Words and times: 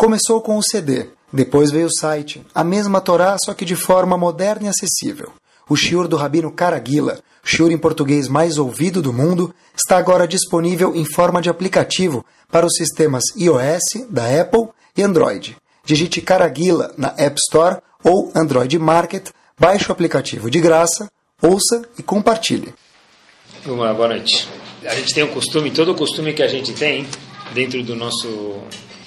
Começou 0.00 0.40
com 0.40 0.56
o 0.56 0.62
CD, 0.62 1.08
depois 1.30 1.70
veio 1.70 1.86
o 1.86 1.92
site, 1.92 2.40
a 2.54 2.64
mesma 2.64 3.02
Torá, 3.02 3.36
só 3.44 3.52
que 3.52 3.66
de 3.66 3.76
forma 3.76 4.16
moderna 4.16 4.64
e 4.64 4.70
acessível. 4.70 5.30
O 5.68 5.76
shiur 5.76 6.08
do 6.08 6.16
Rabino 6.16 6.50
Caraguila, 6.50 7.20
shiur 7.44 7.70
em 7.70 7.76
português 7.76 8.26
mais 8.26 8.56
ouvido 8.56 9.02
do 9.02 9.12
mundo, 9.12 9.54
está 9.76 9.98
agora 9.98 10.26
disponível 10.26 10.96
em 10.96 11.04
forma 11.04 11.42
de 11.42 11.50
aplicativo 11.50 12.24
para 12.50 12.64
os 12.64 12.76
sistemas 12.76 13.24
iOS, 13.36 14.08
da 14.08 14.40
Apple 14.40 14.70
e 14.96 15.02
Android. 15.02 15.54
Digite 15.84 16.22
Caraguila 16.22 16.94
na 16.96 17.08
App 17.18 17.36
Store 17.38 17.82
ou 18.02 18.32
Android 18.34 18.78
Market, 18.78 19.28
baixe 19.58 19.86
o 19.86 19.92
aplicativo 19.92 20.50
de 20.50 20.60
graça, 20.60 21.10
ouça 21.42 21.82
e 21.98 22.02
compartilhe. 22.02 22.72
Lá, 23.66 23.92
boa 23.92 24.08
noite. 24.08 24.48
A 24.82 24.94
gente 24.94 25.14
tem 25.14 25.24
um 25.24 25.34
costume, 25.34 25.70
todo 25.70 25.92
o 25.92 25.94
costume 25.94 26.32
que 26.32 26.42
a 26.42 26.48
gente 26.48 26.72
tem 26.72 27.06
dentro 27.52 27.82
do 27.82 27.94
nosso 27.94 28.62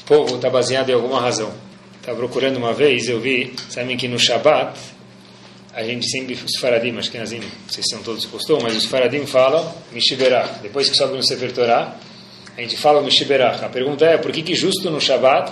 povo 0.05 0.35
está 0.35 0.49
baseado 0.49 0.89
em 0.89 0.93
alguma 0.93 1.19
razão. 1.19 1.51
Estava 1.99 2.17
procurando 2.17 2.57
uma 2.57 2.73
vez, 2.73 3.07
eu 3.07 3.19
vi, 3.19 3.53
sabem 3.69 3.95
que 3.95 4.07
no 4.07 4.19
Shabat, 4.19 4.77
a 5.73 5.83
gente 5.83 6.07
sempre, 6.09 6.33
os 6.35 6.59
faradim, 6.59 6.97
acho 6.97 7.09
que 7.09 7.17
Nazim, 7.17 7.41
se 7.67 7.81
são 7.83 8.03
todos 8.03 8.25
costumes, 8.25 8.63
mas 8.63 8.75
os 8.75 8.85
faradim 8.85 9.25
falam 9.25 9.73
Mishiberach. 9.91 10.59
Depois 10.61 10.89
que 10.89 10.95
sobe 10.95 11.15
no 11.15 11.23
Sefer 11.23 11.51
Torah, 11.51 11.95
a 12.55 12.61
gente 12.61 12.77
fala 12.77 13.01
Mishiberach. 13.01 13.63
A 13.63 13.69
pergunta 13.69 14.05
é, 14.05 14.17
por 14.17 14.31
que, 14.31 14.41
que 14.41 14.53
justo 14.53 14.91
no 14.91 15.01
Shabat, 15.01 15.51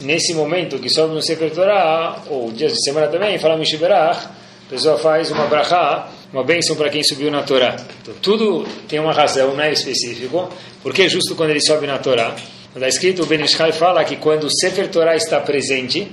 nesse 0.00 0.34
momento 0.34 0.78
que 0.78 0.90
sobe 0.90 1.14
no 1.14 1.22
Sefer 1.22 1.52
Torah, 1.52 2.22
ou 2.28 2.52
dias 2.52 2.72
de 2.72 2.82
semana 2.82 3.06
também, 3.06 3.38
fala 3.38 3.56
Mishiberach, 3.56 4.26
a 4.66 4.68
pessoa 4.68 4.98
faz 4.98 5.30
uma 5.30 5.46
brachá, 5.46 6.10
uma 6.32 6.42
bênção 6.42 6.74
para 6.74 6.90
quem 6.90 7.02
subiu 7.04 7.30
na 7.30 7.44
Torá. 7.44 7.76
Então, 8.02 8.14
tudo 8.20 8.66
tem 8.88 8.98
uma 8.98 9.12
razão, 9.12 9.54
não 9.54 9.62
é 9.62 9.72
específico. 9.72 10.50
Por 10.82 10.92
que 10.92 11.08
justo 11.08 11.36
quando 11.36 11.50
ele 11.50 11.60
sobe 11.60 11.86
na 11.86 11.98
Torá? 11.98 12.34
Está 12.76 12.88
escrito, 12.88 13.22
o 13.22 13.26
Benishai 13.26 13.72
fala 13.72 14.04
que 14.04 14.16
quando 14.16 14.44
o 14.44 14.50
Sefer 14.50 14.88
Torah 14.88 15.16
está 15.16 15.40
presente, 15.40 16.12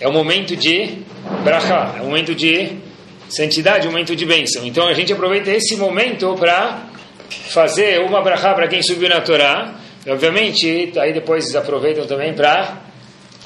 é 0.00 0.08
o 0.08 0.12
momento 0.12 0.56
de 0.56 1.04
brachá, 1.44 1.94
é 1.96 2.02
o 2.02 2.06
momento 2.06 2.34
de 2.34 2.72
santidade, 3.28 3.86
é 3.86 3.88
o 3.88 3.92
momento 3.92 4.16
de 4.16 4.26
bênção. 4.26 4.66
Então 4.66 4.88
a 4.88 4.92
gente 4.92 5.12
aproveita 5.12 5.52
esse 5.52 5.76
momento 5.76 6.34
para 6.34 6.88
fazer 7.50 8.00
uma 8.00 8.20
brachá 8.20 8.54
para 8.54 8.66
quem 8.66 8.82
subiu 8.82 9.08
na 9.08 9.20
Torá. 9.20 9.76
E, 10.04 10.10
obviamente, 10.10 10.94
aí 10.98 11.12
depois 11.12 11.54
aproveitam 11.54 12.08
também 12.08 12.34
para 12.34 12.82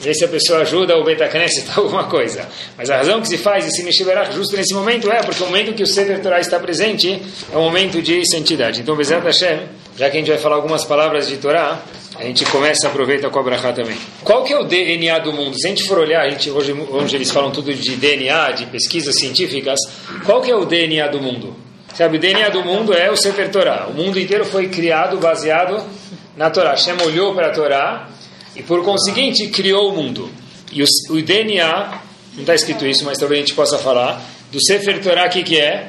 ver 0.00 0.14
se 0.14 0.24
a 0.24 0.28
pessoa 0.28 0.60
ajuda 0.60 0.96
o 0.96 1.04
Betacneset 1.04 1.68
alguma 1.76 2.04
coisa. 2.04 2.48
Mas 2.78 2.88
a 2.88 2.96
razão 2.96 3.20
que 3.20 3.28
se 3.28 3.36
faz 3.36 3.66
esse 3.66 3.82
Meshiberach 3.82 4.34
justo 4.34 4.56
nesse 4.56 4.72
momento 4.72 5.12
é 5.12 5.22
porque 5.22 5.42
o 5.42 5.46
momento 5.48 5.74
que 5.74 5.82
o 5.82 5.86
Sefer 5.86 6.22
Torah 6.22 6.40
está 6.40 6.58
presente 6.58 7.20
é 7.52 7.58
um 7.58 7.64
momento 7.64 8.00
de 8.00 8.24
santidade. 8.26 8.80
Então, 8.80 8.96
Bezerra 8.96 9.24
Hashem, 9.24 9.68
já 9.98 10.08
que 10.08 10.16
a 10.16 10.20
gente 10.20 10.30
vai 10.30 10.38
falar 10.38 10.56
algumas 10.56 10.82
palavras 10.86 11.28
de 11.28 11.36
Torá, 11.36 11.82
a 12.22 12.26
gente 12.26 12.44
começa, 12.44 12.86
aproveita 12.86 13.28
com 13.28 13.38
a 13.40 13.42
Brachá 13.42 13.72
também. 13.72 13.96
Qual 14.22 14.44
que 14.44 14.52
é 14.52 14.56
o 14.56 14.62
DNA 14.62 15.18
do 15.18 15.32
mundo? 15.32 15.58
Se 15.58 15.66
a 15.66 15.70
gente 15.70 15.82
for 15.82 15.98
olhar, 15.98 16.24
a 16.24 16.30
gente, 16.30 16.48
hoje, 16.50 16.72
hoje 16.72 17.16
eles 17.16 17.32
falam 17.32 17.50
tudo 17.50 17.74
de 17.74 17.96
DNA, 17.96 18.52
de 18.52 18.66
pesquisas 18.66 19.16
científicas, 19.16 19.80
qual 20.24 20.40
que 20.40 20.48
é 20.48 20.54
o 20.54 20.64
DNA 20.64 21.08
do 21.08 21.20
mundo? 21.20 21.56
Sabe, 21.94 22.18
o 22.18 22.20
DNA 22.20 22.48
do 22.50 22.62
mundo 22.62 22.94
é 22.94 23.10
o 23.10 23.16
Sefer 23.16 23.50
Torah. 23.50 23.88
O 23.88 23.94
mundo 23.94 24.20
inteiro 24.20 24.44
foi 24.44 24.68
criado 24.68 25.18
baseado 25.18 25.84
na 26.36 26.48
Torá. 26.48 26.70
Hashem 26.70 26.94
olhou 27.04 27.34
para 27.34 27.48
a 27.48 27.50
Torá 27.50 28.08
e, 28.54 28.62
por 28.62 28.84
conseguinte, 28.84 29.48
criou 29.48 29.92
o 29.92 29.96
mundo. 29.96 30.30
E 30.70 30.80
o, 30.80 30.86
o 31.10 31.20
DNA, 31.20 32.00
não 32.34 32.42
está 32.42 32.54
escrito 32.54 32.86
isso, 32.86 33.04
mas 33.04 33.18
talvez 33.18 33.42
a 33.42 33.44
gente 33.44 33.54
possa 33.54 33.78
falar, 33.78 34.22
do 34.52 34.64
Sefer 34.64 35.02
Torah, 35.02 35.26
o 35.26 35.28
que, 35.28 35.42
que 35.42 35.58
é? 35.58 35.88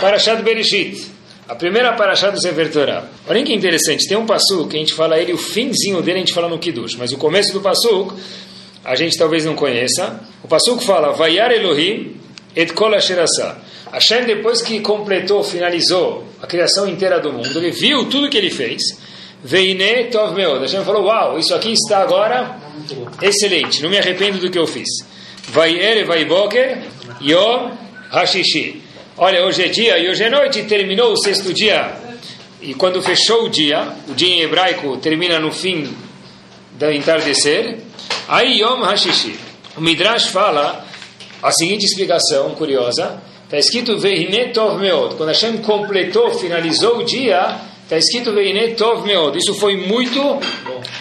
Parashat 0.00 0.42
Bereshit. 0.42 1.15
A 1.48 1.54
primeira 1.54 1.92
paraxá 1.92 2.30
do 2.30 2.40
Sefer 2.40 2.72
Torah. 2.72 3.08
Olha 3.28 3.42
que 3.44 3.54
interessante, 3.54 4.08
tem 4.08 4.16
um 4.16 4.26
passo 4.26 4.66
que 4.66 4.76
a 4.76 4.80
gente 4.80 4.92
fala 4.92 5.16
ele, 5.16 5.32
o 5.32 5.38
finzinho 5.38 6.02
dele 6.02 6.16
a 6.16 6.20
gente 6.20 6.32
fala 6.32 6.48
no 6.48 6.58
Kiddush, 6.58 6.96
mas 6.96 7.12
o 7.12 7.18
começo 7.18 7.52
do 7.52 7.60
passo 7.60 8.12
a 8.84 8.96
gente 8.96 9.16
talvez 9.16 9.44
não 9.44 9.54
conheça. 9.54 10.20
O 10.42 10.48
passo 10.48 10.76
fala, 10.80 11.12
Vayar 11.12 11.52
Elohim 11.52 12.16
et 12.54 12.72
kol 12.72 12.94
asherasa. 12.94 13.58
Hashem, 13.92 14.24
depois 14.24 14.60
que 14.60 14.80
completou, 14.80 15.44
finalizou 15.44 16.24
a 16.42 16.46
criação 16.48 16.88
inteira 16.88 17.20
do 17.20 17.32
mundo, 17.32 17.58
ele 17.58 17.70
viu 17.70 18.06
tudo 18.06 18.28
que 18.28 18.36
ele 18.36 18.50
fez. 18.50 18.82
Veine 19.44 20.04
tov 20.10 20.34
meod. 20.34 20.62
Hashem 20.62 20.84
falou, 20.84 21.04
uau, 21.04 21.38
isso 21.38 21.54
aqui 21.54 21.72
está 21.72 21.98
agora 21.98 22.58
excelente, 23.22 23.82
não 23.82 23.90
me 23.90 23.98
arrependo 23.98 24.38
do 24.38 24.50
que 24.50 24.58
eu 24.58 24.66
fiz. 24.66 24.88
Vai 25.48 25.78
ere, 25.78 26.02
vai 26.02 26.24
boker, 26.24 26.78
yom 27.20 27.70
hashishi. 28.10 28.82
Olha, 29.18 29.46
hoje 29.46 29.64
é 29.64 29.68
dia 29.68 29.98
e 29.98 30.10
hoje 30.10 30.24
é 30.24 30.28
noite, 30.28 30.64
terminou 30.64 31.10
o 31.10 31.16
sexto 31.16 31.50
dia. 31.50 31.90
E 32.60 32.74
quando 32.74 33.00
fechou 33.00 33.44
o 33.44 33.48
dia, 33.48 33.88
o 34.10 34.14
dia 34.14 34.28
em 34.28 34.40
hebraico 34.42 34.98
termina 34.98 35.40
no 35.40 35.50
fim 35.50 35.90
do 36.72 36.90
entardecer, 36.92 37.78
aí 38.28 38.60
Yom 38.60 38.82
Hashishi. 38.82 39.34
O 39.74 39.80
Midrash 39.80 40.26
fala 40.26 40.84
a 41.42 41.50
seguinte 41.50 41.86
explicação 41.86 42.50
curiosa, 42.56 43.22
está 43.44 43.56
escrito 43.56 43.98
Veine 43.98 44.52
Tov 44.52 44.78
Meod. 44.78 45.14
Quando 45.14 45.30
Hashem 45.30 45.62
completou, 45.62 46.34
finalizou 46.34 46.98
o 46.98 47.02
dia, 47.02 47.56
está 47.84 47.96
escrito 47.96 48.34
Veine 48.34 48.74
Tov 48.74 49.06
Meod. 49.06 49.38
Isso 49.38 49.54
foi 49.54 49.78
muito 49.78 50.20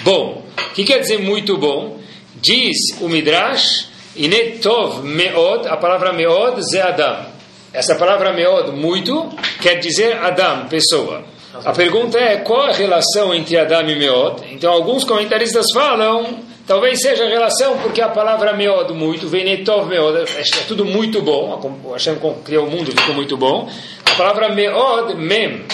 bom. 0.05 0.41
O 0.69 0.73
que 0.73 0.85
quer 0.85 0.99
dizer 0.99 1.19
muito 1.19 1.57
bom? 1.57 1.99
Diz 2.35 2.77
o 3.01 3.09
Midrash, 3.09 3.89
Ine 4.15 4.51
Tov 4.59 5.03
Meod, 5.03 5.67
a 5.67 5.75
palavra 5.75 6.13
Meod, 6.13 6.61
Ze 6.61 6.79
Adam. 6.79 7.34
Essa 7.75 7.96
palavra 7.96 8.31
meod, 8.31 8.72
muito, 8.72 9.30
quer 9.62 9.75
dizer 9.75 10.13
Adam, 10.13 10.66
pessoa. 10.69 11.25
A 11.66 11.74
pergunta 11.74 12.18
é 12.18 12.38
qual 12.38 12.62
a 12.62 12.72
relação 12.72 13.36
entre 13.36 13.58
Adam 13.58 13.90
e 13.90 13.97
meod? 13.97 14.44
Então, 14.50 14.72
alguns 14.72 15.03
comentaristas 15.03 15.66
falam, 15.74 16.40
talvez 16.66 17.02
seja 17.02 17.25
a 17.25 17.28
relação 17.28 17.78
porque 17.80 18.02
a 18.02 18.08
palavra 18.08 18.53
meod, 18.53 18.94
muito, 18.94 19.28
vem 19.28 19.44
netov 19.44 19.90
meod, 19.90 20.19
é 20.19 20.44
tudo 20.69 20.86
muito 20.86 21.22
bom. 21.22 21.81
Hashem 21.91 22.18
criou 22.46 22.66
o 22.66 22.72
mundo, 22.72 22.94
ficou 22.94 23.13
muito 23.13 23.36
bom. 23.36 23.69
A 24.09 24.16
palavra 24.16 24.47
meod, 24.56 25.13
mem, 25.16 25.66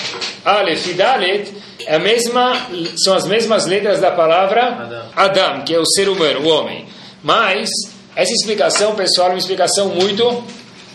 alef 0.43 0.89
e 0.89 0.93
dalet, 0.93 1.53
é 1.85 1.97
a 1.97 1.99
mesma, 1.99 2.67
são 2.97 3.13
as 3.13 3.27
mesmas 3.27 3.67
letras 3.67 4.01
da 4.01 4.09
palavra 4.09 4.63
Adam. 4.63 5.03
Adam, 5.15 5.61
que 5.61 5.75
é 5.75 5.79
o 5.79 5.85
ser 5.85 6.09
humano, 6.09 6.39
o 6.39 6.47
homem. 6.47 6.83
Mas, 7.21 7.69
essa 8.15 8.31
explicação, 8.33 8.95
pessoal, 8.95 9.27
é 9.27 9.31
uma 9.33 9.37
explicação 9.37 9.89
muito 9.89 10.43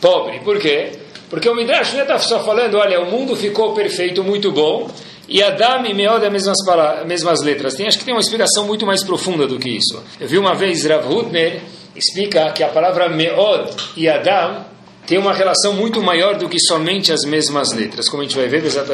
pobre. 0.01 0.41
Por 0.41 0.59
quê? 0.59 0.93
Porque 1.29 1.49
o 1.49 1.55
Midrash 1.55 1.93
não 1.95 2.03
está 2.03 2.19
só 2.19 2.43
falando, 2.45 2.77
olha, 2.77 3.01
o 3.01 3.11
mundo 3.11 3.35
ficou 3.35 3.75
perfeito, 3.75 4.23
muito 4.23 4.53
bom, 4.53 4.89
e 5.29 5.43
Adam 5.43 5.85
e 5.87 5.93
Meod 5.93 6.23
é 6.23 6.27
as 6.29 6.33
mesmas, 6.33 6.57
mesmas 7.05 7.43
letras. 7.43 7.75
Tem, 7.75 7.87
acho 7.87 7.99
que 7.99 8.05
tem 8.05 8.15
uma 8.15 8.21
explicação 8.21 8.65
muito 8.65 8.87
mais 8.87 9.03
profunda 9.03 9.47
do 9.47 9.59
que 9.59 9.69
isso. 9.69 10.03
Eu 10.21 10.29
vi 10.29 10.39
uma 10.39 10.55
vez 10.55 10.85
Rav 10.85 11.05
Hutner 11.13 11.61
explica 11.97 12.53
que 12.53 12.63
a 12.63 12.69
palavra 12.69 13.09
Meod 13.09 13.71
e 13.97 14.09
Adam 14.09 14.65
tem 15.07 15.19
uma 15.19 15.33
relação 15.33 15.73
muito 15.73 16.03
maior 16.03 16.37
do 16.37 16.49
que 16.49 16.61
somente 16.61 17.13
as 17.13 17.25
mesmas 17.25 17.73
letras. 17.73 18.09
Como 18.09 18.23
a 18.23 18.27
gente 18.27 18.37
vai 18.37 18.49
ver, 18.49 18.61
Bezat 18.61 18.87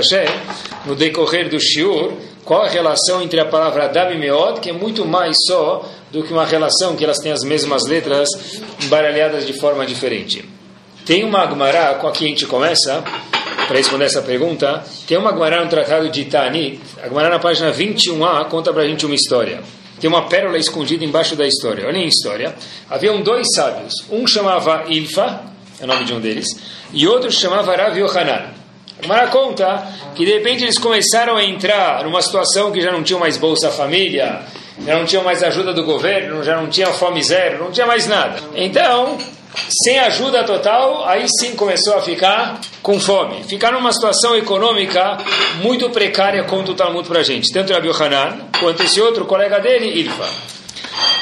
no 0.87 0.95
decorrer 0.95 1.49
do 1.49 1.59
Shiur, 1.59 2.13
qual 2.45 2.63
a 2.63 2.69
relação 2.69 3.23
entre 3.23 3.41
a 3.41 3.47
palavra 3.47 3.85
Adam 3.85 4.13
e 4.13 4.19
Meod, 4.19 4.61
que 4.61 4.71
é 4.71 4.73
muito 4.73 5.05
mais 5.05 5.37
só 5.47 5.87
do 6.11 6.23
que 6.23 6.33
uma 6.33 6.47
relação 6.47 6.97
que 6.97 7.05
elas 7.05 7.19
têm 7.19 7.33
as 7.33 7.43
mesmas 7.43 7.87
letras 7.87 8.29
embaralhadas 8.83 9.47
de 9.47 9.59
forma 9.59 9.85
diferente. 9.85 10.45
Tem 11.05 11.25
uma 11.25 11.41
Agmará, 11.41 11.95
com 11.95 12.07
a 12.07 12.13
que 12.13 12.25
a 12.25 12.29
gente 12.29 12.47
começa, 12.47 13.03
para 13.67 13.77
responder 13.77 14.05
essa 14.05 14.23
pergunta, 14.23 14.85
tem 15.07 15.17
uma 15.19 15.31
Agmará 15.31 15.63
no 15.63 15.69
tratado 15.69 16.09
de 16.09 16.25
Tani, 16.27 16.81
a 17.03 17.07
Agmará 17.07 17.29
na 17.29 17.39
página 17.39 17.73
21a 17.73 18.45
conta 18.45 18.73
para 18.73 18.83
a 18.83 18.87
gente 18.87 19.05
uma 19.05 19.15
história. 19.15 19.61
Tem 20.01 20.09
uma 20.09 20.29
pérola 20.29 20.59
escondida 20.59 21.05
embaixo 21.05 21.35
da 21.37 21.47
história. 21.47 21.87
Olhem 21.87 22.05
a 22.05 22.09
história. 22.09 22.55
Haviam 22.91 23.21
dois 23.21 23.47
sábios. 23.55 23.95
Um 24.11 24.27
chamava 24.27 24.85
Ilfa, 24.89 25.43
é 25.81 25.85
o 25.85 25.87
nome 25.87 26.05
de 26.05 26.13
um 26.13 26.21
deles, 26.21 26.47
e 26.93 27.07
outro 27.07 27.31
chamava 27.33 27.75
Rav 27.77 27.97
Yohanan. 27.97 28.47
Agmará 29.01 29.27
conta 29.27 29.85
que 30.15 30.25
de 30.25 30.33
repente 30.33 30.63
eles 30.63 30.79
começaram 30.79 31.37
a 31.37 31.45
entrar 31.45 32.05
numa 32.05 32.23
situação 32.23 32.71
que 32.71 32.81
já 32.81 32.93
não 32.93 33.03
tinham 33.03 33.19
mais 33.19 33.37
Bolsa 33.37 33.71
Família, 33.71 34.43
já 34.87 34.97
não 34.97 35.05
tinham 35.05 35.25
mais 35.25 35.43
ajuda 35.43 35.73
do 35.73 35.85
governo, 35.85 36.45
já 36.45 36.57
não 36.57 36.69
tinha 36.69 36.89
fome 36.89 37.23
zero, 37.23 37.65
não 37.65 37.73
tinha 37.73 37.87
mais 37.87 38.07
nada. 38.07 38.41
Então, 38.55 39.19
sem 39.85 39.99
ajuda 39.99 40.45
total, 40.45 41.07
aí 41.09 41.27
sim 41.29 41.55
começou 41.55 41.95
a 41.95 42.03
ficar 42.03 42.61
com 42.83 42.99
fome. 42.99 43.45
Ficar 43.45 43.73
numa 43.73 43.93
situação 43.93 44.37
econômica 44.37 45.19
muito 45.63 45.91
precária, 45.91 46.45
conta 46.45 46.73
o 46.73 46.75
Talmud 46.75 47.07
para 47.07 47.21
a 47.21 47.23
gente. 47.23 47.53
Tanto 47.53 47.73
Rabi 47.73 47.89
Hanan 47.91 48.49
quanto 48.59 48.83
esse 48.83 49.01
outro 49.01 49.25
colega 49.25 49.61
dele, 49.61 50.01
Ilfa. 50.01 50.29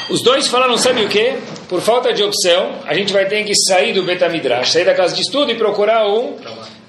Os 0.09 0.21
dois 0.21 0.47
falaram, 0.47 0.77
sabe 0.77 1.03
o 1.03 1.09
que? 1.09 1.37
Por 1.69 1.79
falta 1.81 2.11
de 2.11 2.21
opção, 2.23 2.79
a 2.85 2.93
gente 2.93 3.13
vai 3.13 3.25
ter 3.25 3.43
que 3.43 3.55
sair 3.55 3.93
do 3.93 4.03
Betamidrash, 4.03 4.71
sair 4.71 4.83
da 4.83 4.93
casa 4.93 5.15
de 5.15 5.21
estudo 5.21 5.51
e 5.51 5.55
procurar 5.55 6.07
um 6.07 6.35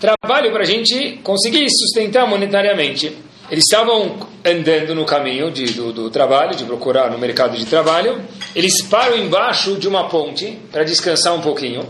trabalho 0.01 0.51
para 0.51 0.63
a 0.63 0.67
gente 0.67 1.21
conseguir 1.23 1.69
sustentar 1.71 2.27
monetariamente. 2.27 3.17
Eles 3.53 3.65
estavam 3.71 4.17
andando 4.43 4.95
no 4.95 5.05
caminho 5.05 5.51
de, 5.51 5.75
do, 5.75 5.93
do, 5.93 6.09
trabalho, 6.09 6.57
de 6.57 6.65
procurar 6.65 7.11
no 7.11 7.19
mercado 7.19 7.55
de 7.55 7.67
trabalho. 7.67 8.19
Eles 8.57 8.81
param 8.81 9.15
embaixo 9.19 9.77
de 9.77 9.87
uma 9.87 10.09
ponte 10.09 10.59
para 10.73 10.85
descansar 10.85 11.35
um 11.35 11.43
pouquinho. 11.43 11.87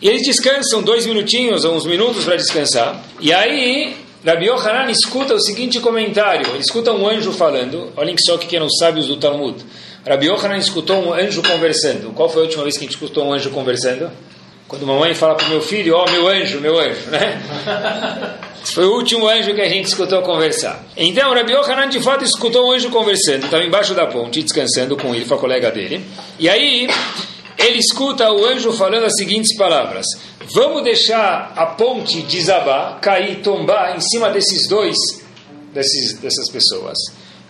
E 0.00 0.08
eles 0.08 0.22
descansam 0.22 0.82
dois 0.82 1.04
minutinhos 1.04 1.66
ou 1.66 1.74
uns 1.74 1.84
minutos 1.84 2.24
para 2.24 2.36
descansar. 2.36 3.04
E 3.20 3.30
aí, 3.30 3.94
Rabi 4.24 4.46
Yohanan 4.46 4.90
escuta 4.90 5.34
o 5.34 5.38
seguinte 5.38 5.80
comentário. 5.80 6.48
Ele 6.48 6.62
escuta 6.62 6.92
um 6.92 7.06
anjo 7.06 7.30
falando. 7.30 7.92
Olhem 7.94 8.16
só 8.18 8.38
que 8.38 8.46
quem 8.46 8.58
não 8.58 8.70
sabe 8.70 9.00
os 9.00 9.06
do 9.06 9.18
Talmud. 9.18 9.62
Rabi 10.08 10.28
Yohanan 10.28 10.56
escutou 10.56 10.96
um 10.96 11.12
anjo 11.12 11.42
conversando. 11.42 12.14
Qual 12.14 12.30
foi 12.30 12.40
a 12.40 12.44
última 12.46 12.62
vez 12.62 12.78
que 12.78 12.84
a 12.84 12.88
gente 12.88 12.94
escutou 12.94 13.26
um 13.26 13.34
anjo 13.34 13.50
conversando? 13.50 14.10
Quando 14.72 14.86
mamãe 14.86 15.14
fala 15.14 15.34
para 15.34 15.48
o 15.48 15.50
meu 15.50 15.60
filho, 15.60 15.94
ó 15.94 16.06
oh, 16.08 16.10
meu 16.10 16.26
anjo, 16.26 16.58
meu 16.58 16.78
anjo, 16.78 17.10
né? 17.10 17.42
Esse 18.64 18.72
foi 18.72 18.86
o 18.86 18.94
último 18.94 19.28
anjo 19.28 19.54
que 19.54 19.60
a 19.60 19.68
gente 19.68 19.84
escutou 19.84 20.22
conversar. 20.22 20.82
Então, 20.96 21.34
Rabi 21.34 21.52
Yohanan 21.52 21.90
de 21.90 22.00
fato 22.00 22.24
escutou 22.24 22.66
um 22.66 22.72
anjo 22.72 22.88
conversando, 22.88 23.44
estava 23.44 23.62
embaixo 23.62 23.92
da 23.92 24.06
ponte, 24.06 24.42
descansando 24.42 24.96
com 24.96 25.14
ele, 25.14 25.26
com 25.26 25.34
a 25.34 25.38
colega 25.38 25.70
dele. 25.70 26.02
E 26.38 26.48
aí, 26.48 26.88
ele 27.58 27.76
escuta 27.76 28.32
o 28.32 28.46
anjo 28.46 28.72
falando 28.72 29.04
as 29.04 29.12
seguintes 29.14 29.54
palavras: 29.58 30.06
Vamos 30.54 30.82
deixar 30.84 31.52
a 31.54 31.66
ponte 31.66 32.22
desabar, 32.22 32.98
cair, 32.98 33.42
tombar 33.42 33.94
em 33.94 34.00
cima 34.00 34.30
desses 34.30 34.66
dois, 34.70 34.96
desses, 35.74 36.18
dessas 36.18 36.50
pessoas. 36.50 36.96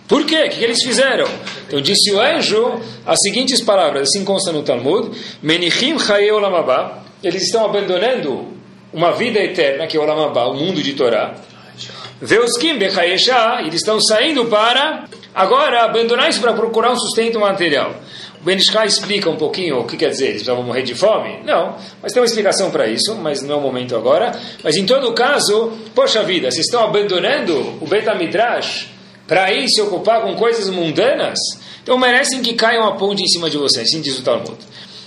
Por 0.09 0.25
quê? 0.25 0.43
O 0.43 0.49
que 0.49 0.61
eles 0.61 0.83
fizeram? 0.83 1.29
Então 1.67 1.79
disse 1.79 2.11
o 2.11 2.19
anjo 2.19 2.81
as 3.05 3.17
seguintes 3.21 3.61
palavras, 3.61 4.09
assim 4.09 4.25
consta 4.25 4.51
no 4.51 4.61
Talmud: 4.61 5.17
Menichim 5.41 5.97
Chaye 5.97 6.29
Olamabá. 6.29 7.02
Eles 7.23 7.43
estão 7.43 7.65
abandonando 7.65 8.47
uma 8.91 9.11
vida 9.13 9.39
eterna, 9.39 9.87
que 9.87 9.95
é 9.95 9.99
Olamabá, 9.99 10.45
o 10.45 10.53
mundo 10.53 10.83
de 10.83 10.93
Torá. 10.93 11.35
Veuskim 12.21 12.77
Bechayeshá. 12.77 13.61
Eles 13.61 13.75
estão 13.75 13.99
saindo 14.01 14.45
para 14.45 15.05
agora 15.33 15.83
abandonar 15.83 16.29
isso 16.29 16.39
para 16.39 16.53
procurar 16.53 16.91
um 16.91 16.95
sustento 16.95 17.39
material. 17.39 17.95
O 18.39 18.43
Benishai 18.43 18.87
explica 18.87 19.29
um 19.29 19.37
pouquinho 19.37 19.79
o 19.79 19.85
que 19.85 19.95
quer 19.95 20.09
dizer, 20.09 20.31
eles 20.31 20.45
vão 20.45 20.63
morrer 20.63 20.83
de 20.83 20.93
fome? 20.93 21.39
Não, 21.45 21.77
mas 22.01 22.11
tem 22.11 22.21
uma 22.21 22.25
explicação 22.25 22.69
para 22.71 22.87
isso, 22.87 23.15
mas 23.15 23.41
não 23.41 23.55
é 23.55 23.57
o 23.57 23.61
momento 23.61 23.95
agora. 23.95 24.37
Mas 24.61 24.75
em 24.75 24.85
todo 24.85 25.13
caso, 25.13 25.71
poxa 25.95 26.21
vida, 26.23 26.51
vocês 26.51 26.65
estão 26.65 26.83
abandonando 26.83 27.77
o 27.79 27.87
Betamidrash 27.87 28.89
para 29.25 29.49
ir 29.53 29.69
se 29.69 29.81
ocupar 29.81 30.23
com 30.23 30.35
coisas 30.35 30.69
mundanas? 30.69 31.39
Então 31.81 31.97
merecem 31.97 32.41
que 32.41 32.53
caiam 32.53 32.85
a 32.85 32.97
ponte 32.97 33.23
em 33.23 33.27
cima 33.27 33.49
de 33.49 33.57
vocês, 33.57 33.87
assim 33.87 34.01
diz 34.01 34.19
o 34.19 34.23
Talmud. 34.23 34.57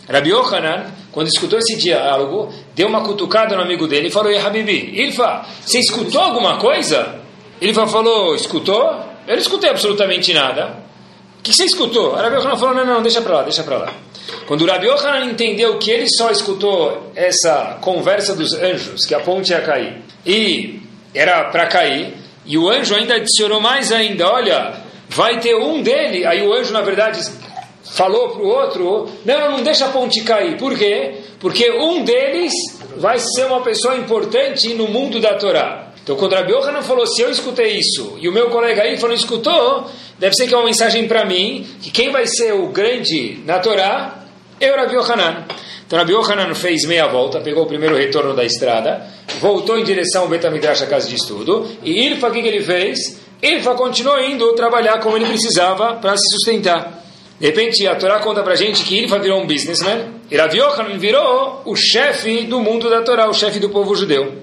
Rabi 0.09 0.31
Yohanan, 0.31 0.87
quando 1.17 1.29
escutou 1.29 1.59
esse 1.59 1.79
diálogo, 1.79 2.53
deu 2.75 2.89
uma 2.89 3.03
cutucada 3.03 3.57
no 3.57 3.63
amigo 3.63 3.87
dele 3.87 4.09
e 4.09 4.11
falou: 4.11 4.31
E 4.31 4.37
Habibi, 4.37 5.01
Ilfa, 5.07 5.47
você 5.65 5.79
escutou 5.79 6.21
alguma 6.21 6.59
coisa? 6.59 7.21
Ilfa 7.59 7.87
falou: 7.87 8.35
Escutou? 8.35 8.85
Eu 9.27 9.33
não 9.33 9.39
escutei 9.39 9.71
absolutamente 9.71 10.35
nada 10.35 10.85
que 11.47 11.55
você 11.55 11.65
escutou? 11.65 12.11
O 12.11 12.15
Rabi 12.17 12.43
falou, 12.43 12.75
não, 12.75 12.85
não, 12.85 13.01
deixa 13.01 13.23
para 13.23 13.37
lá, 13.37 13.43
deixa 13.45 13.63
para 13.63 13.79
lá. 13.79 13.93
Quando 14.49 14.63
o 14.63 14.67
Rabi 14.67 14.89
Yohanan 14.89 15.27
entendeu 15.27 15.79
que 15.79 15.93
ele 15.93 16.09
só 16.09 16.31
escutou 16.31 17.13
essa 17.15 17.79
conversa 17.81 18.35
dos 18.35 18.53
anjos, 18.53 19.07
que 19.07 19.15
a 19.15 19.21
ponte 19.21 19.53
ia 19.53 19.61
cair, 19.61 20.03
e 20.27 20.81
era 21.15 21.45
para 21.45 21.67
cair, 21.67 22.15
e 22.45 22.59
o 22.59 22.69
anjo 22.69 22.97
ainda 22.97 23.15
adicionou 23.15 23.61
mais 23.61 23.93
ainda, 23.93 24.29
olha, 24.29 24.75
vai 25.09 25.39
ter 25.39 25.55
um 25.55 25.81
dele, 25.81 26.27
aí 26.27 26.45
o 26.45 26.53
anjo 26.53 26.73
na 26.73 26.81
verdade 26.81 27.21
falou 27.91 28.31
para 28.31 28.43
o 28.43 28.49
outro, 28.49 29.09
não, 29.25 29.53
não 29.53 29.63
deixa 29.63 29.87
a 29.87 29.89
ponte 29.89 30.23
cair, 30.23 30.57
por 30.57 30.77
quê? 30.77 31.15
Porque 31.39 31.71
um 31.71 32.03
deles 32.05 32.53
vai 32.97 33.19
ser 33.19 33.47
uma 33.47 33.61
pessoa 33.63 33.97
importante 33.97 34.75
no 34.75 34.89
mundo 34.89 35.21
da 35.21 35.35
Torá. 35.35 35.87
Então, 36.03 36.15
quando 36.15 36.35
Rabi 36.35 36.53
Yohanan 36.53 36.83
falou, 36.83 37.05
se 37.05 37.21
eu 37.21 37.31
escutei 37.31 37.79
isso, 37.79 38.17
e 38.21 38.29
o 38.29 38.33
meu 38.33 38.49
colega 38.49 38.83
aí 38.83 38.97
falou, 38.97 39.15
escutou, 39.15 39.91
deve 40.19 40.37
ser 40.37 40.47
que 40.47 40.55
é 40.55 40.57
uma 40.57 40.67
mensagem 40.67 41.09
para 41.09 41.25
mim, 41.25 41.67
que 41.83 41.91
quem 41.91 42.13
vai 42.13 42.27
ser 42.27 42.53
o 42.53 42.69
grande 42.69 43.41
na 43.45 43.59
Torá 43.59 44.25
é 44.61 44.73
o 44.73 44.77
Rabi. 44.77 44.95
Então, 45.87 45.99
Rabi 45.99 46.13
Yohanan 46.13 46.55
fez 46.55 46.85
meia 46.85 47.09
volta, 47.09 47.41
pegou 47.41 47.65
o 47.65 47.67
primeiro 47.67 47.97
retorno 47.97 48.35
da 48.35 48.45
estrada, 48.45 49.05
voltou 49.41 49.79
em 49.79 49.85
direção 49.85 50.23
ao 50.23 50.29
Betamidrash, 50.29 50.83
a 50.83 50.87
casa 50.87 51.09
de 51.09 51.17
estudo, 51.17 51.67
e 51.83 52.07
Ilfa, 52.09 52.29
o 52.29 52.33
que, 52.33 52.41
que 52.41 52.49
ele 52.49 52.63
fez? 52.63 53.21
Ilfa 53.43 53.75
continuou 53.75 54.21
indo 54.21 54.55
trabalhar 54.55 55.01
como 55.01 55.17
ele 55.17 55.27
precisava 55.27 55.95
para 55.95 56.17
se 56.17 56.25
sustentar. 56.31 57.06
De 57.39 57.47
repente, 57.47 57.87
a 57.87 57.95
Torá 57.97 58.19
conta 58.21 58.43
para 58.43 58.55
gente 58.55 58.83
que 58.83 58.99
Ilfa 59.03 59.19
virou 59.19 59.41
um 59.41 59.47
businessman, 59.47 60.15
e 60.31 60.37
Rabi 60.37 60.59
Yohanan 60.59 60.99
virou 60.99 61.63
o 61.67 61.77
chefe 61.77 62.45
do 62.45 62.61
mundo 62.61 62.89
da 62.89 63.03
Torá, 63.03 63.29
o 63.29 63.35
chefe 63.35 63.61
do 63.61 63.69
povo 63.69 63.95
judeu. 63.95 64.43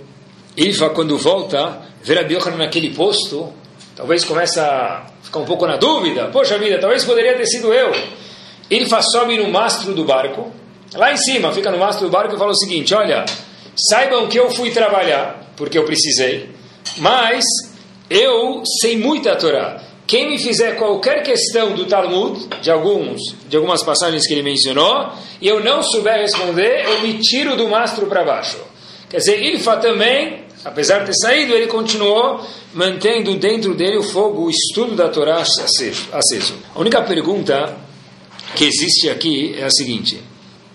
Ilfa, 0.55 0.91
quando 0.91 1.17
volta, 1.17 1.81
vê 2.03 2.13
Rabi 2.13 2.35
Yohanan 2.35 2.57
naquele 2.57 2.91
posto, 2.91 3.51
talvez 3.95 4.23
começa 4.23 4.63
a 4.63 5.05
ficar 5.23 5.39
um 5.39 5.45
pouco 5.45 5.65
na 5.65 5.77
dúvida. 5.77 6.27
Poxa 6.27 6.57
vida, 6.59 6.77
talvez 6.79 7.03
poderia 7.03 7.35
ter 7.35 7.47
sido 7.47 7.73
eu. 7.73 7.91
Ilfa 8.69 9.01
sobe 9.01 9.37
no 9.37 9.49
mastro 9.49 9.93
do 9.93 10.05
barco, 10.05 10.51
lá 10.93 11.11
em 11.11 11.17
cima, 11.17 11.51
fica 11.51 11.71
no 11.71 11.79
mastro 11.79 12.07
do 12.07 12.11
barco 12.11 12.35
e 12.35 12.37
fala 12.37 12.51
o 12.51 12.55
seguinte: 12.55 12.93
Olha, 12.93 13.25
saibam 13.75 14.27
que 14.27 14.39
eu 14.39 14.51
fui 14.51 14.69
trabalhar, 14.69 15.51
porque 15.57 15.77
eu 15.77 15.83
precisei, 15.83 16.49
mas 16.97 17.43
eu 18.07 18.61
sei 18.81 18.97
muita 18.97 19.35
Torá. 19.35 19.81
Quem 20.13 20.29
me 20.29 20.37
fizer 20.37 20.75
qualquer 20.75 21.23
questão 21.23 21.73
do 21.73 21.85
Talmud, 21.85 22.47
de 22.61 22.69
alguns, 22.69 23.19
de 23.49 23.57
algumas 23.57 23.81
passagens 23.81 24.27
que 24.27 24.33
ele 24.35 24.43
mencionou, 24.43 25.09
e 25.41 25.47
eu 25.47 25.63
não 25.63 25.81
souber 25.81 26.19
responder, 26.19 26.85
eu 26.85 27.01
me 27.01 27.17
tiro 27.17 27.57
do 27.57 27.67
mastro 27.67 28.05
para 28.05 28.23
baixo. 28.23 28.59
Quer 29.09 29.17
dizer, 29.17 29.43
Ilfa 29.43 29.77
também 29.77 30.43
Apesar 30.63 30.99
de 30.99 31.07
ter 31.07 31.15
saído, 31.15 31.53
ele 31.53 31.65
continuou 31.67 32.39
mantendo 32.73 33.35
dentro 33.37 33.73
dele 33.73 33.97
o 33.97 34.03
fogo, 34.03 34.43
o 34.43 34.49
estudo 34.49 34.95
da 34.95 35.09
Torá 35.09 35.41
aceso. 35.41 36.55
A 36.73 36.79
única 36.79 37.01
pergunta 37.01 37.75
que 38.55 38.65
existe 38.65 39.09
aqui 39.09 39.55
é 39.57 39.65
a 39.65 39.69
seguinte: 39.71 40.21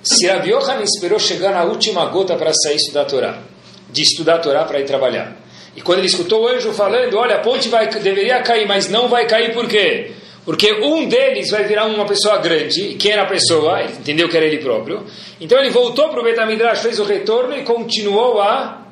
se 0.02 0.26
Rabi 0.26 0.50
Yohanan 0.50 0.82
esperou 0.82 1.18
chegar 1.18 1.52
na 1.52 1.64
última 1.64 2.04
gota 2.06 2.36
para 2.36 2.52
sair 2.52 2.76
estudar 2.76 3.02
a 3.02 3.04
Torá, 3.06 3.42
de 3.88 4.02
estudar 4.02 4.34
a 4.34 4.38
Torá 4.40 4.64
para 4.64 4.80
ir 4.80 4.84
trabalhar, 4.84 5.38
e 5.78 5.80
quando 5.80 5.98
ele 5.98 6.08
escutou 6.08 6.42
o 6.42 6.48
anjo 6.48 6.72
falando, 6.72 7.16
olha, 7.16 7.36
a 7.36 7.38
ponte 7.38 7.68
vai, 7.68 7.86
deveria 7.86 8.42
cair, 8.42 8.66
mas 8.66 8.88
não 8.88 9.06
vai 9.06 9.28
cair 9.28 9.54
por 9.54 9.68
quê? 9.68 10.10
Porque 10.44 10.72
um 10.72 11.06
deles 11.08 11.50
vai 11.50 11.62
virar 11.68 11.86
uma 11.86 12.04
pessoa 12.04 12.38
grande, 12.38 12.96
quem 12.98 13.12
era 13.12 13.22
a 13.22 13.26
pessoa? 13.26 13.80
Ele 13.80 13.92
entendeu 13.92 14.28
que 14.28 14.36
era 14.36 14.44
ele 14.44 14.58
próprio. 14.58 15.06
Então 15.40 15.56
ele 15.56 15.70
voltou 15.70 16.08
para 16.08 16.18
o 16.18 16.24
Betamidrash, 16.24 16.80
fez 16.80 16.98
o 16.98 17.04
retorno 17.04 17.56
e 17.56 17.62
continuou 17.62 18.42
a 18.42 18.88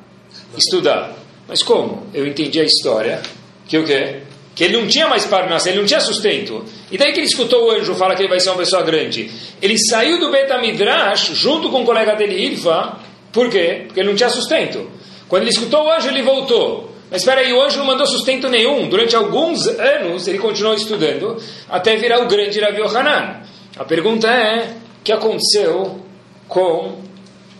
estudar. 0.57 1.13
Mas 1.45 1.61
como? 1.61 2.07
Eu 2.13 2.25
entendi 2.25 2.57
a 2.61 2.63
história. 2.63 3.21
Que 3.67 3.77
o 3.77 3.83
quê? 3.83 4.21
Que 4.55 4.63
ele 4.63 4.77
não 4.77 4.87
tinha 4.87 5.09
mais 5.09 5.25
parnassa, 5.25 5.67
ele 5.67 5.79
não 5.79 5.85
tinha 5.85 5.99
sustento. 5.99 6.63
E 6.89 6.97
daí 6.97 7.11
que 7.11 7.19
ele 7.19 7.27
escutou 7.27 7.65
o 7.65 7.71
anjo 7.71 7.95
falar 7.95 8.15
que 8.15 8.21
ele 8.21 8.29
vai 8.29 8.39
ser 8.39 8.47
uma 8.51 8.59
pessoa 8.59 8.81
grande. 8.81 9.29
Ele 9.61 9.77
saiu 9.77 10.21
do 10.21 10.31
Betamidrash 10.31 11.33
junto 11.33 11.69
com 11.69 11.81
o 11.81 11.85
colega 11.85 12.15
dele, 12.15 12.45
Irfa. 12.45 12.97
Por 13.33 13.49
quê? 13.49 13.83
Porque 13.87 13.99
ele 13.99 14.07
não 14.07 14.15
tinha 14.15 14.29
sustento. 14.29 14.95
Quando 15.27 15.43
ele 15.43 15.51
escutou 15.51 15.85
o 15.85 15.91
anjo, 15.91 16.09
ele 16.09 16.21
voltou. 16.21 16.91
Mas 17.09 17.21
espera 17.21 17.41
aí, 17.41 17.53
o 17.53 17.61
anjo 17.61 17.77
não 17.79 17.85
mandou 17.85 18.05
sustento 18.05 18.49
nenhum. 18.49 18.89
Durante 18.89 19.15
alguns 19.15 19.65
anos, 19.67 20.27
ele 20.27 20.39
continuou 20.39 20.75
estudando 20.75 21.37
até 21.69 21.95
virar 21.95 22.21
o 22.21 22.27
grande 22.27 22.59
Ravi 22.59 22.81
Hanan. 22.81 23.41
A 23.77 23.85
pergunta 23.85 24.27
é, 24.27 24.73
o 24.99 25.03
que 25.03 25.11
aconteceu 25.11 25.99
com 26.47 26.97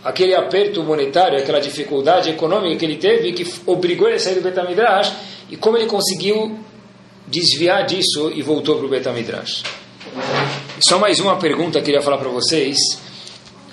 aquele 0.04 0.34
aperto 0.34 0.82
monetário, 0.82 1.38
aquela 1.38 1.60
dificuldade 1.60 2.30
econômica 2.30 2.76
que 2.76 2.84
ele 2.84 2.96
teve, 2.96 3.32
que 3.32 3.46
obrigou 3.66 4.08
ele 4.08 4.16
a 4.16 4.20
sair 4.20 4.34
do 4.34 4.42
Betamidrash, 4.42 5.12
e 5.50 5.56
como 5.56 5.76
ele 5.76 5.86
conseguiu 5.86 6.58
desviar 7.26 7.84
disso 7.84 8.32
e 8.34 8.42
voltou 8.42 8.76
para 8.76 8.86
o 8.86 8.88
Betamidrash. 8.88 9.62
Só 10.86 10.98
mais 10.98 11.20
uma 11.20 11.36
pergunta 11.36 11.72
que 11.72 11.78
eu 11.78 11.82
queria 11.84 12.02
falar 12.02 12.18
para 12.18 12.28
vocês, 12.28 12.76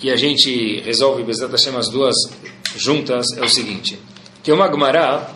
e 0.02 0.12
a 0.12 0.16
gente 0.16 0.82
resolve, 0.82 1.24
Bezat 1.24 1.52
Hashem, 1.52 1.75
as 1.75 1.90
duas 1.90 2.16
juntas, 2.75 3.25
é 3.38 3.44
o 3.44 3.50
seguinte. 3.50 4.00
Tem 4.44 4.53
uma 4.53 4.70
Gemara, 4.70 5.29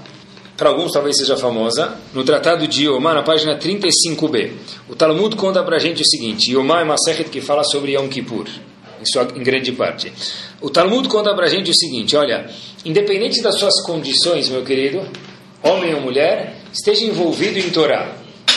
para 0.55 0.69
alguns 0.69 0.91
talvez 0.91 1.17
seja 1.17 1.35
famosa, 1.37 1.97
no 2.13 2.23
Tratado 2.23 2.67
de 2.67 2.85
Yomá, 2.85 3.13
na 3.13 3.23
página 3.23 3.57
35b. 3.57 4.51
O 4.87 4.95
Talmud 4.95 5.35
conta 5.35 5.63
para 5.63 5.77
a 5.77 5.79
gente 5.79 6.01
o 6.01 6.05
seguinte, 6.05 6.51
Yomá 6.51 6.81
é 6.81 6.83
uma 6.83 6.97
sechet 6.97 7.29
que 7.29 7.41
fala 7.41 7.63
sobre 7.63 7.93
Yom 7.93 8.07
Kippur 8.07 8.47
em, 9.01 9.05
sua, 9.05 9.27
em 9.35 9.43
grande 9.43 9.71
parte. 9.71 10.11
O 10.61 10.69
Talmud 10.69 11.07
conta 11.07 11.33
para 11.33 11.45
a 11.45 11.49
gente 11.49 11.71
o 11.71 11.75
seguinte: 11.75 12.15
olha, 12.15 12.49
independente 12.85 13.41
das 13.41 13.55
suas 13.55 13.81
condições, 13.83 14.49
meu 14.49 14.63
querido, 14.63 15.01
homem 15.63 15.93
ou 15.95 16.01
mulher, 16.01 16.57
esteja 16.71 17.05
envolvido 17.05 17.57
em 17.57 17.69
Torá. 17.69 18.15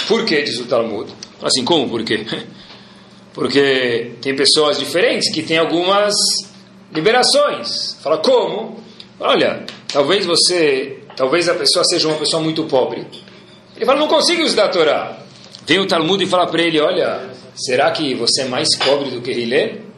Por 0.09 0.25
que, 0.25 0.43
diz 0.43 0.59
o 0.59 0.65
Talmud? 0.65 1.11
Assim, 1.41 1.65
como 1.65 1.89
por 1.89 2.05
quê? 2.05 2.27
Porque 3.33 4.13
tem 4.21 4.37
pessoas 4.37 4.79
diferentes 4.79 5.33
que 5.33 5.43
têm 5.43 5.57
algumas 5.57 6.15
liberações. 6.95 7.99
Fala, 8.03 8.19
como? 8.19 8.83
Olha, 9.19 9.65
talvez 9.93 10.27
você, 10.27 10.99
talvez 11.17 11.49
a 11.49 11.55
pessoa 11.55 11.85
seja 11.85 12.09
uma 12.09 12.19
pessoa 12.19 12.43
muito 12.43 12.65
pobre. 12.65 13.07
Ele 13.77 13.85
fala, 13.85 13.99
não 13.99 14.09
consigo 14.09 14.43
estudar 14.43 14.67
a 14.67 14.69
Torá. 14.69 15.19
Vem 15.67 15.79
o 15.79 15.87
Talmud 15.87 16.23
e 16.23 16.27
fala 16.27 16.47
para 16.47 16.63
ele, 16.63 16.81
olha, 16.81 17.31
será 17.55 17.91
que 17.91 18.15
você 18.15 18.43
é 18.43 18.45
mais 18.47 18.69
pobre 18.79 19.11
do 19.11 19.21
que 19.21 19.31
Hillel? 19.31 19.93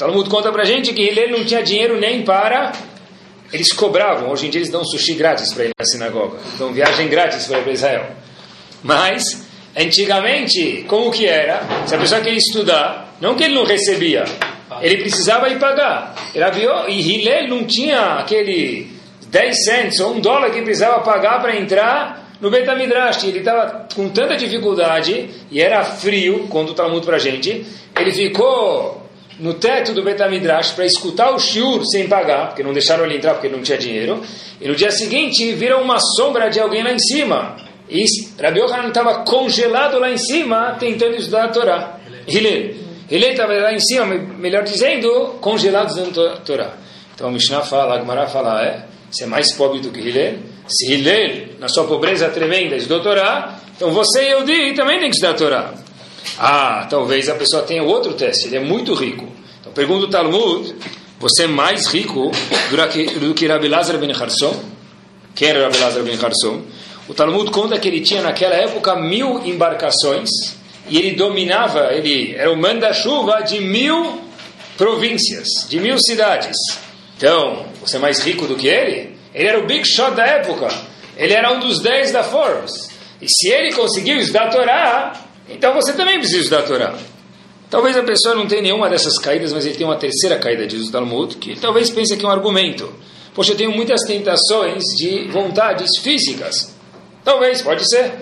Talmud 0.00 0.30
conta 0.30 0.50
pra 0.50 0.64
gente 0.64 0.94
que 0.94 1.02
ele 1.02 1.26
não 1.26 1.44
tinha 1.44 1.62
dinheiro 1.62 2.00
nem 2.00 2.22
para. 2.22 2.72
Eles 3.52 3.70
cobravam, 3.70 4.30
hoje 4.30 4.46
em 4.46 4.50
dia 4.50 4.60
eles 4.60 4.70
dão 4.70 4.82
sushi 4.82 5.12
grátis 5.12 5.52
para 5.52 5.64
ir 5.64 5.72
na 5.78 5.84
sinagoga, 5.84 6.38
dão 6.58 6.72
viagem 6.72 7.06
grátis 7.06 7.46
para 7.46 7.60
para 7.60 7.72
Israel. 7.72 8.06
Mas, 8.82 9.44
antigamente, 9.76 10.86
como 10.88 11.10
que 11.10 11.26
era? 11.26 11.84
Se 11.86 11.94
a 11.94 11.98
pessoa 11.98 12.22
queria 12.22 12.38
estudar, 12.38 13.14
não 13.20 13.34
que 13.34 13.44
ele 13.44 13.54
não 13.54 13.64
recebia, 13.64 14.24
ele 14.80 14.98
precisava 14.98 15.48
ir 15.48 15.58
pagar. 15.58 16.14
Viu, 16.52 16.88
e 16.88 17.00
Hillel 17.00 17.48
não 17.48 17.64
tinha 17.64 18.14
aquele 18.14 18.88
10 19.28 19.64
cents 19.64 20.00
ou 20.00 20.14
um 20.14 20.20
dólar 20.20 20.50
que 20.50 20.62
precisava 20.62 21.00
pagar 21.00 21.40
para 21.40 21.56
entrar 21.56 22.30
no 22.40 22.50
Beit 22.50 22.68
HaMidrash. 22.68 23.24
Ele 23.26 23.38
estava 23.38 23.86
com 23.94 24.08
tanta 24.08 24.36
dificuldade, 24.36 25.30
e 25.50 25.60
era 25.60 25.84
frio, 25.84 26.46
conta 26.48 26.72
o 26.72 26.74
Talmud 26.74 27.04
para 27.04 27.16
a 27.16 27.20
gente, 27.20 27.64
ele 27.98 28.12
ficou 28.12 29.06
no 29.38 29.54
teto 29.54 29.92
do 29.92 30.02
Beit 30.02 30.20
HaMidrash 30.22 30.72
para 30.72 30.84
escutar 30.84 31.30
o 31.30 31.38
shiur 31.38 31.84
sem 31.86 32.08
pagar, 32.08 32.48
porque 32.48 32.62
não 32.62 32.72
deixaram 32.72 33.04
ele 33.04 33.16
entrar 33.16 33.34
porque 33.34 33.48
não 33.48 33.62
tinha 33.62 33.78
dinheiro, 33.78 34.22
e 34.60 34.68
no 34.68 34.74
dia 34.74 34.90
seguinte 34.90 35.52
viram 35.52 35.82
uma 35.82 35.98
sombra 35.98 36.48
de 36.48 36.60
alguém 36.60 36.82
lá 36.82 36.92
em 36.92 36.98
cima. 36.98 37.56
E 37.88 38.04
Rabi 38.40 38.60
estava 38.60 39.24
congelado 39.24 39.98
lá 39.98 40.10
em 40.10 40.16
cima, 40.16 40.76
tentando 40.78 41.16
estudar 41.16 41.46
a 41.46 41.48
Torá. 41.48 41.98
Hillel. 42.28 42.89
Hillel 43.10 43.32
estava 43.32 43.52
lá 43.54 43.72
em 43.72 43.80
cima, 43.80 44.06
melhor 44.06 44.62
dizendo, 44.62 45.36
congelado 45.40 45.88
estudando 45.88 46.28
a 46.28 46.36
Torá. 46.36 46.74
Então 47.12 47.28
a 47.28 47.30
Mishnah 47.32 47.62
fala, 47.62 47.96
a 47.96 47.98
Gemara 47.98 48.28
fala, 48.28 48.62
é, 48.64 48.84
você 49.10 49.24
é 49.24 49.26
mais 49.26 49.52
pobre 49.54 49.80
do 49.80 49.90
que 49.90 49.98
Hillel? 49.98 50.38
Se 50.68 50.92
Hillel, 50.92 51.58
na 51.58 51.68
sua 51.68 51.84
pobreza 51.84 52.28
tremenda, 52.28 52.76
estudou 52.76 53.02
Torá, 53.02 53.58
então 53.74 53.90
você 53.90 54.28
e 54.28 54.30
eu 54.30 54.74
também 54.76 55.00
tem 55.00 55.10
que 55.10 55.16
estudar 55.16 55.34
Torá. 55.34 55.74
Ah, 56.38 56.86
talvez 56.88 57.28
a 57.28 57.34
pessoa 57.34 57.62
tenha 57.62 57.82
outro 57.82 58.14
teste, 58.14 58.46
ele 58.46 58.56
é 58.56 58.60
muito 58.60 58.94
rico. 58.94 59.28
Então 59.60 59.72
pergunta 59.72 60.06
o 60.06 60.08
Talmud, 60.08 60.72
você 61.18 61.44
é 61.44 61.46
mais 61.48 61.88
rico 61.88 62.30
do 63.18 63.34
que, 63.34 63.46
Rabi 63.48 63.66
Lazar 63.66 63.98
ben 63.98 64.12
Harson? 64.12 64.54
Quem 65.34 65.48
era 65.48 65.64
Rabi 65.64 65.78
Lazar 65.78 66.02
ben 66.04 66.16
Harson? 66.16 66.62
O 67.08 67.14
Talmud 67.14 67.50
conta 67.50 67.76
que 67.76 67.88
ele 67.88 68.02
tinha 68.02 68.22
naquela 68.22 68.54
época 68.54 68.94
mil 68.94 69.44
embarcações 69.44 70.59
e 70.90 70.98
ele 70.98 71.12
dominava, 71.12 71.94
ele 71.94 72.34
era 72.36 72.52
o 72.52 72.56
manda-chuva 72.56 73.42
de 73.42 73.60
mil 73.60 74.20
províncias, 74.76 75.46
de 75.68 75.78
mil 75.78 75.96
cidades. 75.98 76.56
Então, 77.16 77.66
você 77.80 77.96
é 77.96 78.00
mais 78.00 78.18
rico 78.20 78.46
do 78.46 78.56
que 78.56 78.66
ele? 78.66 79.16
Ele 79.32 79.48
era 79.48 79.60
o 79.60 79.66
big 79.66 79.86
shot 79.86 80.10
da 80.16 80.26
época. 80.26 80.68
Ele 81.16 81.32
era 81.32 81.52
um 81.52 81.60
dos 81.60 81.80
dez 81.80 82.10
da 82.10 82.24
Forbes. 82.24 82.90
E 83.22 83.26
se 83.28 83.48
ele 83.50 83.72
conseguiu 83.72 84.18
estudar 84.18 84.46
a 84.46 84.50
Torá, 84.50 85.12
então 85.48 85.72
você 85.74 85.92
também 85.92 86.18
precisa 86.18 86.40
estudar 86.40 86.60
a 86.60 86.62
Torá. 86.62 86.94
Talvez 87.70 87.96
a 87.96 88.02
pessoa 88.02 88.34
não 88.34 88.48
tenha 88.48 88.62
nenhuma 88.62 88.88
dessas 88.88 89.16
caídas, 89.16 89.52
mas 89.52 89.64
ele 89.64 89.76
tem 89.76 89.86
uma 89.86 89.96
terceira 89.96 90.38
caída, 90.38 90.66
diz 90.66 90.88
o 90.88 90.90
Talmud, 90.90 91.36
que 91.36 91.54
talvez 91.60 91.88
pense 91.88 92.16
que 92.16 92.24
é 92.24 92.28
um 92.28 92.32
argumento. 92.32 92.92
Poxa, 93.32 93.52
eu 93.52 93.56
tenho 93.56 93.70
muitas 93.70 94.00
tentações 94.02 94.82
de 94.96 95.28
vontades 95.28 95.98
físicas. 95.98 96.74
Talvez, 97.22 97.62
pode 97.62 97.88
ser. 97.88 98.12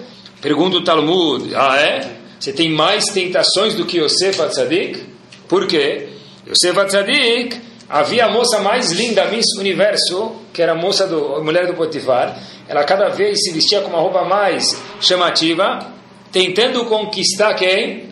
Pergunta 0.43 0.77
o 0.77 0.85
Talmud, 0.85 1.55
ah 1.55 1.81
é? 1.81 2.18
Você 2.39 2.53
tem 2.53 2.71
mais 2.71 3.05
tentações 3.07 3.75
do 3.75 3.85
que 3.85 3.99
Yosef 3.99 4.41
Atzadik? 4.41 5.03
Por 5.49 5.67
quê? 5.67 6.09
Yosef 6.47 6.79
Atzadik, 6.79 7.61
havia 7.89 8.27
a 8.27 8.31
moça 8.31 8.61
mais 8.61 8.93
linda 8.93 9.25
Miss 9.27 9.47
Universo, 9.59 10.37
que 10.53 10.63
era 10.63 10.73
a 10.73 10.75
moça 10.75 11.07
do, 11.07 11.37
a 11.37 11.43
mulher 11.43 11.67
do 11.67 11.75
Potifar. 11.75 12.39
Ela 12.69 12.85
cada 12.85 13.09
vez 13.09 13.39
se 13.43 13.53
vestia 13.53 13.81
com 13.81 13.89
uma 13.89 13.99
roupa 13.99 14.25
mais 14.25 14.81
chamativa, 15.01 15.87
tentando 16.31 16.85
conquistar 16.85 17.55
quem? 17.55 18.09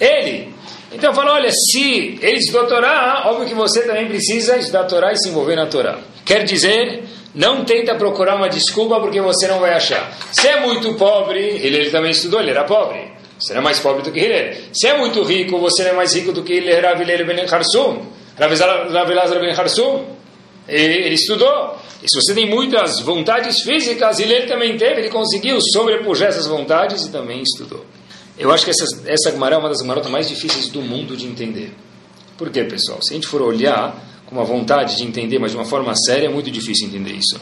Ele. 0.00 0.54
Então 0.92 1.12
falou, 1.12 1.34
olha, 1.34 1.50
se 1.50 2.18
ele 2.22 2.38
estudou 2.38 2.68
Torá, 2.68 3.24
óbvio 3.26 3.48
que 3.48 3.54
você 3.54 3.82
também 3.82 4.06
precisa 4.06 4.56
estudar 4.56 4.84
Torá 4.84 5.12
e 5.12 5.16
se 5.16 5.28
envolver 5.28 5.56
na 5.56 5.66
Torá. 5.66 5.98
Quer 6.24 6.44
dizer, 6.44 7.02
não 7.34 7.64
tenta 7.64 7.96
procurar 7.96 8.36
uma 8.36 8.48
desculpa 8.48 9.00
porque 9.00 9.20
você 9.20 9.48
não 9.48 9.58
vai 9.58 9.72
achar. 9.74 10.16
Se 10.30 10.46
é 10.46 10.60
muito 10.60 10.94
pobre, 10.94 11.40
ele, 11.40 11.78
ele 11.78 11.90
também 11.90 12.12
estudou, 12.12 12.40
ele 12.40 12.50
era 12.50 12.62
pobre. 12.62 13.13
Você 13.38 13.52
não 13.52 13.60
é 13.60 13.64
mais 13.64 13.80
pobre 13.80 14.02
do 14.02 14.12
que 14.12 14.20
ele. 14.20 14.60
Se 14.72 14.86
é 14.86 14.98
muito 14.98 15.22
rico, 15.22 15.58
você 15.58 15.82
não 15.84 15.90
é 15.90 15.94
mais 15.94 16.14
rico 16.14 16.32
do 16.32 16.42
que 16.42 16.54
Hillel 16.54 17.26
ben 17.26 17.46
Harsum. 17.46 18.06
Rav 18.38 18.52
Elazar 19.10 19.40
ben 19.40 19.52
Harsum. 19.52 20.04
Ele 20.68 21.14
estudou. 21.14 21.76
E 22.02 22.06
se 22.08 22.20
você 22.20 22.34
tem 22.34 22.48
muitas 22.48 23.00
vontades 23.00 23.62
físicas, 23.62 24.20
ele 24.20 24.46
também 24.46 24.76
teve, 24.76 25.00
ele 25.00 25.10
conseguiu 25.10 25.58
sobrepujar 25.72 26.28
essas 26.28 26.46
vontades 26.46 27.06
e 27.06 27.10
também 27.10 27.42
estudou. 27.42 27.84
Eu 28.36 28.52
acho 28.52 28.64
que 28.64 28.70
essa, 28.70 28.84
essa 29.06 29.30
Gemara 29.30 29.54
é 29.54 29.58
uma 29.58 29.68
das 29.68 29.78
Gemarotas 29.78 30.10
mais 30.10 30.28
difíceis 30.28 30.68
do 30.68 30.82
mundo 30.82 31.16
de 31.16 31.26
entender. 31.26 31.72
Por 32.36 32.50
quê, 32.50 32.64
pessoal? 32.64 33.00
Se 33.00 33.12
a 33.12 33.14
gente 33.14 33.26
for 33.26 33.40
olhar 33.40 33.96
com 34.26 34.34
uma 34.34 34.44
vontade 34.44 34.96
de 34.96 35.04
entender, 35.04 35.38
mas 35.38 35.52
de 35.52 35.56
uma 35.56 35.64
forma 35.64 35.94
séria, 35.94 36.26
é 36.26 36.28
muito 36.28 36.50
difícil 36.50 36.88
entender 36.88 37.12
isso. 37.12 37.40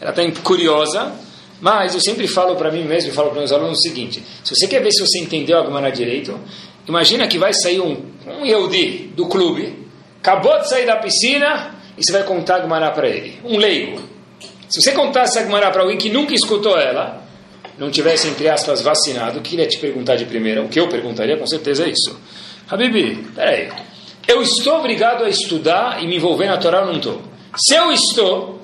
Ela 0.00 0.10
está 0.10 0.42
curiosa, 0.42 1.12
mas 1.60 1.94
eu 1.94 2.00
sempre 2.00 2.26
falo 2.28 2.56
para 2.56 2.70
mim 2.70 2.84
mesmo, 2.84 3.10
e 3.10 3.12
falo 3.12 3.30
para 3.30 3.38
meus 3.40 3.52
alunos 3.52 3.78
o 3.78 3.82
seguinte: 3.82 4.22
se 4.44 4.54
você 4.54 4.66
quer 4.66 4.82
ver 4.82 4.92
se 4.92 5.00
você 5.00 5.18
entendeu 5.18 5.60
a 5.60 5.64
Gemara 5.64 5.90
direito, 5.90 6.38
imagina 6.86 7.26
que 7.26 7.38
vai 7.38 7.52
sair 7.52 7.80
um, 7.80 7.96
um 8.26 8.44
Yehudi 8.44 9.12
do 9.14 9.26
clube, 9.26 9.86
acabou 10.20 10.58
de 10.60 10.68
sair 10.68 10.86
da 10.86 10.96
piscina, 10.96 11.74
e 11.96 12.04
você 12.04 12.12
vai 12.12 12.22
contar 12.22 12.64
a 12.64 12.90
para 12.90 13.08
ele, 13.08 13.40
um 13.44 13.56
leigo. 13.56 14.00
Se 14.68 14.82
você 14.82 14.92
contasse 14.92 15.38
a 15.38 15.46
para 15.46 15.80
alguém 15.80 15.96
que 15.96 16.10
nunca 16.10 16.34
escutou 16.34 16.78
ela, 16.78 17.26
não 17.78 17.90
tivesse, 17.90 18.28
entre 18.28 18.48
aspas, 18.48 18.82
vacinado, 18.82 19.38
o 19.38 19.42
que 19.42 19.54
ele 19.54 19.62
ia 19.62 19.68
te 19.68 19.78
perguntar 19.78 20.16
de 20.16 20.26
primeira? 20.26 20.62
O 20.62 20.68
que 20.68 20.78
eu 20.78 20.88
perguntaria 20.88 21.36
com 21.36 21.46
certeza 21.46 21.84
é 21.84 21.88
isso. 21.88 22.18
Habibi, 22.68 23.16
peraí. 23.34 23.68
Eu 24.26 24.42
estou 24.42 24.78
obrigado 24.78 25.24
a 25.24 25.28
estudar 25.28 26.02
e 26.02 26.06
me 26.06 26.16
envolver 26.16 26.46
na 26.46 26.58
Torá 26.58 26.80
ou 26.80 26.86
não 26.86 26.96
estou? 26.96 27.22
Se 27.56 27.74
eu 27.74 27.90
estou, 27.90 28.57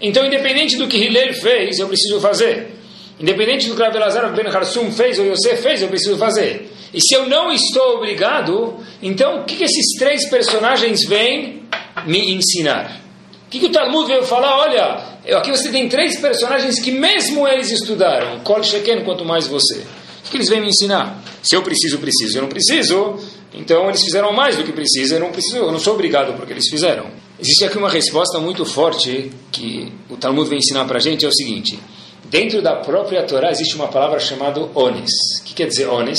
então 0.00 0.24
independente 0.24 0.76
do 0.76 0.86
que 0.86 0.96
Hillel 0.96 1.34
fez, 1.34 1.78
eu 1.78 1.88
preciso 1.88 2.20
fazer. 2.20 2.74
Independente 3.18 3.68
do 3.68 3.76
que 3.76 3.82
Rav 3.82 3.94
Elazar 3.94 4.34
Ben 4.34 4.46
Harsum 4.46 4.90
fez 4.90 5.18
ou 5.18 5.26
Yosef 5.26 5.62
fez, 5.62 5.82
eu 5.82 5.88
preciso 5.88 6.16
fazer. 6.16 6.70
E 6.92 7.00
se 7.00 7.14
eu 7.14 7.28
não 7.28 7.52
estou 7.52 7.96
obrigado, 7.96 8.76
então 9.02 9.40
o 9.40 9.44
que, 9.44 9.56
que 9.56 9.64
esses 9.64 9.98
três 9.98 10.28
personagens 10.28 11.04
vêm 11.06 11.62
me 12.06 12.34
ensinar? 12.34 13.00
O 13.46 13.50
que, 13.50 13.60
que 13.60 13.66
o 13.66 13.72
Talmud 13.72 14.08
veio 14.08 14.24
falar? 14.24 14.58
Olha, 14.58 15.14
Aqui 15.32 15.50
você 15.50 15.70
tem 15.70 15.88
três 15.88 16.18
personagens 16.18 16.78
que 16.78 16.90
mesmo 16.90 17.48
eles 17.48 17.70
estudaram. 17.70 18.40
Kol 18.40 18.62
Sheken, 18.62 19.04
quanto 19.04 19.24
mais 19.24 19.46
você. 19.46 19.82
O 20.26 20.30
que 20.30 20.36
eles 20.36 20.50
vêm 20.50 20.60
me 20.60 20.68
ensinar? 20.68 21.22
Se 21.42 21.56
eu 21.56 21.62
preciso, 21.62 21.98
preciso. 21.98 22.36
Eu 22.36 22.42
não 22.42 22.48
preciso, 22.48 23.16
então 23.54 23.88
eles 23.88 24.02
fizeram 24.02 24.32
mais 24.34 24.56
do 24.56 24.64
que 24.64 24.72
precisa. 24.72 25.14
Eu 25.14 25.20
não 25.20 25.32
preciso, 25.32 25.56
eu 25.56 25.72
não 25.72 25.78
sou 25.78 25.94
obrigado 25.94 26.36
porque 26.36 26.52
eles 26.52 26.68
fizeram. 26.68 27.06
Existe 27.44 27.66
aqui 27.66 27.76
uma 27.76 27.90
resposta 27.90 28.40
muito 28.40 28.64
forte 28.64 29.30
que 29.52 29.92
o 30.08 30.16
Talmud 30.16 30.48
vem 30.48 30.60
ensinar 30.60 30.86
para 30.86 30.96
a 30.96 31.00
gente, 31.00 31.26
é 31.26 31.28
o 31.28 31.34
seguinte. 31.34 31.78
Dentro 32.24 32.62
da 32.62 32.76
própria 32.76 33.22
Torá 33.24 33.50
existe 33.50 33.76
uma 33.76 33.86
palavra 33.86 34.18
chamada 34.18 34.62
ones. 34.74 35.10
O 35.42 35.44
que 35.44 35.52
quer 35.52 35.66
dizer 35.66 35.86
ones? 35.86 36.18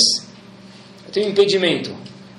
Eu 1.04 1.10
tenho 1.10 1.26
um 1.26 1.30
impedimento. 1.30 1.90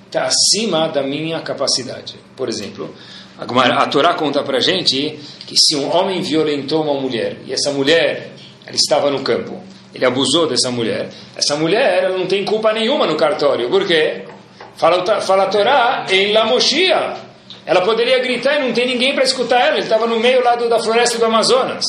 Está 0.06 0.24
acima 0.24 0.88
da 0.88 1.04
minha 1.04 1.42
capacidade. 1.42 2.16
Por 2.34 2.48
exemplo, 2.48 2.96
a, 3.38 3.44
a 3.84 3.88
Torá 3.88 4.14
conta 4.14 4.42
para 4.42 4.62
gente 4.62 5.20
que 5.46 5.56
se 5.58 5.76
um 5.76 5.94
homem 5.94 6.22
violentou 6.22 6.82
uma 6.82 6.94
mulher 6.94 7.40
e 7.46 7.52
essa 7.52 7.74
mulher 7.74 8.36
ela 8.66 8.76
estava 8.78 9.12
no 9.12 9.20
campo, 9.20 9.62
ele 9.94 10.06
abusou 10.06 10.48
dessa 10.48 10.72
mulher, 10.72 11.10
essa 11.36 11.58
mulher 11.58 12.06
ela 12.06 12.18
não 12.18 12.26
tem 12.26 12.46
culpa 12.46 12.72
nenhuma 12.72 13.06
no 13.06 13.18
cartório, 13.18 13.70
por 13.70 13.86
quê? 13.86 14.24
Fala, 14.78 15.20
fala 15.20 15.44
a 15.44 15.48
Torá 15.48 16.06
em 16.10 16.32
Lamoshia. 16.32 17.27
Ela 17.68 17.82
poderia 17.82 18.18
gritar 18.20 18.56
e 18.56 18.66
não 18.66 18.74
tem 18.74 18.88
ninguém 18.88 19.14
para 19.14 19.26
escutar 19.26 19.60
ela, 19.60 19.76
ele 19.76 19.84
estava 19.84 20.08
no 20.08 20.18
meio 20.22 20.42
lá 20.42 20.56
da 20.56 20.80
floresta 20.80 21.18
do 21.18 21.26
Amazonas. 21.26 21.84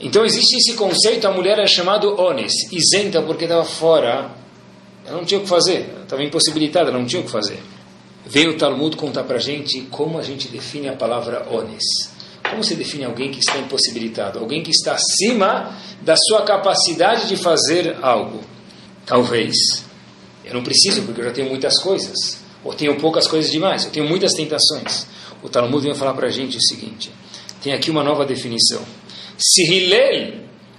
Então 0.00 0.24
existe 0.24 0.56
esse 0.56 0.74
conceito, 0.74 1.24
a 1.28 1.30
mulher 1.30 1.56
é 1.60 1.68
chamada 1.68 2.08
ones, 2.08 2.52
isenta 2.72 3.22
porque 3.22 3.44
estava 3.44 3.64
fora, 3.64 4.28
ela 5.06 5.16
não 5.16 5.24
tinha 5.24 5.38
o 5.38 5.44
que 5.44 5.48
fazer, 5.48 5.88
estava 6.02 6.24
impossibilitada, 6.24 6.90
não 6.90 7.06
tinha 7.06 7.22
o 7.22 7.24
que 7.24 7.30
fazer. 7.30 7.62
Veio 8.26 8.50
o 8.50 8.58
Talmud 8.58 8.96
contar 8.96 9.22
para 9.22 9.38
gente 9.38 9.82
como 9.82 10.18
a 10.18 10.22
gente 10.22 10.48
define 10.48 10.88
a 10.88 10.94
palavra 10.94 11.46
ones. 11.48 11.84
Como 12.50 12.64
se 12.64 12.74
define 12.74 13.04
alguém 13.04 13.30
que 13.30 13.38
está 13.38 13.56
impossibilitado? 13.56 14.40
Alguém 14.40 14.64
que 14.64 14.72
está 14.72 14.94
acima 14.94 15.76
da 16.02 16.16
sua 16.16 16.42
capacidade 16.42 17.28
de 17.28 17.36
fazer 17.36 17.96
algo. 18.02 18.40
Talvez. 19.06 19.54
Eu 20.44 20.54
não 20.54 20.64
preciso 20.64 21.02
porque 21.02 21.20
eu 21.20 21.26
já 21.26 21.30
tenho 21.30 21.48
muitas 21.48 21.80
coisas. 21.80 22.40
Ou 22.64 22.74
tenho 22.74 22.96
poucas 22.96 23.26
coisas 23.26 23.50
demais. 23.50 23.84
Eu 23.84 23.90
tenho 23.90 24.08
muitas 24.08 24.32
tentações. 24.32 25.06
O 25.42 25.48
Talmud 25.48 25.82
vem 25.82 25.94
falar 25.94 26.14
para 26.14 26.26
a 26.26 26.30
gente 26.30 26.56
o 26.56 26.62
seguinte. 26.62 27.10
Tem 27.62 27.72
aqui 27.72 27.90
uma 27.90 28.02
nova 28.02 28.24
definição. 28.24 28.82
Se 29.38 29.62
Hillel 29.64 30.34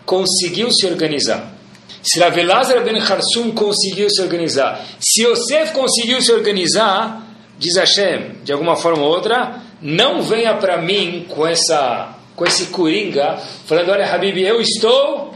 conseguiu 0.05 0.71
se 0.71 0.85
organizar, 0.85 1.55
se 2.03 2.19
Ravelazar 2.19 2.83
ben 2.83 2.97
Harsum 2.99 3.51
conseguiu 3.51 4.09
se 4.09 4.21
organizar, 4.21 4.83
se 4.99 5.23
Yosef 5.23 5.71
conseguiu 5.73 6.21
se 6.21 6.31
organizar, 6.31 7.27
diz 7.57 7.75
Hashem, 7.77 8.37
de 8.43 8.51
alguma 8.51 8.75
forma 8.75 9.03
ou 9.03 9.09
outra, 9.09 9.61
não 9.81 10.21
venha 10.21 10.55
para 10.55 10.81
mim 10.81 11.25
com 11.29 11.45
essa 11.45 12.17
com 12.35 12.45
esse 12.45 12.67
coringa, 12.67 13.37
falando, 13.67 13.91
olha, 13.91 14.11
Habib, 14.11 14.37
eu 14.37 14.59
estou 14.59 15.35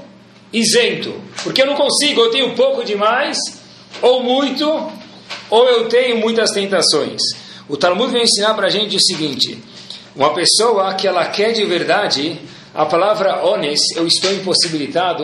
isento, 0.51 1.13
porque 1.43 1.61
eu 1.61 1.67
não 1.67 1.75
consigo, 1.75 2.21
eu 2.21 2.31
tenho 2.31 2.55
pouco 2.55 2.83
demais, 2.83 3.37
ou 4.01 4.23
muito, 4.23 4.65
ou 5.49 5.67
eu 5.67 5.87
tenho 5.87 6.17
muitas 6.17 6.51
tentações. 6.51 7.21
O 7.67 7.77
Talmud 7.77 8.11
vem 8.11 8.23
ensinar 8.23 8.53
para 8.53 8.67
a 8.67 8.69
gente 8.69 8.95
o 8.95 9.01
seguinte, 9.01 9.57
uma 10.15 10.33
pessoa 10.33 10.93
que 10.93 11.07
ela 11.07 11.25
quer 11.25 11.51
de 11.51 11.65
verdade, 11.65 12.39
a 12.73 12.85
palavra 12.85 13.43
ones, 13.43 13.79
eu 13.95 14.05
estou 14.05 14.31
impossibilitado, 14.31 15.23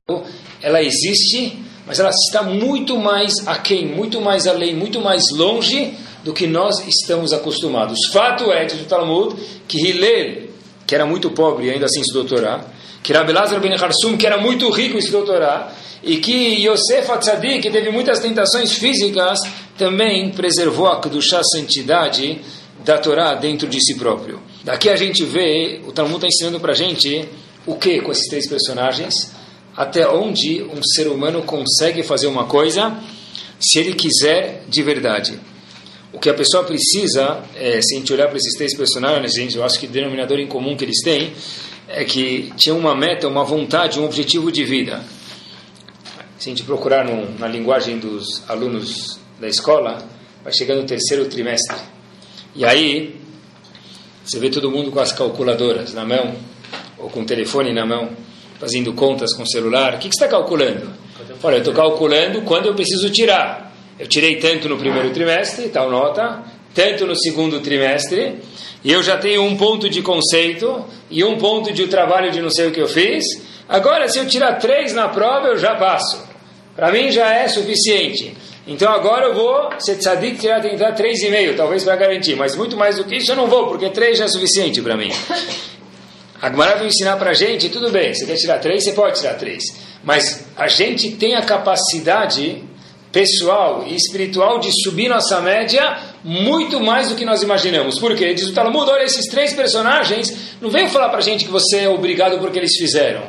ela 0.62 0.82
existe, 0.82 1.60
mas 1.86 2.00
ela 2.00 2.10
está 2.10 2.44
muito 2.44 2.98
mais 2.98 3.48
aquém, 3.48 3.86
muito 3.86 4.22
mais 4.22 4.48
além, 4.48 4.76
muito 4.76 5.00
mais 5.02 5.24
longe 5.32 5.94
do 6.24 6.34
que 6.34 6.48
nós 6.48 6.86
estamos 6.88 7.34
acostumados. 7.34 8.00
Fato 8.12 8.52
é, 8.52 8.66
diz 8.66 8.82
o 8.82 8.86
Talmud, 8.86 9.36
que 9.68 9.78
Hillel, 9.78 10.50
que 10.86 10.96
era 10.96 11.06
muito 11.06 11.32
pobre 11.32 11.70
ainda 11.70 11.86
assim 11.86 12.02
estudou 12.02 12.26
Torá, 12.26 12.62
que 13.02 13.14
Rabbi 13.14 13.32
Lazar 13.32 13.60
ben 13.60 13.74
Harsum, 13.74 14.18
que 14.18 14.26
era 14.28 14.38
muito 14.38 14.70
rico 14.70 14.98
e 14.98 15.00
estudou 15.00 15.26
Torá, 15.26 15.72
e 16.04 16.18
que 16.18 16.66
Yosef 16.68 17.12
Atzadik, 17.12 17.62
que 17.62 17.70
teve 17.70 17.90
muitas 17.92 18.20
tentações 18.20 18.74
físicas, 18.74 19.40
também 19.78 20.32
preservou 20.32 20.88
a 20.88 21.00
Kedushá, 21.00 21.42
santidade 21.44 22.42
da 22.84 22.98
Torá 22.98 23.36
dentro 23.36 23.68
de 23.68 23.80
si 23.84 23.96
próprio. 23.96 24.40
Daqui 24.64 24.90
a 24.90 24.96
gente 24.96 25.24
vê, 25.24 25.82
o 25.86 25.92
Talmud 25.92 26.16
está 26.16 26.28
ensinando 26.28 26.60
para 26.60 26.72
a 26.72 26.76
gente 26.76 27.28
o 27.66 27.76
que 27.76 28.02
com 28.02 28.12
esses 28.12 28.28
três 28.28 28.48
personagens, 28.48 29.32
até 29.76 30.08
onde 30.08 30.64
um 30.64 30.82
ser 30.84 31.08
humano 31.08 31.44
consegue 31.44 32.04
fazer 32.04 32.28
uma 32.28 32.46
coisa 32.46 32.98
se 33.60 33.80
ele 33.80 33.94
quiser 33.94 34.64
de 34.68 34.82
verdade. 34.82 35.40
O 36.12 36.20
que 36.20 36.30
a 36.30 36.34
pessoa 36.34 36.64
precisa, 36.64 37.42
é, 37.56 37.80
se 37.82 37.96
a 37.96 38.00
gente 38.00 38.12
olhar 38.12 38.28
para 38.28 38.38
esses 38.38 38.56
três 38.58 38.76
personagens, 38.76 39.34
gente, 39.34 39.56
eu 39.56 39.64
acho 39.64 39.80
que 39.80 39.86
o 39.86 39.90
denominador 39.90 40.40
em 40.40 40.48
comum 40.48 40.76
que 40.76 40.84
eles 40.84 41.02
têm 41.04 41.32
é 41.88 42.04
que 42.04 42.52
tinha 42.58 42.76
uma 42.76 42.96
meta, 42.96 43.28
uma 43.28 43.44
vontade, 43.44 44.00
um 44.00 44.06
objetivo 44.06 44.52
de 44.52 44.66
vida. 44.66 45.04
Se 46.42 46.50
a 46.50 46.54
gente 46.54 46.64
procurar 46.64 47.06
no, 47.06 47.38
na 47.38 47.48
linguagem 47.48 48.00
dos 48.00 48.42
alunos 48.50 49.20
da 49.40 49.48
escola, 49.48 50.00
vai 50.44 50.52
chegando 50.52 50.82
o 50.82 50.86
terceiro 50.88 51.26
trimestre. 51.26 51.78
E 52.56 52.66
aí, 52.66 53.16
você 54.26 54.40
vê 54.40 54.50
todo 54.50 54.72
mundo 54.72 54.90
com 54.90 55.00
as 55.00 55.12
calculadoras 55.12 55.94
na 55.94 56.04
mão, 56.04 56.34
ou 56.98 57.12
com 57.12 57.22
o 57.22 57.26
telefone 57.26 57.72
na 57.72 57.86
mão, 57.86 58.10
fazendo 58.60 58.92
contas 58.94 59.36
com 59.36 59.44
o 59.44 59.48
celular. 59.48 59.94
O 59.94 60.00
que, 60.00 60.10
que 60.10 60.16
você 60.16 60.26
está 60.26 60.36
calculando? 60.36 60.90
Olha, 61.44 61.58
eu 61.58 61.60
estou 61.60 61.76
calculando 61.76 62.42
quando 62.42 62.66
eu 62.66 62.74
preciso 62.74 63.12
tirar. 63.12 63.72
Eu 64.00 64.08
tirei 64.08 64.38
tanto 64.38 64.68
no 64.68 64.80
primeiro 64.80 65.12
trimestre, 65.12 65.70
tal 65.70 65.92
nota, 65.92 66.44
tanto 66.74 67.06
no 67.06 67.16
segundo 67.16 67.60
trimestre, 67.60 68.40
e 68.84 68.92
eu 68.92 69.04
já 69.04 69.16
tenho 69.16 69.44
um 69.44 69.56
ponto 69.56 69.88
de 69.88 70.02
conceito 70.02 70.86
e 71.08 71.24
um 71.24 71.38
ponto 71.38 71.72
de 71.72 71.86
trabalho 71.86 72.32
de 72.32 72.42
não 72.42 72.50
sei 72.50 72.70
o 72.70 72.72
que 72.72 72.82
eu 72.82 72.88
fiz. 72.88 73.26
Agora, 73.70 74.10
se 74.10 74.18
eu 74.18 74.28
tirar 74.28 74.56
três 74.56 74.92
na 74.92 75.08
prova, 75.08 75.50
eu 75.50 75.60
já 75.60 75.76
passo. 75.76 76.31
Para 76.76 76.92
mim 76.92 77.12
já 77.12 77.34
é 77.34 77.48
suficiente. 77.48 78.36
Então 78.68 78.92
agora 78.92 79.28
eu 79.28 79.34
vou 79.34 79.70
ser 79.80 79.98
tzadik, 79.98 80.38
tirar, 80.38 80.62
tentar 80.62 80.94
três 80.94 81.22
e 81.22 81.30
meio, 81.30 81.56
talvez 81.56 81.84
para 81.84 81.96
garantir. 81.96 82.36
Mas 82.36 82.56
muito 82.56 82.78
mais 82.78 82.98
do 82.98 83.04
que 83.04 83.16
isso 83.18 83.32
eu 83.32 83.36
não 83.36 83.48
vou, 83.48 83.68
porque 83.68 83.90
três 83.90 84.18
já 84.18 84.26
é 84.26 84.28
suficiente 84.28 84.82
para 84.82 84.96
mim. 84.96 85.12
A 86.42 86.50
Gemara 86.50 86.76
vai 86.78 86.88
ensinar 86.88 87.18
para 87.18 87.32
a 87.32 87.34
gente, 87.34 87.70
tudo 87.70 87.92
bem, 87.92 88.14
você 88.14 88.26
quer 88.26 88.36
tirar 88.36 88.58
três, 88.58 88.84
você 88.84 88.94
pode 88.94 89.20
tirar 89.20 89.36
três. 89.36 89.64
Mas 90.04 90.48
a 90.58 90.68
gente 90.68 91.12
tem 91.12 91.36
a 91.36 91.44
capacidade 91.44 92.64
pessoal 93.12 93.86
e 93.88 93.96
espiritual 93.96 94.60
de 94.60 94.72
subir 94.84 95.08
nossa 95.08 95.40
média 95.42 96.00
muito 96.24 96.80
mais 96.80 97.10
do 97.10 97.16
que 97.16 97.26
nós 97.26 97.44
imaginamos. 97.44 98.00
Por 98.00 98.16
quê? 98.16 98.34
Diz 98.34 98.48
o 98.48 98.54
Talmud, 98.54 98.90
olha, 98.90 99.04
esses 99.04 99.26
três 99.30 99.54
personagens, 99.54 100.56
não 100.62 100.70
venham 100.70 100.90
falar 100.90 101.10
para 101.10 101.20
a 101.20 101.22
gente 101.22 101.46
que 101.46 101.52
você 101.52 101.82
é 101.82 101.90
obrigado 101.90 102.40
porque 102.40 102.58
eles 102.58 102.76
fizeram. 102.76 103.24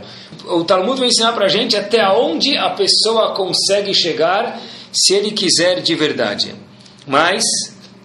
O 0.47 0.65
Talmud 0.65 0.99
vai 0.99 1.09
ensinar 1.09 1.33
para 1.33 1.47
a 1.47 1.49
gente 1.49 1.77
até 1.77 2.07
onde 2.09 2.57
a 2.57 2.71
pessoa 2.71 3.35
consegue 3.35 3.95
chegar 3.95 4.61
se 4.93 5.15
ele 5.15 5.31
quiser 5.31 5.81
de 5.81 5.95
verdade. 5.95 6.55
Mas, 7.07 7.43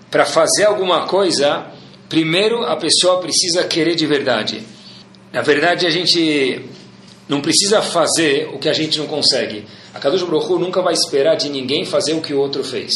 para 0.10 0.26
fazer 0.26 0.66
alguma 0.66 1.06
coisa, 1.06 1.66
primeiro 2.08 2.64
a 2.64 2.76
pessoa 2.76 3.20
precisa 3.20 3.64
querer 3.64 3.96
de 3.96 4.06
verdade. 4.06 4.62
Na 5.34 5.42
verdade, 5.42 5.86
a 5.86 5.90
gente 5.90 6.62
não 7.28 7.42
precisa 7.42 7.82
fazer 7.82 8.50
o 8.54 8.58
que 8.58 8.70
a 8.70 8.74
gente 8.74 8.98
não 8.98 9.08
consegue. 9.08 9.66
A 9.94 10.00
Kadosh 10.00 10.24
Baruch 10.24 10.50
nunca 10.54 10.82
vai 10.82 10.94
esperar 10.94 11.36
de 11.36 11.50
ninguém 11.50 11.86
fazer 11.86 12.14
o 12.14 12.22
que 12.22 12.34
o 12.34 12.40
outro 12.40 12.64
fez. 12.64 12.92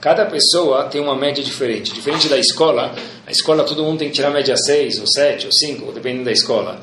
Cada 0.00 0.24
pessoa 0.24 0.84
tem 0.84 1.00
uma 1.00 1.14
média 1.14 1.44
diferente. 1.44 1.92
Diferente 1.92 2.28
da 2.28 2.38
escola, 2.38 2.94
a 3.26 3.30
escola 3.30 3.64
todo 3.64 3.84
mundo 3.84 3.98
tem 3.98 4.08
que 4.08 4.14
tirar 4.14 4.30
média 4.30 4.56
6, 4.56 5.00
ou 5.00 5.06
7, 5.06 5.46
ou 5.46 5.52
5, 5.52 5.92
dependendo 5.92 6.24
da 6.24 6.32
escola. 6.32 6.80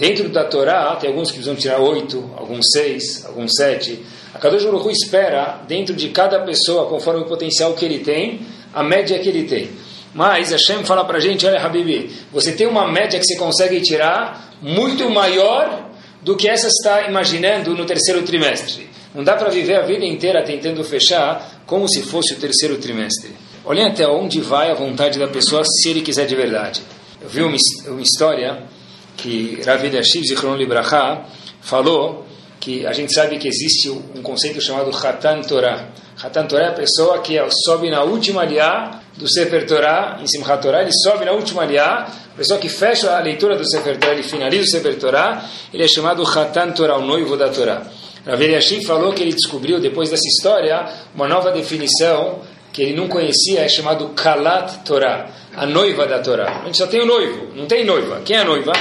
Dentro 0.00 0.30
da 0.30 0.44
Torá, 0.44 0.96
tem 0.96 1.10
alguns 1.10 1.28
que 1.28 1.34
precisam 1.34 1.54
tirar 1.54 1.78
8, 1.78 2.30
alguns 2.34 2.70
6, 2.72 3.26
alguns 3.26 3.52
7. 3.54 4.02
A 4.32 4.38
Kadosh 4.38 4.64
Baruch 4.64 4.90
espera, 4.90 5.60
dentro 5.68 5.94
de 5.94 6.08
cada 6.08 6.40
pessoa, 6.40 6.88
conforme 6.88 7.20
o 7.20 7.26
potencial 7.26 7.74
que 7.74 7.84
ele 7.84 7.98
tem, 7.98 8.40
a 8.72 8.82
média 8.82 9.18
que 9.18 9.28
ele 9.28 9.42
tem. 9.44 9.68
Mas 10.14 10.52
Hashem 10.52 10.84
fala 10.84 11.04
para 11.04 11.18
a 11.18 11.20
gente, 11.20 11.44
olha 11.44 11.60
Habibi, 11.60 12.10
você 12.32 12.52
tem 12.52 12.66
uma 12.66 12.90
média 12.90 13.20
que 13.20 13.26
você 13.26 13.36
consegue 13.36 13.78
tirar 13.82 14.54
muito 14.62 15.10
maior 15.10 15.90
do 16.22 16.34
que 16.34 16.48
essa 16.48 16.68
está 16.68 17.06
imaginando 17.06 17.76
no 17.76 17.84
terceiro 17.84 18.22
trimestre. 18.22 18.88
Não 19.14 19.22
dá 19.22 19.36
para 19.36 19.50
viver 19.50 19.76
a 19.76 19.82
vida 19.82 20.06
inteira 20.06 20.42
tentando 20.42 20.82
fechar 20.82 21.62
como 21.66 21.86
se 21.86 22.00
fosse 22.00 22.32
o 22.32 22.36
terceiro 22.38 22.78
trimestre. 22.78 23.32
Olhem 23.66 23.88
até 23.88 24.08
onde 24.08 24.40
vai 24.40 24.70
a 24.70 24.74
vontade 24.74 25.18
da 25.18 25.28
pessoa 25.28 25.62
se 25.62 25.90
ele 25.90 26.00
quiser 26.00 26.24
de 26.24 26.34
verdade. 26.34 26.80
Eu 27.20 27.28
vi 27.28 27.42
uma, 27.42 27.56
uma 27.88 28.00
história 28.00 28.79
que 29.22 29.60
Ravi 29.64 29.90
Dashiv 29.90 30.24
Zichron 30.24 30.56
Libraha 30.56 31.24
falou 31.60 32.26
que 32.58 32.86
a 32.86 32.92
gente 32.92 33.12
sabe 33.12 33.38
que 33.38 33.48
existe 33.48 33.88
um 33.88 34.22
conceito 34.22 34.60
chamado 34.60 34.90
Hatan 34.90 35.40
Torah. 35.42 35.88
Hatan 36.22 36.46
Torah 36.46 36.64
é 36.64 36.68
a 36.68 36.72
pessoa 36.72 37.20
que 37.20 37.38
sobe 37.64 37.90
na 37.90 38.02
última 38.02 38.44
liá 38.44 39.00
do 39.16 39.26
Sefer 39.28 39.66
Torah, 39.66 40.18
em 40.20 40.26
Simchat 40.26 40.62
Torah, 40.62 40.82
ele 40.82 40.92
sobe 40.92 41.24
na 41.24 41.32
última 41.32 41.64
liá, 41.64 42.06
a 42.34 42.36
pessoa 42.36 42.58
que 42.58 42.68
fecha 42.68 43.16
a 43.16 43.20
leitura 43.20 43.56
do 43.56 43.68
Sefer 43.68 43.98
Torah, 43.98 44.12
ele 44.12 44.22
finaliza 44.22 44.62
o 44.62 44.66
Sefer 44.66 44.98
Torah, 44.98 45.44
ele 45.72 45.82
é 45.82 45.88
chamado 45.88 46.22
Hatan 46.22 46.72
Torah, 46.72 46.98
o 46.98 47.06
noivo 47.06 47.36
da 47.36 47.48
Torah. 47.48 47.82
Rav 48.26 48.42
Eliashim 48.42 48.82
falou 48.82 49.12
que 49.14 49.22
ele 49.22 49.32
descobriu, 49.32 49.80
depois 49.80 50.10
dessa 50.10 50.26
história, 50.26 50.86
uma 51.14 51.26
nova 51.26 51.50
definição 51.50 52.40
que 52.72 52.82
ele 52.82 52.94
não 52.94 53.08
conhecia, 53.08 53.60
é 53.60 53.68
chamado 53.68 54.10
Kalat 54.10 54.84
Torah, 54.84 55.30
a 55.54 55.66
noiva 55.66 56.06
da 56.06 56.20
Torá. 56.20 56.60
A 56.62 56.66
gente 56.66 56.78
só 56.78 56.86
tem 56.86 57.00
o 57.00 57.06
noivo, 57.06 57.48
não 57.54 57.66
tem 57.66 57.84
noiva. 57.84 58.22
Quem 58.24 58.36
é 58.36 58.40
a 58.40 58.44
noiva? 58.44 58.72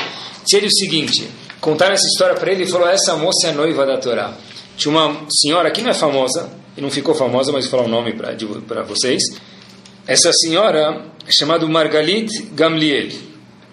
Ele 0.52 0.68
o 0.68 0.72
seguinte, 0.72 1.30
contaram 1.62 1.94
essa 1.94 2.08
história 2.08 2.36
para 2.36 2.52
ele 2.52 2.64
e 2.64 2.68
falou, 2.68 2.88
essa 2.88 3.16
moça 3.16 3.48
é 3.48 3.50
a 3.52 3.54
noiva 3.54 3.86
da 3.86 3.98
Torá. 3.98 4.34
Tinha 4.76 4.92
uma 4.92 5.26
senhora 5.30 5.70
que 5.70 5.82
não 5.82 5.92
é 5.92 5.94
famosa, 5.94 6.50
e 6.76 6.82
não 6.82 6.90
ficou 6.90 7.14
famosa, 7.14 7.52
mas 7.52 7.66
vou 7.66 7.72
falar 7.72 7.84
o 7.84 7.86
um 7.88 7.90
nome 7.90 8.14
para 8.14 8.84
vocês. 8.84 9.22
Essa 10.08 10.32
senhora 10.34 11.06
é 11.28 11.32
chamada 11.32 11.68
Margalit 11.68 12.32
Gamliel. 12.54 13.10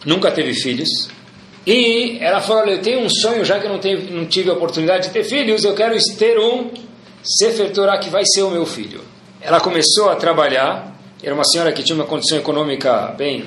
Nunca 0.05 0.31
teve 0.31 0.53
filhos. 0.53 1.09
E 1.67 2.19
ela 2.21 2.41
falou, 2.41 2.67
eu 2.67 2.81
tenho 2.81 3.01
um 3.01 3.09
sonho, 3.09 3.45
já 3.45 3.59
que 3.59 3.67
eu 3.67 3.73
não, 3.73 3.79
teve, 3.79 4.13
não 4.13 4.27
tive 4.27 4.51
a 4.51 4.53
oportunidade 4.53 5.09
de 5.09 5.13
ter 5.13 5.25
filhos, 5.25 5.65
eu 5.65 5.75
quero 5.75 5.97
ter 6.19 6.39
um 6.39 6.71
Sefer 7.23 7.73
Torah 7.73 7.99
que 7.99 8.09
vai 8.09 8.23
ser 8.25 8.43
o 8.43 8.51
meu 8.51 8.67
filho. 8.67 9.01
Ela 9.41 9.61
começou 9.61 10.11
a 10.11 10.17
trabalhar, 10.17 10.96
era 11.23 11.35
uma 11.35 11.45
senhora 11.45 11.73
que 11.73 11.83
tinha 11.83 11.97
uma 11.97 12.07
condição 12.07 12.39
econômica 12.39 13.15
bem, 13.17 13.45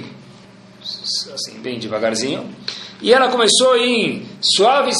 assim, 0.82 1.60
bem 1.60 1.80
devagarzinho, 1.80 2.50
e 3.02 3.14
ela 3.14 3.30
começou 3.30 3.78
em 3.78 4.26
suaves 4.42 4.98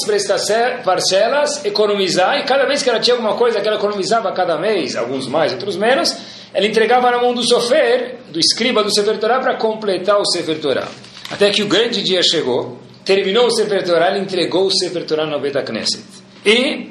parcelas, 0.84 1.64
economizar, 1.64 2.38
e 2.38 2.44
cada 2.44 2.64
vez 2.64 2.82
que 2.82 2.88
ela 2.88 2.98
tinha 2.98 3.14
alguma 3.14 3.34
coisa 3.34 3.60
que 3.60 3.68
ela 3.68 3.76
economizava 3.76 4.32
cada 4.32 4.56
mês, 4.56 4.96
alguns 4.96 5.26
mais, 5.26 5.52
outros 5.52 5.76
menos, 5.76 6.16
ela 6.54 6.66
entregava 6.66 7.10
na 7.10 7.20
mão 7.20 7.34
do 7.34 7.42
sofer, 7.42 8.16
do 8.30 8.40
escriba 8.40 8.82
do 8.82 8.92
Sefer 8.92 9.18
Torah, 9.18 9.40
para 9.40 9.56
completar 9.56 10.18
o 10.18 10.24
Sefer 10.24 10.58
Torah. 10.60 10.88
Até 11.30 11.50
que 11.50 11.62
o 11.62 11.66
grande 11.66 12.02
dia 12.02 12.22
chegou, 12.22 12.78
terminou 13.04 13.46
o 13.46 13.50
Sefer 13.50 13.84
Torah, 13.84 14.10
ele 14.10 14.20
entregou 14.20 14.66
o 14.66 14.70
Sefer 14.70 15.04
Torah 15.04 15.26
no 15.26 15.38
Beta 15.38 15.62
Knesset. 15.62 16.02
E 16.44 16.90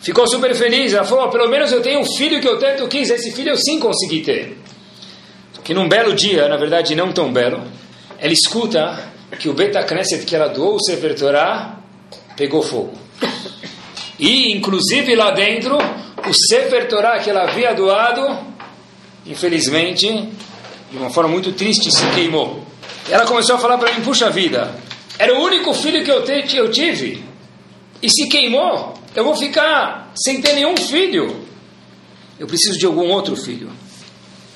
ficou 0.00 0.28
super 0.28 0.54
feliz, 0.54 0.94
ela 0.94 1.04
falou, 1.04 1.28
pelo 1.28 1.48
menos 1.48 1.72
eu 1.72 1.82
tenho 1.82 2.00
um 2.00 2.04
filho 2.04 2.40
que 2.40 2.48
eu 2.48 2.58
tanto 2.58 2.86
quis, 2.86 3.10
esse 3.10 3.32
filho 3.32 3.50
eu 3.50 3.56
sim 3.56 3.80
consegui 3.80 4.20
ter. 4.22 4.56
Que 5.66 5.74
num 5.74 5.88
belo 5.88 6.14
dia, 6.14 6.46
na 6.48 6.56
verdade 6.56 6.94
não 6.94 7.10
tão 7.10 7.32
belo, 7.32 7.60
ela 8.20 8.32
escuta 8.32 9.10
que 9.36 9.48
o 9.48 9.52
Beta 9.52 9.82
Knesset 9.82 10.24
que 10.24 10.36
ela 10.36 10.46
doou 10.46 10.76
o 10.76 10.80
Sefer 10.80 11.18
Torah 11.18 11.80
pegou 12.36 12.62
fogo. 12.62 12.96
E, 14.16 14.52
inclusive, 14.52 15.16
lá 15.16 15.32
dentro, 15.32 15.76
o 15.76 16.32
Sefer 16.48 16.86
Torah 16.86 17.18
que 17.18 17.28
ela 17.28 17.42
havia 17.42 17.74
doado, 17.74 18.38
infelizmente, 19.26 20.06
de 20.88 20.96
uma 20.96 21.10
forma 21.10 21.30
muito 21.30 21.50
triste, 21.50 21.90
se 21.90 22.06
queimou. 22.14 22.64
Ela 23.10 23.26
começou 23.26 23.56
a 23.56 23.58
falar 23.58 23.76
para 23.76 23.92
mim, 23.92 24.02
puxa 24.02 24.30
vida, 24.30 24.72
era 25.18 25.34
o 25.34 25.42
único 25.42 25.74
filho 25.74 26.04
que 26.04 26.10
eu, 26.12 26.22
te, 26.24 26.56
eu 26.56 26.70
tive, 26.70 27.24
e 28.00 28.08
se 28.08 28.28
queimou, 28.28 28.94
eu 29.16 29.24
vou 29.24 29.34
ficar 29.34 30.12
sem 30.14 30.40
ter 30.40 30.52
nenhum 30.52 30.76
filho. 30.76 31.44
Eu 32.38 32.46
preciso 32.46 32.78
de 32.78 32.86
algum 32.86 33.10
outro 33.10 33.34
filho. 33.34 33.68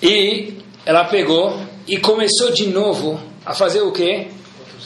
E 0.00 0.59
ela 0.84 1.04
pegou 1.04 1.60
e 1.86 1.96
começou 1.98 2.52
de 2.52 2.66
novo 2.66 3.20
a 3.44 3.54
fazer 3.54 3.82
o 3.82 3.92
quê? 3.92 4.28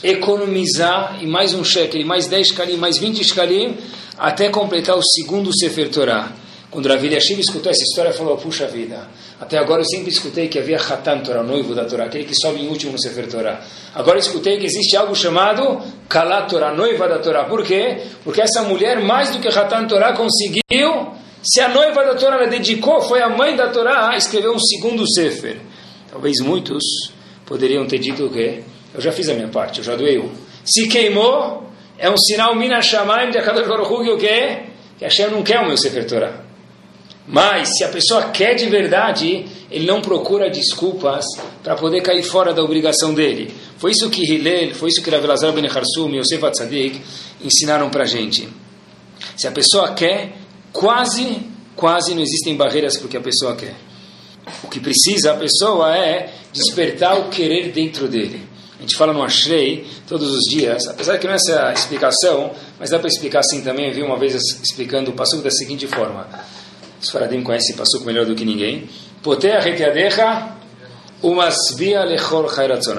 economizar 0.03 1.17
e 1.21 1.25
mais 1.25 1.53
um 1.53 1.63
shekel, 1.63 2.05
mais 2.05 2.27
10 2.27 2.47
shkalim, 2.47 2.77
mais 2.77 2.97
20 2.97 3.23
shkalim, 3.23 3.77
até 4.17 4.49
completar 4.49 4.95
o 4.95 5.03
segundo 5.03 5.51
Sefer 5.57 5.89
Torah. 5.89 6.31
Quando 6.69 6.89
Rav 6.89 7.03
Eliashiv 7.05 7.39
escutou 7.39 7.71
essa 7.71 7.83
história, 7.83 8.11
falou, 8.11 8.35
puxa 8.37 8.67
vida, 8.67 9.07
até 9.39 9.57
agora 9.57 9.81
eu 9.81 9.85
sempre 9.85 10.09
escutei 10.09 10.49
que 10.49 10.59
havia 10.59 10.77
Hatan 10.77 11.19
Torah, 11.19 11.41
noivo 11.41 11.73
da 11.73 11.85
Torá, 11.85 12.05
aquele 12.05 12.25
que 12.25 12.35
sobe 12.35 12.61
em 12.61 12.67
último 12.67 12.91
no 12.91 13.01
Sefer 13.01 13.27
Torah. 13.29 13.61
Agora 13.93 14.19
escutei 14.19 14.57
que 14.57 14.65
existe 14.65 14.95
algo 14.97 15.15
chamado 15.15 15.81
Kalat 16.09 16.49
Torah, 16.49 16.73
noiva 16.73 17.07
da 17.07 17.19
Torá. 17.19 17.45
Por 17.45 17.63
quê? 17.63 18.01
Porque 18.23 18.41
essa 18.41 18.63
mulher, 18.63 19.01
mais 19.01 19.31
do 19.31 19.39
que 19.39 19.47
Hatan 19.47 19.87
Torah, 19.87 20.13
conseguiu, 20.13 21.13
se 21.41 21.61
a 21.61 21.69
noiva 21.69 22.03
da 22.03 22.15
Torá 22.15 22.35
ela 22.35 22.47
dedicou, 22.47 23.01
foi 23.01 23.21
a 23.21 23.29
mãe 23.29 23.55
da 23.55 23.69
Torá, 23.69 24.13
escreveu 24.17 24.53
um 24.53 24.59
segundo 24.59 25.09
Sefer. 25.09 25.57
Talvez 26.15 26.39
muitos 26.39 26.81
poderiam 27.45 27.85
ter 27.85 27.99
dito 27.99 28.27
o 28.27 28.29
quê? 28.29 28.63
Eu 28.93 29.01
já 29.01 29.11
fiz 29.11 29.27
a 29.27 29.33
minha 29.33 29.49
parte, 29.49 29.79
eu 29.79 29.83
já 29.83 29.97
doei 29.97 30.17
um. 30.17 30.29
se 30.63 30.87
queimou, 30.87 31.69
é 31.97 32.09
um 32.09 32.15
sinal 32.17 32.55
mina 32.55 32.81
shamaim 32.81 33.31
de 33.31 33.37
Akadosh 33.37 33.67
Baruch 33.67 34.01
que 34.01 34.11
o 34.11 34.17
quê? 34.17 34.59
Que 34.97 35.03
Hashem 35.03 35.29
não 35.29 35.43
quer 35.43 35.59
o 35.59 35.67
meu 35.67 35.75
Sefer 35.75 36.07
Torah. 36.07 36.41
Mas, 37.27 37.67
se 37.77 37.83
a 37.83 37.89
pessoa 37.89 38.29
quer 38.29 38.53
de 38.53 38.67
verdade, 38.67 39.45
ele 39.69 39.85
não 39.85 39.99
procura 39.99 40.49
desculpas 40.49 41.25
para 41.61 41.75
poder 41.75 41.99
cair 41.99 42.23
fora 42.23 42.53
da 42.53 42.63
obrigação 42.63 43.13
dele. 43.13 43.53
Foi 43.77 43.91
isso 43.91 44.09
que 44.09 44.23
Hillel, 44.23 44.73
foi 44.73 44.87
isso 44.87 45.03
que 45.03 45.09
Rav 45.09 45.21
Elazar 45.21 45.51
ben 45.51 45.67
Harsum 45.67 46.11
e 46.11 46.19
Yosef 46.19 46.45
Atzadik 46.45 47.01
ensinaram 47.43 47.89
para 47.89 48.03
a 48.03 48.07
gente. 48.07 48.47
Se 49.35 49.49
a 49.49 49.51
pessoa 49.51 49.93
quer, 49.93 50.31
quase, 50.71 51.39
quase 51.75 52.15
não 52.15 52.21
existem 52.21 52.55
barreiras 52.55 52.95
para 52.95 53.05
o 53.05 53.09
que 53.09 53.17
a 53.17 53.21
pessoa 53.21 53.53
quer. 53.57 53.75
O 54.63 54.67
que 54.67 54.79
precisa 54.79 55.31
a 55.31 55.35
pessoa 55.35 55.95
é 55.95 56.31
despertar 56.51 57.19
o 57.19 57.29
querer 57.29 57.71
dentro 57.71 58.07
dele. 58.07 58.47
A 58.77 58.81
gente 58.81 58.95
fala 58.95 59.13
no 59.13 59.23
Ashrei 59.23 59.87
todos 60.07 60.31
os 60.31 60.41
dias, 60.49 60.87
apesar 60.87 61.17
que 61.17 61.25
não 61.25 61.33
é 61.33 61.37
essa 61.37 61.67
a 61.67 61.73
explicação, 61.73 62.51
mas 62.79 62.89
dá 62.89 62.99
para 62.99 63.07
explicar 63.07 63.39
assim 63.39 63.61
também. 63.61 63.87
Eu 63.87 63.93
vi 63.93 64.03
uma 64.03 64.17
vez 64.17 64.35
explicando 64.35 65.11
o 65.11 65.13
passo 65.13 65.37
da 65.41 65.49
seguinte 65.49 65.87
forma. 65.87 66.27
Os 67.01 67.09
faradim 67.09 67.41
conhecem 67.41 67.75
passuco 67.75 68.05
melhor 68.05 68.25
do 68.25 68.35
que 68.35 68.43
ninguém. 68.45 68.89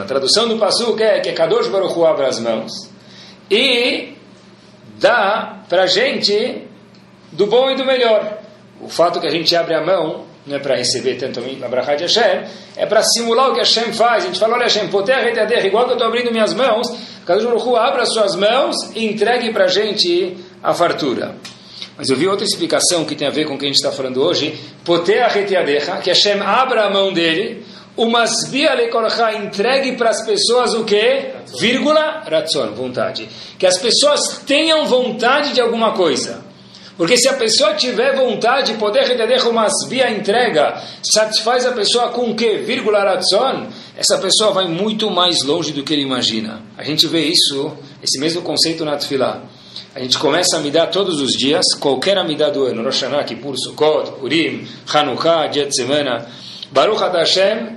A 0.02 0.04
tradução 0.06 0.48
do 0.48 0.58
passuco 0.58 1.00
é 1.02 1.20
que 1.20 1.32
Kadosh 1.32 1.68
Baruch 1.68 1.96
Hu 1.96 2.06
abre 2.06 2.26
as 2.26 2.40
mãos 2.40 2.72
e 3.50 4.14
dá 4.98 5.62
para 5.68 5.86
gente 5.86 6.62
do 7.32 7.46
bom 7.46 7.70
e 7.70 7.76
do 7.76 7.84
melhor. 7.84 8.40
O 8.80 8.88
fato 8.88 9.20
que 9.20 9.26
a 9.26 9.30
gente 9.30 9.54
abre 9.54 9.74
a 9.74 9.84
mão 9.84 10.24
não 10.46 10.56
é 10.56 10.58
para 10.58 10.76
receber 10.76 11.16
tanto 11.16 11.40
a 11.40 11.68
brachá 11.68 11.96
de 11.96 12.04
Hashem, 12.04 12.44
é 12.76 12.86
para 12.86 13.02
simular 13.02 13.50
o 13.50 13.54
que 13.54 13.58
Hashem 13.58 13.92
faz. 13.92 14.24
A 14.24 14.26
gente 14.28 14.38
fala, 14.38 14.54
olha 14.54 14.64
Hashem, 14.64 14.88
poter 14.88 15.16
reteadecha, 15.16 15.66
igual 15.66 15.84
que 15.84 15.90
eu 15.90 15.94
estou 15.94 16.06
abrindo 16.06 16.30
minhas 16.30 16.54
mãos, 16.54 16.86
Kadosh 17.26 17.44
Baruch 17.44 17.66
Hu 17.66 17.76
abra 17.76 18.02
as 18.02 18.12
suas 18.12 18.36
mãos 18.36 18.76
e 18.94 19.04
entregue 19.04 19.52
para 19.52 19.64
a 19.64 19.68
gente 19.68 20.36
a 20.62 20.72
fartura. 20.72 21.34
Mas 21.98 22.08
eu 22.08 22.16
vi 22.16 22.28
outra 22.28 22.44
explicação 22.44 23.04
que 23.04 23.16
tem 23.16 23.26
a 23.26 23.30
ver 23.30 23.46
com 23.46 23.54
o 23.54 23.58
que 23.58 23.64
a 23.64 23.68
gente 23.68 23.76
está 23.76 23.90
falando 23.90 24.22
hoje. 24.22 24.54
Potea 24.84 25.26
reteadecha, 25.26 25.96
que 25.96 26.10
Hashem 26.10 26.40
abra 26.40 26.84
a 26.84 26.90
mão 26.90 27.12
dele, 27.12 27.64
umasbia 27.96 28.74
lekorcha, 28.74 29.32
entregue 29.32 29.96
para 29.96 30.10
as 30.10 30.24
pessoas 30.24 30.74
o 30.74 30.84
que? 30.84 31.32
Vírgula, 31.58 32.22
ratzon, 32.28 32.72
vontade. 32.72 33.28
Que 33.58 33.66
as 33.66 33.78
pessoas 33.78 34.42
tenham 34.46 34.86
vontade 34.86 35.54
de 35.54 35.60
alguma 35.60 35.92
coisa. 35.92 36.45
Porque 36.96 37.16
se 37.18 37.28
a 37.28 37.34
pessoa 37.34 37.74
tiver 37.74 38.16
vontade, 38.16 38.72
poder 38.74 39.04
reteadecha, 39.04 39.48
umasbia, 39.48 40.10
entrega, 40.10 40.82
satisfaz 41.02 41.66
a 41.66 41.72
pessoa 41.72 42.08
com 42.08 42.30
o 42.30 42.34
que? 42.34 42.56
Vírgula, 42.58 43.04
ratzon, 43.04 43.66
essa 43.96 44.16
pessoa 44.16 44.52
vai 44.52 44.66
muito 44.66 45.10
mais 45.10 45.44
longe 45.44 45.72
do 45.72 45.82
que 45.82 45.92
ele 45.92 46.02
imagina. 46.02 46.62
A 46.76 46.82
gente 46.82 47.06
vê 47.06 47.20
isso, 47.20 47.76
esse 48.02 48.18
mesmo 48.18 48.40
conceito 48.40 48.82
na 48.84 48.96
Tfilah. 48.96 49.42
A 49.94 50.00
gente 50.00 50.18
começa 50.18 50.56
a 50.56 50.60
midar 50.60 50.90
todos 50.90 51.20
os 51.20 51.32
dias, 51.32 51.64
qualquer 51.78 52.16
amidá 52.16 52.48
do 52.48 52.64
ano, 52.64 52.82
Rosh 52.82 53.02
Hashanah, 53.02 53.24
Kippur, 53.24 53.54
Sukkot, 53.56 54.12
Purim, 54.12 54.66
Hanukkah, 54.92 55.48
dia 55.48 55.66
de 55.66 55.74
semana. 55.74 56.26
Baruch 56.70 57.00
Hashem, 57.00 57.76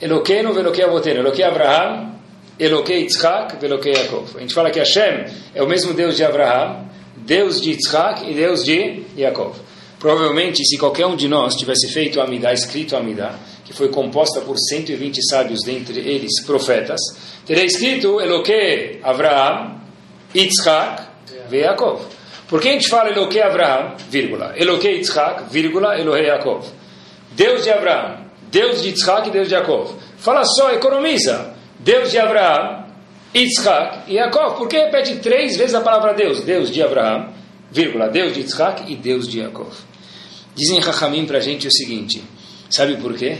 Elokeinu 0.00 0.52
velokei 0.52 0.84
Avotenu, 0.84 1.20
Elokei 1.20 1.44
Abraham, 1.44 2.12
Elokei 2.58 3.02
Yitzhak, 3.02 3.56
velokei 3.60 3.92
Yaakov. 3.92 4.36
A 4.36 4.40
gente 4.40 4.54
fala 4.54 4.70
que 4.70 4.78
Hashem 4.78 5.26
é 5.54 5.62
o 5.62 5.66
mesmo 5.68 5.94
Deus 5.94 6.16
de 6.16 6.24
Abraham, 6.24 6.91
Deus 7.24 7.60
de 7.60 7.70
Yitzhak 7.70 8.30
e 8.30 8.34
Deus 8.34 8.64
de 8.64 9.02
Yaakov. 9.16 9.56
Provavelmente, 9.98 10.64
se 10.64 10.76
qualquer 10.76 11.06
um 11.06 11.14
de 11.14 11.28
nós 11.28 11.54
tivesse 11.54 11.92
feito 11.92 12.20
a 12.20 12.24
Amidah, 12.24 12.52
escrito 12.52 12.96
a 12.96 12.98
Amidah, 12.98 13.38
que 13.64 13.72
foi 13.72 13.88
composta 13.88 14.40
por 14.40 14.56
120 14.58 15.20
sábios, 15.28 15.62
dentre 15.64 16.00
eles 16.00 16.44
profetas, 16.44 17.00
teria 17.46 17.64
escrito 17.64 18.20
Elokei 18.20 18.98
Abraham, 19.02 19.80
Yitzhak, 20.34 21.02
Yaakov. 21.50 22.00
Por 22.48 22.60
que 22.60 22.68
a 22.68 22.72
gente 22.72 22.88
fala 22.88 23.10
Eloquei 23.10 23.40
Abraham, 23.40 23.96
vírgula, 24.10 24.54
Eloquei 24.56 24.96
Yitzhak, 24.96 25.44
vírgula, 25.50 25.98
Elohei 25.98 26.26
Yaakov? 26.26 26.66
Deus 27.30 27.62
de 27.62 27.70
Abraham, 27.70 28.26
Deus 28.50 28.82
de 28.82 28.88
Yitzhak 28.88 29.28
e 29.28 29.30
Deus 29.30 29.48
de 29.48 29.54
Yaakov. 29.54 29.94
Fala 30.18 30.44
só, 30.44 30.70
economiza. 30.72 31.54
Deus 31.78 32.10
de 32.10 32.18
Abraham, 32.18 32.86
Yitzhak 33.34 34.10
e 34.10 34.14
Yaakov. 34.14 34.58
Por 34.58 34.68
que 34.68 34.76
repete 34.76 35.16
três 35.16 35.56
vezes 35.56 35.74
a 35.74 35.80
palavra 35.80 36.12
Deus? 36.12 36.42
Deus 36.42 36.70
de 36.70 36.82
Abraham, 36.82 37.30
vírgula, 37.70 38.08
Deus 38.08 38.34
de 38.34 38.40
Yitzhak 38.40 38.92
e 38.92 38.96
Deus 38.96 39.26
de 39.26 39.40
Yaakov. 39.40 39.72
Dizem 40.54 40.80
Rahamim 40.80 41.24
para 41.24 41.38
a 41.38 41.40
gente 41.40 41.66
o 41.66 41.72
seguinte, 41.72 42.22
sabe 42.68 42.96
por 42.98 43.14
quê? 43.14 43.38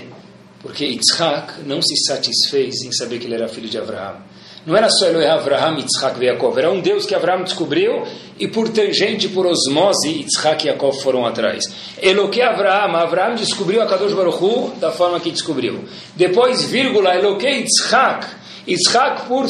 Porque 0.61 0.85
Yitzhak 0.85 1.63
não 1.67 1.83
se 1.83 1.97
satisfez 2.07 2.83
em 2.83 2.93
saber 2.93 3.19
que 3.19 3.27
ele 3.27 3.35
era 3.35 3.49
filho 3.49 3.69
de 3.69 3.77
Abraham. 3.77 4.23
Não 4.65 4.77
era 4.77 4.89
só 4.89 5.07
Elohim 5.07 5.27
Avraham, 5.27 5.77
Yitzhak 5.77 6.21
e 6.21 6.27
Yaakov. 6.27 6.57
Era 6.57 6.71
um 6.71 6.81
Deus 6.81 7.05
que 7.05 7.15
Avraham 7.15 7.43
descobriu 7.43 8.05
e 8.39 8.47
por 8.47 8.69
tangente, 8.69 9.29
por 9.29 9.45
osmose, 9.45 10.09
Yitzhak 10.09 10.65
e 10.65 10.69
Yaakov 10.69 11.03
foram 11.03 11.27
atrás. 11.27 11.65
Eloque 12.01 12.41
Avraham, 12.41 12.95
Avraham 12.95 13.35
descobriu 13.35 13.83
a 13.83 13.87
Kadosh 13.87 14.13
Baruch 14.13 14.41
Hu 14.41 14.73
da 14.79 14.93
forma 14.93 15.19
que 15.19 15.33
descobriu. 15.33 15.85
Depois, 16.15 16.65
vírgula, 16.65 17.17
Eloque 17.17 17.45
Yitzhak. 17.45 18.27
Yitzhak, 18.67 19.27
por 19.27 19.49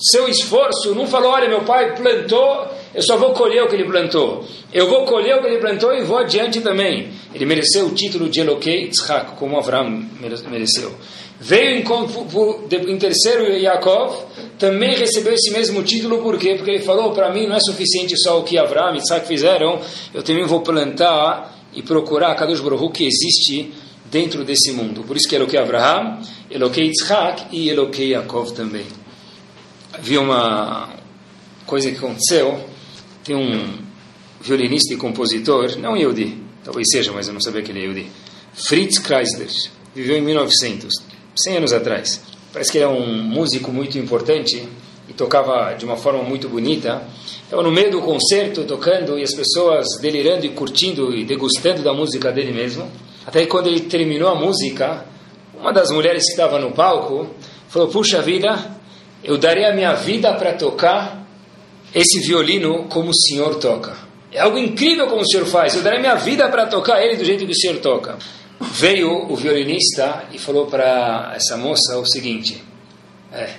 seu 0.00 0.28
esforço, 0.28 0.94
não 0.94 1.06
falou, 1.06 1.32
olha, 1.32 1.48
meu 1.48 1.62
pai 1.62 1.96
plantou, 1.96 2.68
eu 2.94 3.02
só 3.02 3.16
vou 3.16 3.32
colher 3.32 3.62
o 3.64 3.68
que 3.68 3.74
ele 3.74 3.84
plantou. 3.84 4.44
Eu 4.72 4.88
vou 4.88 5.04
colher 5.04 5.36
o 5.36 5.40
que 5.40 5.46
ele 5.48 5.58
plantou 5.58 5.94
e 5.94 6.02
vou 6.02 6.18
adiante 6.18 6.60
também. 6.60 7.08
Ele 7.34 7.44
mereceu 7.44 7.86
o 7.86 7.90
título 7.90 8.28
de 8.28 8.40
Eloque 8.40 8.70
Yitzhak, 8.70 9.32
como 9.36 9.58
Avraham 9.58 10.08
mereceu. 10.20 10.94
Veio 11.40 11.76
em, 11.76 12.92
em 12.92 12.98
terceiro 12.98 13.44
Yaakov, 13.52 14.24
também 14.58 14.96
recebeu 14.96 15.32
esse 15.32 15.52
mesmo 15.52 15.82
título, 15.82 16.18
por 16.18 16.36
quê? 16.36 16.54
Porque 16.56 16.72
ele 16.72 16.82
falou, 16.82 17.12
para 17.12 17.32
mim 17.32 17.46
não 17.46 17.54
é 17.54 17.60
suficiente 17.60 18.16
só 18.18 18.40
o 18.40 18.42
que 18.42 18.58
Abraão 18.58 18.94
e 18.94 18.98
Isaac 18.98 19.26
fizeram, 19.26 19.80
eu 20.12 20.22
também 20.22 20.44
vou 20.44 20.60
plantar 20.60 21.56
e 21.72 21.82
procurar 21.82 22.34
Kadosh 22.34 22.60
Baruch 22.60 22.92
que 22.92 23.06
existe 23.06 23.72
dentro 24.10 24.44
desse 24.44 24.72
mundo. 24.72 25.04
Por 25.04 25.16
isso 25.16 25.28
que 25.28 25.36
Eloquei 25.36 25.60
Abraham, 25.60 26.18
Eloquei 26.50 26.90
Isaac 26.90 27.44
e 27.52 27.68
Eloquei 27.68 28.08
Yaakov 28.08 28.52
também. 28.52 28.86
Havia 29.98 30.20
uma 30.20 30.94
coisa 31.66 31.90
que 31.90 31.98
aconteceu, 31.98 32.64
tem 33.24 33.36
um 33.36 33.78
violinista 34.40 34.94
e 34.94 34.96
compositor, 34.96 35.76
não 35.78 35.96
Yehudi, 35.96 36.38
talvez 36.64 36.86
seja, 36.90 37.12
mas 37.12 37.26
eu 37.26 37.34
não 37.34 37.40
sabia 37.40 37.62
que 37.62 37.72
ele 37.72 37.80
é 37.80 37.82
Yehudi, 37.82 38.06
Fritz 38.54 38.98
Kreisler, 38.98 39.50
viveu 39.94 40.16
em 40.16 40.22
1900 40.22 41.18
100 41.38 41.56
anos 41.58 41.72
atrás. 41.72 42.20
Parece 42.52 42.72
que 42.72 42.78
ele 42.78 42.84
é 42.84 42.88
um 42.88 43.22
músico 43.22 43.70
muito 43.70 43.98
importante 43.98 44.68
e 45.08 45.12
tocava 45.12 45.74
de 45.74 45.84
uma 45.84 45.96
forma 45.96 46.22
muito 46.22 46.48
bonita. 46.48 47.02
Estava 47.44 47.62
no 47.62 47.70
meio 47.70 47.90
do 47.90 48.00
concerto 48.00 48.64
tocando 48.64 49.18
e 49.18 49.22
as 49.22 49.34
pessoas 49.34 49.86
delirando 50.00 50.44
e 50.44 50.50
curtindo 50.50 51.14
e 51.14 51.24
degustando 51.24 51.82
da 51.82 51.92
música 51.92 52.32
dele 52.32 52.52
mesmo. 52.52 52.90
Até 53.26 53.42
que 53.42 53.46
quando 53.46 53.68
ele 53.68 53.80
terminou 53.80 54.28
a 54.28 54.34
música, 54.34 55.04
uma 55.58 55.72
das 55.72 55.90
mulheres 55.90 56.24
que 56.24 56.30
estava 56.30 56.58
no 56.58 56.72
palco 56.72 57.28
falou: 57.68 57.88
Puxa 57.88 58.20
vida, 58.20 58.77
eu 59.22 59.36
daria 59.36 59.70
a 59.70 59.74
minha 59.74 59.94
vida 59.94 60.32
para 60.34 60.52
tocar 60.52 61.26
esse 61.94 62.20
violino 62.20 62.84
como 62.84 63.10
o 63.10 63.14
senhor 63.14 63.56
toca. 63.56 63.96
É 64.30 64.40
algo 64.40 64.58
incrível 64.58 65.06
como 65.06 65.22
o 65.22 65.26
senhor 65.26 65.46
faz. 65.46 65.74
Eu 65.74 65.82
daria 65.82 66.00
minha 66.00 66.14
vida 66.14 66.48
para 66.48 66.66
tocar 66.66 67.02
ele 67.02 67.16
do 67.16 67.24
jeito 67.24 67.46
que 67.46 67.52
o 67.52 67.56
senhor 67.56 67.78
toca 67.78 68.18
veio 68.60 69.30
o 69.30 69.36
violinista 69.36 70.24
e 70.32 70.38
falou 70.38 70.66
para 70.66 71.32
essa 71.34 71.56
moça 71.56 71.96
o 71.98 72.06
seguinte: 72.06 72.62
é, 73.32 73.50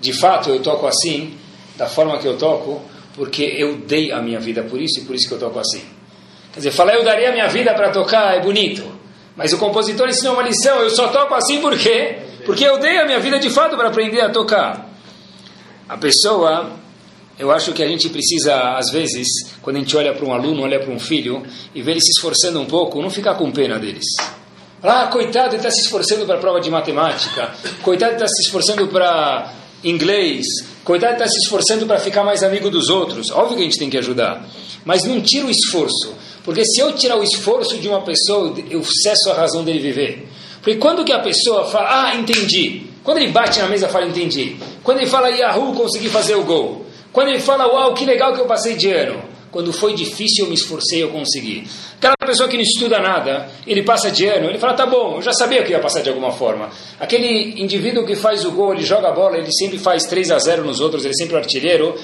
de 0.00 0.12
fato 0.12 0.50
eu 0.50 0.60
toco 0.60 0.86
assim, 0.86 1.36
da 1.76 1.86
forma 1.86 2.18
que 2.18 2.26
eu 2.26 2.36
toco, 2.36 2.82
porque 3.14 3.42
eu 3.42 3.76
dei 3.76 4.12
a 4.12 4.20
minha 4.20 4.40
vida 4.40 4.62
por 4.62 4.80
isso 4.80 5.00
e 5.00 5.04
por 5.04 5.14
isso 5.14 5.28
que 5.28 5.34
eu 5.34 5.38
toco 5.38 5.58
assim. 5.58 5.82
Quer 6.52 6.60
dizer, 6.60 6.70
falar 6.72 6.94
eu 6.94 7.04
daria 7.04 7.28
a 7.28 7.32
minha 7.32 7.48
vida 7.48 7.72
para 7.74 7.90
tocar 7.90 8.34
é 8.34 8.40
bonito, 8.40 8.82
mas 9.36 9.52
o 9.52 9.58
compositor 9.58 10.08
ensinou 10.08 10.34
uma 10.34 10.42
lição: 10.42 10.80
eu 10.80 10.90
só 10.90 11.08
toco 11.08 11.34
assim 11.34 11.60
por 11.60 11.76
quê? 11.78 12.18
Porque 12.44 12.64
eu 12.64 12.78
dei 12.78 12.98
a 12.98 13.04
minha 13.04 13.20
vida 13.20 13.38
de 13.38 13.50
fato 13.50 13.76
para 13.76 13.88
aprender 13.88 14.20
a 14.20 14.30
tocar. 14.30 14.87
A 15.88 15.96
pessoa 15.96 16.78
eu 17.38 17.52
acho 17.52 17.72
que 17.72 17.82
a 17.82 17.86
gente 17.86 18.08
precisa, 18.08 18.76
às 18.76 18.90
vezes, 18.90 19.28
quando 19.62 19.76
a 19.76 19.78
gente 19.78 19.96
olha 19.96 20.12
para 20.12 20.26
um 20.26 20.32
aluno, 20.32 20.62
olha 20.62 20.80
para 20.80 20.92
um 20.92 20.98
filho, 20.98 21.46
e 21.72 21.80
vê 21.80 21.92
ele 21.92 22.00
se 22.00 22.10
esforçando 22.10 22.60
um 22.60 22.64
pouco, 22.64 23.00
não 23.00 23.08
ficar 23.08 23.36
com 23.36 23.50
pena 23.52 23.78
deles. 23.78 24.04
Ah, 24.82 25.06
coitado, 25.06 25.50
ele 25.50 25.56
está 25.56 25.70
se 25.70 25.82
esforçando 25.82 26.26
para 26.26 26.34
a 26.34 26.38
prova 26.38 26.60
de 26.60 26.68
matemática. 26.68 27.54
Coitado, 27.82 28.14
está 28.14 28.26
se 28.26 28.42
esforçando 28.42 28.88
para 28.88 29.52
inglês. 29.84 30.46
Coitado, 30.82 31.12
está 31.12 31.28
se 31.28 31.38
esforçando 31.44 31.86
para 31.86 32.00
ficar 32.00 32.24
mais 32.24 32.42
amigo 32.42 32.70
dos 32.70 32.88
outros. 32.88 33.30
Óbvio 33.30 33.56
que 33.56 33.62
a 33.62 33.64
gente 33.64 33.78
tem 33.78 33.90
que 33.90 33.98
ajudar. 33.98 34.44
Mas 34.84 35.04
não 35.04 35.20
tira 35.20 35.46
o 35.46 35.50
esforço. 35.50 36.14
Porque 36.44 36.64
se 36.64 36.80
eu 36.80 36.92
tirar 36.92 37.16
o 37.16 37.22
esforço 37.22 37.76
de 37.78 37.88
uma 37.88 38.02
pessoa, 38.02 38.52
eu 38.68 38.82
cesso 38.84 39.30
a 39.30 39.34
razão 39.34 39.62
dele 39.62 39.78
viver. 39.78 40.28
Porque 40.60 40.76
quando 40.76 41.04
que 41.04 41.12
a 41.12 41.20
pessoa 41.20 41.66
fala, 41.66 42.08
ah, 42.08 42.16
entendi. 42.16 42.87
Quando 43.08 43.22
ele 43.22 43.32
bate 43.32 43.58
na 43.58 43.68
mesa, 43.68 43.88
fala, 43.88 44.04
entendi. 44.04 44.56
Quando 44.84 44.98
ele 44.98 45.06
fala, 45.06 45.30
Yahoo, 45.30 45.72
consegui 45.72 46.10
fazer 46.10 46.34
o 46.34 46.44
gol. 46.44 46.84
Quando 47.10 47.28
ele 47.28 47.40
fala, 47.40 47.66
uau, 47.66 47.94
que 47.94 48.04
legal 48.04 48.34
que 48.34 48.40
eu 48.42 48.44
passei 48.44 48.76
de 48.76 48.90
ano. 48.92 49.22
quando 49.50 49.72
foi 49.72 49.94
difícil 49.94 50.44
eu 50.44 50.50
me 50.50 50.54
esforcei, 50.54 51.02
eu 51.02 51.08
consegui. 51.08 51.66
Aquela 51.96 52.14
pessoa 52.18 52.46
que 52.50 52.56
não 52.56 52.62
estuda 52.62 52.98
nada, 52.98 53.48
ele 53.66 53.82
passa 53.82 54.10
de 54.10 54.26
ano, 54.26 54.50
ele 54.50 54.58
fala, 54.58 54.74
tá 54.74 54.84
bom, 54.84 55.16
eu 55.16 55.22
já 55.22 55.32
sabia 55.32 55.62
que 55.62 55.70
ia 55.70 55.78
passar 55.78 56.02
de 56.02 56.10
alguma 56.10 56.32
forma. 56.32 56.68
Aquele 57.00 57.58
indivíduo 57.62 58.04
que 58.04 58.14
faz 58.14 58.44
o 58.44 58.52
gol, 58.52 58.74
ele 58.74 58.84
joga 58.84 59.08
a 59.08 59.12
bola, 59.12 59.38
ele 59.38 59.50
sempre 59.52 59.78
faz 59.78 60.04
3 60.04 60.30
a 60.30 60.38
0 60.38 60.62
nos 60.62 60.78
outros, 60.78 61.02
ele 61.02 61.14
é 61.14 61.16
sempre 61.16 61.34
o 61.34 61.38
artilheiro, 61.38 61.94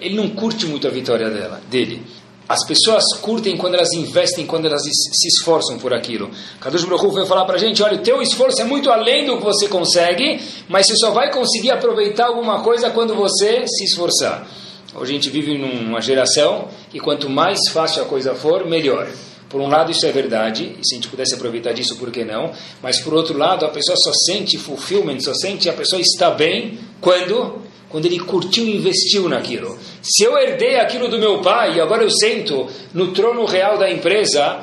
ele 0.00 0.16
não 0.16 0.28
curte 0.30 0.66
muito 0.66 0.88
a 0.88 0.90
vitória 0.90 1.30
dela, 1.30 1.60
dele. 1.70 2.02
As 2.48 2.66
pessoas 2.66 3.04
curtem 3.20 3.58
quando 3.58 3.74
elas 3.74 3.92
investem, 3.92 4.46
quando 4.46 4.64
elas 4.64 4.80
se 4.82 5.28
esforçam 5.28 5.78
por 5.78 5.92
aquilo. 5.92 6.30
Kadosh 6.58 6.84
Baruch 6.84 7.14
veio 7.14 7.26
falar 7.26 7.44
para 7.44 7.56
a 7.56 7.58
gente, 7.58 7.82
olha, 7.82 7.98
o 7.98 8.02
teu 8.02 8.22
esforço 8.22 8.62
é 8.62 8.64
muito 8.64 8.90
além 8.90 9.26
do 9.26 9.36
que 9.36 9.44
você 9.44 9.68
consegue, 9.68 10.40
mas 10.66 10.86
você 10.86 10.96
só 10.96 11.10
vai 11.10 11.30
conseguir 11.30 11.70
aproveitar 11.70 12.26
alguma 12.26 12.62
coisa 12.62 12.88
quando 12.88 13.14
você 13.14 13.66
se 13.66 13.84
esforçar. 13.84 14.48
Hoje 14.94 15.10
a 15.10 15.14
gente 15.14 15.28
vive 15.28 15.58
numa 15.58 16.00
geração 16.00 16.68
que 16.90 16.98
quanto 16.98 17.28
mais 17.28 17.68
fácil 17.70 18.02
a 18.02 18.06
coisa 18.06 18.34
for, 18.34 18.66
melhor. 18.66 19.06
Por 19.50 19.60
um 19.60 19.68
lado, 19.68 19.90
isso 19.90 20.06
é 20.06 20.12
verdade, 20.12 20.74
e 20.80 20.86
se 20.86 20.94
a 20.94 20.96
gente 20.96 21.08
pudesse 21.08 21.34
aproveitar 21.34 21.72
disso, 21.72 21.96
por 21.96 22.10
que 22.10 22.24
não? 22.24 22.52
Mas 22.82 22.98
por 22.98 23.12
outro 23.12 23.36
lado, 23.36 23.66
a 23.66 23.68
pessoa 23.68 23.96
só 23.96 24.12
sente 24.12 24.56
fulfillment, 24.56 25.20
só 25.20 25.34
sente 25.34 25.68
a 25.68 25.74
pessoa 25.74 26.00
está 26.00 26.30
bem 26.30 26.78
quando 27.00 27.68
quando 27.88 28.06
ele 28.06 28.18
curtiu 28.20 28.64
e 28.66 28.76
investiu 28.76 29.28
naquilo. 29.28 29.78
Se 30.02 30.24
eu 30.24 30.38
herdei 30.38 30.78
aquilo 30.78 31.08
do 31.08 31.18
meu 31.18 31.40
pai 31.40 31.76
e 31.76 31.80
agora 31.80 32.02
eu 32.02 32.10
sento 32.10 32.68
no 32.94 33.12
trono 33.12 33.44
real 33.44 33.78
da 33.78 33.90
empresa, 33.90 34.60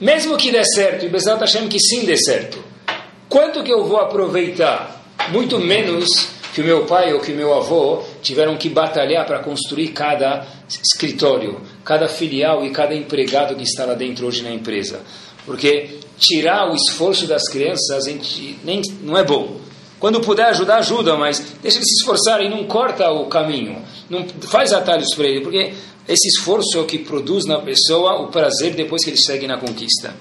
mesmo 0.00 0.36
que 0.36 0.50
dê 0.50 0.64
certo, 0.64 1.06
e 1.06 1.08
Bezat 1.08 1.40
Hashem 1.40 1.68
que 1.68 1.78
sim 1.80 2.04
dê 2.04 2.16
certo, 2.16 2.62
quanto 3.28 3.62
que 3.62 3.72
eu 3.72 3.84
vou 3.84 3.98
aproveitar? 3.98 5.04
Muito 5.30 5.58
menos 5.58 6.28
que 6.54 6.60
o 6.60 6.64
meu 6.64 6.86
pai 6.86 7.12
ou 7.12 7.20
que 7.20 7.32
o 7.32 7.36
meu 7.36 7.52
avô 7.52 8.02
tiveram 8.22 8.56
que 8.56 8.68
batalhar 8.68 9.26
para 9.26 9.40
construir 9.40 9.88
cada 9.88 10.46
escritório, 10.68 11.60
cada 11.84 12.08
filial 12.08 12.64
e 12.64 12.70
cada 12.70 12.94
empregado 12.94 13.54
que 13.54 13.62
está 13.62 13.84
lá 13.84 13.94
dentro 13.94 14.26
hoje 14.26 14.42
na 14.42 14.50
empresa. 14.50 15.00
Porque 15.44 15.98
tirar 16.18 16.70
o 16.70 16.74
esforço 16.74 17.26
das 17.26 17.48
crianças 17.48 18.06
nem, 18.64 18.80
não 19.02 19.16
é 19.16 19.22
bom. 19.22 19.60
Quando 19.98 20.20
puder 20.20 20.46
ajudar, 20.46 20.78
ajuda, 20.78 21.16
mas 21.16 21.40
deixa 21.62 21.78
eles 21.78 21.88
se 21.88 22.00
esforçarem, 22.00 22.50
não 22.50 22.64
corta 22.64 23.10
o 23.10 23.26
caminho, 23.26 23.82
não 24.08 24.26
faz 24.50 24.72
atalhos 24.72 25.14
para 25.14 25.26
ele, 25.26 25.40
porque 25.40 25.72
esse 26.08 26.28
esforço 26.28 26.78
é 26.78 26.80
o 26.80 26.86
que 26.86 26.98
produz 26.98 27.44
na 27.44 27.60
pessoa 27.60 28.20
o 28.20 28.28
prazer 28.28 28.74
depois 28.74 29.04
que 29.04 29.10
ele 29.10 29.16
segue 29.16 29.46
na 29.46 29.58
conquista. 29.58 30.14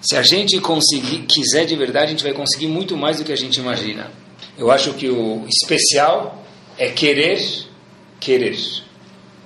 Se 0.00 0.16
a 0.16 0.22
gente 0.22 0.58
conseguir, 0.60 1.18
quiser 1.28 1.64
de 1.64 1.76
verdade, 1.76 2.06
a 2.06 2.10
gente 2.10 2.24
vai 2.24 2.32
conseguir 2.32 2.66
muito 2.66 2.96
mais 2.96 3.18
do 3.18 3.24
que 3.24 3.32
a 3.32 3.36
gente 3.36 3.60
imagina. 3.60 4.10
Eu 4.58 4.70
acho 4.70 4.94
que 4.94 5.08
o 5.08 5.46
especial 5.48 6.44
é 6.76 6.90
querer, 6.90 7.40
querer. 8.18 8.58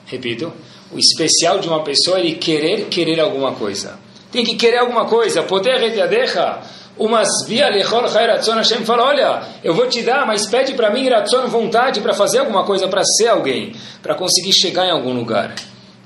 Repito, 0.06 0.52
o 0.90 0.98
especial 0.98 1.58
de 1.58 1.68
uma 1.68 1.82
pessoa 1.84 2.18
é 2.18 2.20
ele 2.20 2.36
querer, 2.36 2.86
querer 2.86 3.20
alguma 3.20 3.52
coisa. 3.52 3.98
Tem 4.32 4.44
que 4.44 4.56
querer 4.56 4.78
alguma 4.78 5.04
coisa. 5.04 5.42
Poder 5.42 5.78
reteadeja 5.78 6.62
Umas 6.98 7.28
via 7.46 7.68
lechol 7.68 8.08
ratzon 8.08 8.54
Hashem 8.54 8.84
fala, 8.84 9.04
olha, 9.04 9.42
eu 9.62 9.74
vou 9.74 9.86
te 9.86 10.02
dar, 10.02 10.26
mas 10.26 10.46
pede 10.46 10.72
para 10.72 10.90
mim 10.90 11.08
ratzon 11.08 11.46
vontade 11.48 12.00
para 12.00 12.14
fazer 12.14 12.38
alguma 12.38 12.64
coisa, 12.64 12.88
para 12.88 13.04
ser 13.04 13.28
alguém, 13.28 13.74
para 14.02 14.14
conseguir 14.14 14.52
chegar 14.54 14.86
em 14.86 14.90
algum 14.90 15.12
lugar, 15.12 15.54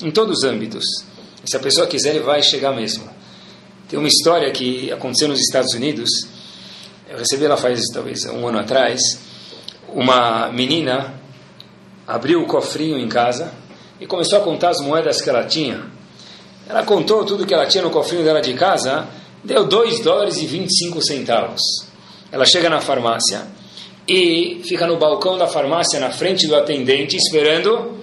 em 0.03 0.11
todos 0.11 0.39
os 0.39 0.45
âmbitos. 0.45 0.85
Se 1.45 1.57
a 1.57 1.61
pessoa 1.61 1.87
quiser, 1.87 2.11
ele 2.11 2.21
vai 2.21 2.43
chegar 2.43 2.73
mesmo. 2.73 3.09
Tem 3.89 3.99
uma 3.99 4.09
história 4.09 4.51
que 4.51 4.91
aconteceu 4.91 5.29
nos 5.29 5.41
Estados 5.41 5.75
Unidos, 5.75 6.11
eu 7.09 7.19
recebi 7.19 7.45
ela 7.45 7.57
faz 7.57 7.81
talvez 7.93 8.25
um 8.27 8.47
ano 8.47 8.59
atrás, 8.59 9.01
uma 9.89 10.49
menina 10.53 11.15
abriu 12.07 12.43
o 12.43 12.47
cofrinho 12.47 12.99
em 12.99 13.09
casa 13.09 13.53
e 14.01 14.07
começou 14.07 14.39
a 14.39 14.43
contar 14.43 14.71
as 14.71 14.81
moedas 14.81 15.21
que 15.21 15.29
ela 15.29 15.45
tinha. 15.45 15.85
Ela 16.69 16.85
contou 16.85 17.25
tudo 17.25 17.47
que 17.47 17.53
ela 17.53 17.67
tinha 17.67 17.83
no 17.83 17.91
cofrinho 17.91 18.25
dela 18.25 18.41
de 18.41 18.55
casa, 18.55 19.07
deu 19.45 19.67
2 19.67 20.01
dólares 20.01 20.39
e 20.39 20.47
25 20.47 21.03
centavos. 21.03 21.61
Ela 22.33 22.45
chega 22.45 22.69
na 22.71 22.81
farmácia 22.81 23.47
e 24.07 24.61
fica 24.65 24.87
no 24.87 24.97
balcão 24.97 25.39
da 25.39 25.47
farmácia, 25.47 25.99
na 26.01 26.11
frente 26.11 26.47
do 26.47 26.57
atendente, 26.57 27.17
esperando 27.17 27.99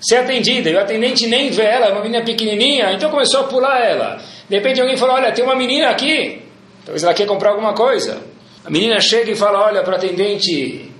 ser 0.00 0.16
atendida. 0.16 0.70
E 0.70 0.74
o 0.74 0.80
atendente 0.80 1.26
nem 1.26 1.50
vê 1.50 1.62
ela, 1.62 1.86
é 1.86 1.92
uma 1.92 2.02
menina 2.02 2.24
pequenininha, 2.24 2.92
então 2.92 3.10
começou 3.10 3.40
a 3.40 3.44
pular 3.44 3.80
ela. 3.80 4.20
De 4.48 4.56
repente 4.56 4.80
alguém 4.80 4.96
falou, 4.96 5.14
olha, 5.14 5.32
tem 5.32 5.44
uma 5.44 5.56
menina 5.56 5.88
aqui, 5.88 6.42
talvez 6.84 7.02
ela 7.02 7.14
quer 7.14 7.26
comprar 7.26 7.50
alguma 7.50 7.74
coisa. 7.74 8.20
A 8.64 8.70
menina 8.70 9.00
chega 9.00 9.30
e 9.30 9.36
fala, 9.36 9.66
olha, 9.66 9.82
para 9.82 9.92
o 9.92 9.96
atendente, 9.96 10.90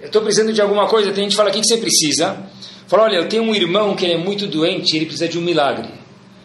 eu 0.00 0.06
estou 0.06 0.22
precisando 0.22 0.52
de 0.52 0.60
alguma 0.60 0.86
coisa. 0.86 1.08
O 1.08 1.12
atendente 1.12 1.36
fala, 1.36 1.50
o 1.50 1.52
que, 1.52 1.60
que 1.60 1.66
você 1.66 1.76
precisa? 1.76 2.36
Fala, 2.86 3.04
olha, 3.04 3.16
eu 3.16 3.28
tenho 3.28 3.42
um 3.42 3.54
irmão 3.54 3.94
que 3.94 4.04
ele 4.04 4.14
é 4.14 4.18
muito 4.18 4.46
doente, 4.46 4.96
ele 4.96 5.06
precisa 5.06 5.28
de 5.28 5.38
um 5.38 5.42
milagre. 5.42 5.88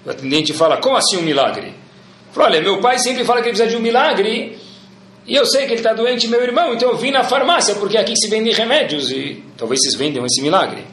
O 0.06 0.10
atendente 0.10 0.54
fala, 0.54 0.78
como 0.78 0.96
assim 0.96 1.18
um 1.18 1.22
milagre? 1.22 1.74
Falou, 2.38 2.52
olha, 2.52 2.62
meu 2.62 2.80
pai 2.80 3.00
sempre 3.00 3.26
fala 3.26 3.42
que 3.42 3.50
ele 3.50 3.58
precisa 3.58 3.76
de 3.76 3.82
um 3.82 3.84
milagre, 3.84 4.60
e 5.26 5.36
eu 5.36 5.44
sei 5.48 5.66
que 5.66 5.72
ele 5.72 5.80
está 5.80 5.92
doente, 5.94 6.28
meu 6.28 6.40
irmão, 6.44 6.72
então 6.72 6.92
eu 6.92 6.96
vim 6.96 7.10
na 7.10 7.24
farmácia, 7.24 7.74
porque 7.74 7.98
aqui 7.98 8.14
se 8.16 8.30
vendem 8.30 8.54
remédios, 8.54 9.10
e 9.10 9.44
talvez 9.58 9.82
vocês 9.82 9.96
vendam 9.96 10.24
esse 10.24 10.40
milagre. 10.40 10.86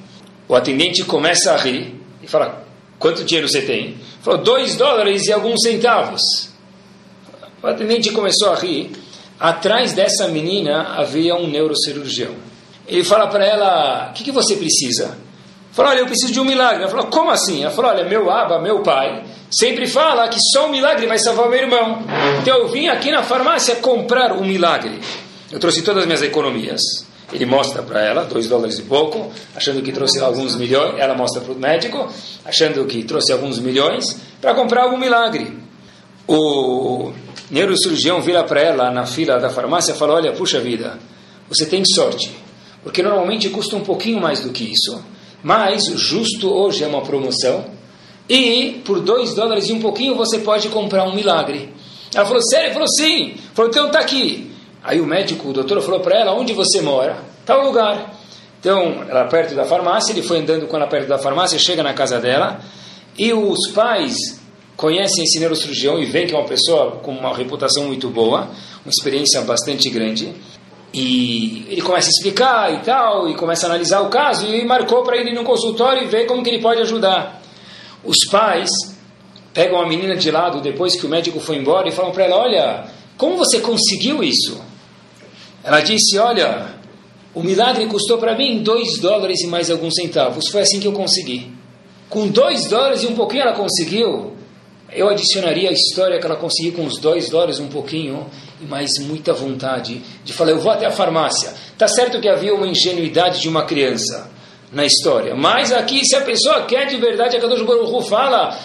O 0.49 0.55
atendente 0.55 1.05
começa 1.05 1.53
a 1.53 1.59
rir, 1.59 2.01
e 2.23 2.27
fala, 2.27 2.65
quanto 2.99 3.23
dinheiro 3.25 3.47
você 3.47 3.61
tem? 3.61 3.99
Falou, 4.23 4.43
dois 4.43 4.75
dólares 4.77 5.27
e 5.27 5.35
alguns 5.35 5.61
centavos. 5.61 6.23
O 7.63 7.67
atendente 7.67 8.11
começou 8.11 8.49
a 8.49 8.55
rir. 8.55 8.93
Atrás 9.39 9.93
dessa 9.93 10.29
menina 10.29 10.95
havia 10.97 11.35
um 11.35 11.47
neurocirurgião. 11.47 12.35
Ele 12.89 13.05
fala 13.05 13.27
para 13.27 13.45
ela, 13.45 14.09
o 14.11 14.15
que, 14.15 14.25
que 14.25 14.33
você 14.33 14.57
precisa? 14.57 15.19
Falou, 15.75 15.91
olha, 15.91 16.01
eu 16.01 16.07
preciso 16.07 16.33
de 16.33 16.39
um 16.39 16.45
milagre. 16.45 16.83
Ela 16.83 16.91
falou, 16.91 17.07
como 17.07 17.31
assim? 17.31 17.63
Ela 17.63 17.73
falou, 17.73 17.91
olha, 17.91 18.05
meu 18.09 18.31
aba, 18.31 18.61
meu 18.61 18.81
pai, 18.81 19.25
sempre 19.51 19.89
fala 19.89 20.29
que 20.29 20.39
só 20.53 20.67
um 20.67 20.71
milagre 20.71 21.05
vai 21.07 21.19
salvar 21.19 21.49
meu 21.49 21.59
irmão. 21.59 21.99
Então 22.41 22.59
eu 22.59 22.69
vim 22.69 22.87
aqui 22.87 23.11
na 23.11 23.25
farmácia 23.25 23.75
comprar 23.77 24.33
um 24.33 24.45
milagre. 24.45 25.01
Eu 25.51 25.59
trouxe 25.59 25.83
todas 25.83 26.03
as 26.03 26.07
minhas 26.07 26.23
economias. 26.23 26.81
Ele 27.33 27.45
mostra 27.45 27.83
para 27.83 28.01
ela, 28.01 28.25
dois 28.25 28.47
dólares 28.49 28.79
e 28.79 28.83
pouco, 28.83 29.33
achando 29.57 29.83
que 29.83 29.91
trouxe 29.91 30.21
alguns 30.21 30.55
milhões. 30.55 30.95
Ela 31.01 31.15
mostra 31.17 31.41
para 31.41 31.53
o 31.53 31.59
médico, 31.59 32.09
achando 32.45 32.85
que 32.87 33.03
trouxe 33.03 33.33
alguns 33.33 33.59
milhões, 33.59 34.17
para 34.41 34.55
comprar 34.55 34.85
algum 34.85 34.97
milagre. 34.97 35.59
O 36.29 37.13
neurocirurgião 37.51 38.21
vira 38.23 38.45
para 38.45 38.61
ela 38.61 38.91
na 38.93 39.07
fila 39.07 39.41
da 39.41 39.51
farmácia 39.51 39.93
e 39.93 39.97
fala: 39.97 40.15
Olha, 40.15 40.33
puxa 40.33 40.61
vida, 40.61 40.99
você 41.49 41.67
tem 41.67 41.83
sorte, 41.85 42.31
porque 42.85 43.03
normalmente 43.03 43.51
custa 43.51 43.75
um 43.75 43.83
pouquinho 43.83 44.21
mais 44.21 44.39
do 44.39 44.51
que 44.51 44.73
isso, 44.73 45.03
mas 45.45 45.85
justo 45.85 46.51
hoje 46.51 46.83
é 46.83 46.87
uma 46.87 47.03
promoção 47.03 47.67
e 48.29 48.81
por 48.85 49.01
dois 49.01 49.35
dólares 49.35 49.69
e 49.69 49.73
um 49.75 49.81
pouquinho 49.81 50.17
você 50.17 50.39
pode 50.39 50.69
comprar 50.71 51.05
um 51.05 51.15
milagre. 51.15 51.69
Ela 52.15 52.25
falou, 52.25 52.43
sério? 52.43 52.67
Ele 52.69 52.73
falou, 52.73 52.89
sim. 52.89 53.35
Falou, 53.53 53.71
então 53.71 53.91
tá 53.91 53.99
aqui. 53.99 54.51
Aí 54.83 55.01
o 55.01 55.07
médico, 55.07 55.49
o 55.49 55.53
doutor, 55.53 55.83
falou 55.83 56.01
para 56.01 56.19
ela, 56.19 56.33
onde 56.33 56.55
você 56.55 56.81
mora? 56.81 57.19
Tal 57.45 57.65
lugar. 57.65 58.15
Então, 58.59 59.05
ela 59.07 59.27
perto 59.27 59.55
da 59.55 59.67
farmácia, 59.67 60.13
ele 60.13 60.23
foi 60.23 60.39
andando 60.39 60.67
com 60.67 60.77
ela 60.77 60.87
perto 60.87 61.09
da 61.09 61.19
farmácia, 61.19 61.59
chega 61.59 61.83
na 61.83 61.93
casa 61.93 62.19
dela, 62.19 62.61
e 63.19 63.33
os 63.35 63.71
pais 63.75 64.17
conhecem 64.77 65.25
esse 65.25 65.39
neurocirurgião 65.39 65.99
e 65.99 66.07
veem 66.07 66.27
que 66.27 66.35
é 66.35 66.39
uma 66.39 66.49
pessoa 66.49 66.93
com 67.03 67.13
uma 67.13 67.37
reputação 67.37 67.85
muito 67.85 68.09
boa, 68.09 68.49
uma 68.85 68.91
experiência 68.91 69.43
bastante 69.43 69.91
grande, 69.91 70.35
e 70.97 71.67
ele 71.69 71.83
começa 71.83 72.07
a 72.07 72.11
explicar 72.11 72.73
e 72.73 72.85
tal, 72.85 73.29
e 73.29 73.35
começa 73.35 73.67
a 73.67 73.71
analisar 73.71 74.01
o 74.03 74.09
caso, 74.09 74.47
e 74.47 74.65
marcou 74.65 75.03
para 75.03 75.17
ele 75.17 75.31
ir 75.31 75.35
no 75.35 75.43
consultório 75.43 76.05
e 76.05 76.07
ver 76.07 76.25
como 76.25 76.41
que 76.41 76.49
ele 76.49 76.63
pode 76.63 76.81
ajudar. 76.83 77.43
Os 78.05 78.25
pais 78.31 78.71
pegam 79.53 79.81
a 79.81 79.89
menina 79.89 80.15
de 80.15 80.31
lado 80.31 80.61
depois 80.61 80.95
que 80.95 81.05
o 81.05 81.09
médico 81.09 81.41
foi 81.41 81.57
embora 81.57 81.89
e 81.89 81.93
falam 81.93 82.13
para 82.13 82.27
ela: 82.27 82.37
Olha, 82.37 82.85
como 83.17 83.37
você 83.37 83.59
conseguiu 83.61 84.23
isso? 84.23 84.63
Ela 85.65 85.81
disse: 85.81 86.17
Olha, 86.17 86.77
o 87.35 87.43
milagre 87.43 87.87
custou 87.87 88.19
para 88.19 88.37
mim 88.37 88.63
dois 88.63 88.97
dólares 89.01 89.41
e 89.41 89.49
mais 89.49 89.73
alguns 89.73 89.95
centavos. 89.95 90.49
Foi 90.49 90.61
assim 90.61 90.79
que 90.79 90.87
eu 90.87 90.93
consegui. 90.93 91.51
Com 92.09 92.29
dois 92.29 92.69
dólares 92.69 93.03
e 93.03 93.09
um 93.09 93.17
pouquinho 93.17 93.43
ela 93.43 93.55
conseguiu. 93.55 94.33
Eu 94.93 95.09
adicionaria 95.09 95.71
a 95.71 95.73
história 95.73 96.21
que 96.21 96.27
ela 96.27 96.37
conseguiu 96.37 96.75
com 96.75 96.85
os 96.85 97.01
dois 97.01 97.29
dólares 97.29 97.59
um 97.59 97.67
pouquinho 97.67 98.27
mais 98.69 98.91
muita 99.01 99.33
vontade 99.33 100.03
de 100.25 100.33
falar: 100.33 100.53
Eu 100.53 100.61
vou 100.61 100.73
até 100.73 100.87
a 100.87 100.91
farmácia. 100.91 101.53
Tá 101.77 101.89
certo 101.89 102.21
que 102.21 102.29
havia 102.29 102.55
uma 102.55 102.67
ingenuidade 102.67 103.41
de 103.41 103.49
uma 103.49 103.65
criança 103.65 104.31
na 104.73 104.85
história. 104.85 105.35
Mas 105.35 105.73
aqui, 105.73 106.05
se 106.05 106.17
a 106.17 106.23
pessoa 106.23 106.63
quer 106.67 106.87
de 106.87 106.97
verdade, 106.97 107.37
a 107.37 107.41
Kadosh 107.41 107.63
Baruch 107.63 108.09
fala, 108.09 108.59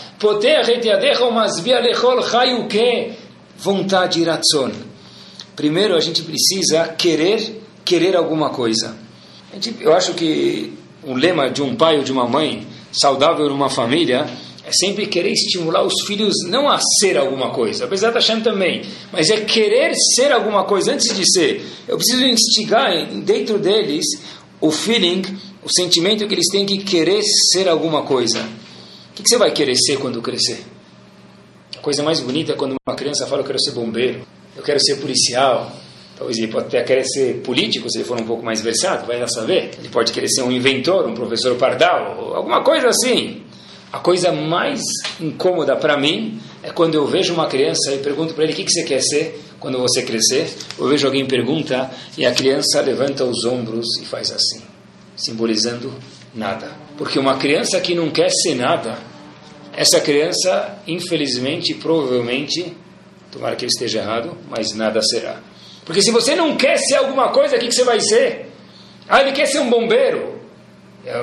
lechol 1.82 2.20
hayuke, 2.24 3.14
vontade 3.58 4.22
iratzon. 4.22 4.72
Primeiro, 5.56 5.96
a 5.96 6.00
gente 6.00 6.24
precisa 6.24 6.88
querer, 6.98 7.62
querer 7.86 8.16
alguma 8.16 8.50
coisa. 8.50 8.96
Eu 9.80 9.94
acho 9.94 10.14
que 10.14 10.74
o 11.04 11.14
lema 11.14 11.50
de 11.50 11.62
um 11.62 11.76
pai 11.76 11.98
ou 11.98 12.04
de 12.04 12.12
uma 12.12 12.28
mãe 12.28 12.66
saudável 12.92 13.48
numa 13.50 13.70
família 13.70 14.28
é 14.70 14.72
sempre 14.72 15.08
querer 15.08 15.32
estimular 15.32 15.84
os 15.84 16.06
filhos 16.06 16.36
não 16.48 16.70
a 16.70 16.80
ser 17.00 17.18
alguma 17.18 17.50
coisa, 17.50 17.86
apesar 17.86 18.12
de 18.12 18.20
achando 18.20 18.44
também, 18.44 18.84
mas 19.12 19.30
é 19.30 19.42
querer 19.42 19.94
ser 20.16 20.32
alguma 20.32 20.64
coisa 20.64 20.94
antes 20.94 21.16
de 21.16 21.24
ser. 21.32 21.66
Eu 21.88 21.98
preciso 21.98 22.24
instigar 22.24 23.08
dentro 23.08 23.58
deles 23.58 24.06
o 24.62 24.70
feeling 24.70 25.24
o 25.64 25.70
sentimento 25.70 26.28
que 26.28 26.34
eles 26.34 26.48
têm 26.52 26.66
que 26.66 26.78
querer 26.78 27.22
ser 27.52 27.68
alguma 27.68 28.04
coisa. 28.04 28.48
que, 29.16 29.24
que 29.24 29.30
você 29.30 29.38
vai 29.38 29.52
querer 29.52 29.76
ser 29.76 29.98
quando 29.98 30.22
crescer? 30.22 30.64
A 31.78 31.82
coisa 31.82 32.04
mais 32.04 32.20
bonita 32.20 32.54
é 32.54 32.56
quando 32.56 32.76
uma 32.88 32.96
criança 32.96 33.26
fala: 33.26 33.42
Eu 33.42 33.46
quero 33.46 33.60
ser 33.60 33.72
bombeiro, 33.72 34.22
eu 34.56 34.64
quero 34.64 34.80
ser 34.80 34.98
policial. 34.98 35.72
Talvez 36.16 36.38
ele 36.38 36.48
pode 36.48 36.68
até 36.68 36.84
querer 36.84 37.06
ser 37.06 37.42
político, 37.42 37.90
se 37.90 37.98
ele 37.98 38.04
for 38.06 38.20
um 38.20 38.26
pouco 38.26 38.44
mais 38.44 38.62
versado, 38.62 39.08
vai 39.08 39.18
lá 39.20 39.28
saber. 39.28 39.72
Ele 39.80 39.88
pode 39.88 40.12
querer 40.12 40.28
ser 40.28 40.42
um 40.42 40.52
inventor, 40.52 41.08
um 41.08 41.14
professor 41.14 41.56
pardal, 41.56 42.36
alguma 42.36 42.62
coisa 42.62 42.90
assim. 42.90 43.42
A 43.92 43.98
coisa 43.98 44.32
mais 44.32 44.82
incômoda 45.20 45.76
para 45.76 45.98
mim 45.98 46.40
é 46.62 46.70
quando 46.70 46.94
eu 46.94 47.08
vejo 47.08 47.34
uma 47.34 47.48
criança 47.48 47.92
e 47.92 47.98
pergunto 47.98 48.36
para 48.36 48.44
ele 48.44 48.54
o 48.54 48.56
que, 48.56 48.64
que 48.64 48.72
você 48.72 48.84
quer 48.84 49.02
ser 49.02 49.42
quando 49.60 49.80
você 49.80 50.04
crescer. 50.04 50.54
Eu 50.78 50.88
vejo 50.88 51.08
alguém 51.08 51.26
pergunta 51.26 51.90
e 52.16 52.24
a 52.24 52.32
criança 52.32 52.82
levanta 52.82 53.26
os 53.26 53.44
ombros 53.46 53.88
e 54.00 54.06
faz 54.06 54.32
assim, 54.32 54.62
simbolizando 55.16 55.92
nada. 56.36 56.72
Porque 56.98 57.18
uma 57.18 57.38
criança 57.38 57.80
que 57.80 57.96
não 57.96 58.12
quer 58.12 58.30
ser 58.30 58.54
nada, 58.54 58.96
essa 59.76 60.00
criança, 60.00 60.78
infelizmente, 60.88 61.74
provavelmente, 61.74 62.76
tomara 63.32 63.56
que 63.56 63.66
eu 63.66 63.70
esteja 63.70 64.02
errado, 64.02 64.38
mas 64.50 64.72
nada 64.76 65.02
será. 65.02 65.42
Porque 65.84 66.04
se 66.04 66.12
você 66.12 66.36
não 66.36 66.56
quer 66.56 66.78
ser 66.78 66.98
alguma 66.98 67.30
coisa, 67.30 67.56
o 67.56 67.60
que, 67.60 67.68
que 67.68 67.74
você 67.74 67.84
vai 67.84 68.00
ser? 68.00 68.52
Ah, 69.08 69.22
ele 69.22 69.32
quer 69.32 69.48
ser 69.48 69.60
um 69.60 69.70
bombeiro. 69.70 70.39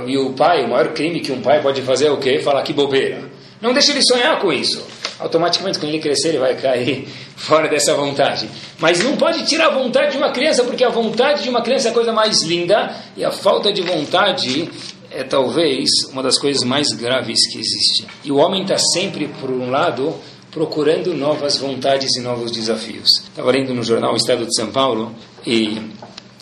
E 0.07 0.17
o 0.17 0.33
pai, 0.33 0.65
o 0.65 0.69
maior 0.69 0.93
crime 0.93 1.21
que 1.21 1.33
um 1.33 1.41
pai 1.41 1.63
pode 1.63 1.83
fazer 1.83 2.07
é 2.07 2.11
o 2.11 2.19
quê? 2.19 2.41
Falar 2.41 2.63
que 2.63 2.73
bobeira. 2.73 3.31
Não 3.61 3.73
deixe 3.73 3.91
ele 3.91 4.03
sonhar 4.03 4.39
com 4.41 4.53
isso. 4.53 4.85
Automaticamente, 5.19 5.79
quando 5.79 5.91
ele 5.91 6.03
crescer, 6.03 6.29
ele 6.29 6.39
vai 6.39 6.55
cair 6.55 7.09
fora 7.37 7.69
dessa 7.69 7.95
vontade. 7.95 8.49
Mas 8.79 9.03
não 9.03 9.17
pode 9.17 9.45
tirar 9.47 9.69
a 9.69 9.71
vontade 9.71 10.13
de 10.13 10.19
uma 10.19 10.31
criança, 10.31 10.65
porque 10.65 10.85
a 10.85 10.91
vontade 10.91 11.43
de 11.43 11.49
uma 11.49 11.63
criança 11.63 11.89
é 11.89 11.91
a 11.91 11.95
coisa 11.95 12.13
mais 12.13 12.43
linda 12.43 12.95
e 13.17 13.25
a 13.25 13.31
falta 13.31 13.73
de 13.73 13.83
vontade 13.83 14.69
é 15.11 15.23
talvez 15.25 15.89
uma 16.13 16.23
das 16.23 16.39
coisas 16.39 16.63
mais 16.63 16.89
graves 16.93 17.47
que 17.51 17.59
existe. 17.59 18.07
E 18.25 18.31
o 18.31 18.37
homem 18.37 18.63
está 18.63 18.77
sempre, 18.77 19.29
por 19.41 19.51
um 19.51 19.71
lado, 19.71 20.15
procurando 20.51 21.15
novas 21.15 21.59
vontades 21.59 22.17
e 22.17 22.21
novos 22.21 22.51
desafios. 22.51 23.09
Estava 23.29 23.51
lendo 23.51 23.75
no 23.75 23.83
jornal 23.83 24.13
o 24.13 24.17
Estado 24.17 24.45
de 24.45 24.55
São 24.55 24.71
Paulo 24.71 25.15
e 25.47 25.81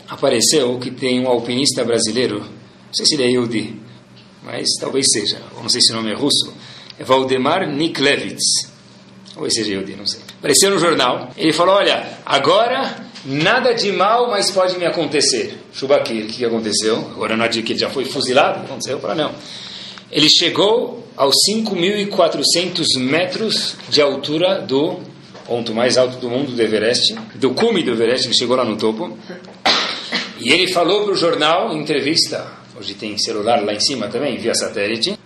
apareceu 0.08 0.78
que 0.78 0.90
tem 0.90 1.24
um 1.24 1.28
alpinista 1.28 1.84
brasileiro, 1.84 2.44
não 2.94 2.98
sei 2.98 3.06
se 3.06 3.14
ele 3.14 3.24
é 3.24 3.30
Yudi, 3.32 3.74
mas 4.44 4.68
talvez 4.78 5.06
seja, 5.10 5.40
não 5.60 5.68
sei 5.68 5.80
se 5.80 5.90
o 5.92 5.96
nome 5.96 6.12
é 6.12 6.14
russo, 6.14 6.54
é 6.96 7.02
Valdemar 7.02 7.68
Niklevitz, 7.68 8.68
ou 9.34 9.50
seja 9.50 9.72
Yudi, 9.72 9.96
não 9.96 10.06
sei. 10.06 10.20
Apareceu 10.38 10.70
no 10.70 10.78
jornal, 10.78 11.32
ele 11.36 11.52
falou, 11.52 11.74
olha, 11.74 12.06
agora 12.24 13.04
nada 13.24 13.72
de 13.72 13.90
mal 13.90 14.30
mais 14.30 14.48
pode 14.52 14.78
me 14.78 14.86
acontecer. 14.86 15.58
Shubakir, 15.72 16.24
o 16.24 16.28
que 16.28 16.44
aconteceu? 16.44 16.98
Agora 17.16 17.36
não 17.36 17.44
é 17.44 17.48
que 17.48 17.58
ele 17.58 17.78
já 17.80 17.90
foi 17.90 18.04
fuzilado, 18.04 18.60
aconteceu? 18.60 19.00
Para 19.00 19.16
não. 19.16 19.34
Ele 20.08 20.28
chegou 20.30 21.04
aos 21.16 21.34
5.400 21.50 22.96
metros 23.00 23.74
de 23.88 24.00
altura 24.00 24.60
do 24.60 25.00
ponto 25.44 25.74
mais 25.74 25.98
alto 25.98 26.18
do 26.18 26.30
mundo 26.30 26.52
do 26.52 26.62
Everest, 26.62 27.12
do 27.34 27.54
cume 27.54 27.82
do 27.82 27.90
Everest, 27.90 28.28
ele 28.28 28.36
chegou 28.36 28.56
lá 28.56 28.64
no 28.64 28.76
topo. 28.76 29.18
E 30.38 30.52
ele 30.52 30.72
falou 30.72 31.02
para 31.02 31.12
o 31.12 31.16
jornal, 31.16 31.74
em 31.74 31.80
entrevista, 31.80 32.62
hoje 32.78 32.94
tem 32.94 33.16
celular 33.18 33.64
lá 33.64 33.72
em 33.72 33.80
cima 33.80 34.08
também, 34.08 34.36
via 34.38 34.54
satélite, 34.54 35.18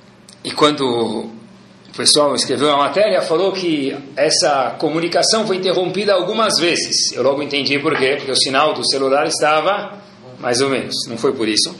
e 0.45 0.51
quando 0.51 0.83
o 0.83 1.97
pessoal 1.97 2.35
escreveu 2.35 2.71
a 2.71 2.77
matéria, 2.77 3.21
falou 3.23 3.53
que 3.53 3.97
essa 4.17 4.77
comunicação 4.79 5.47
foi 5.47 5.57
interrompida 5.57 6.13
algumas 6.13 6.59
vezes. 6.59 7.13
Eu 7.13 7.23
logo 7.23 7.43
entendi 7.43 7.79
por 7.79 7.97
quê, 7.97 8.15
porque 8.17 8.31
o 8.31 8.37
sinal 8.37 8.73
do 8.75 8.89
celular 8.89 9.27
estava 9.27 9.99
mais 10.39 10.61
ou 10.61 10.69
menos. 10.69 10.95
Não 11.09 11.19
foi 11.19 11.33
por 11.33 11.49
isso. 11.49 11.75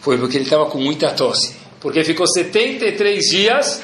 Foi 0.00 0.18
porque 0.18 0.36
ele 0.36 0.44
estava 0.44 0.66
com 0.66 0.78
muita 0.78 1.10
tosse. 1.10 1.56
Porque 1.80 2.02
ficou 2.02 2.26
73 2.26 3.22
dias 3.24 3.80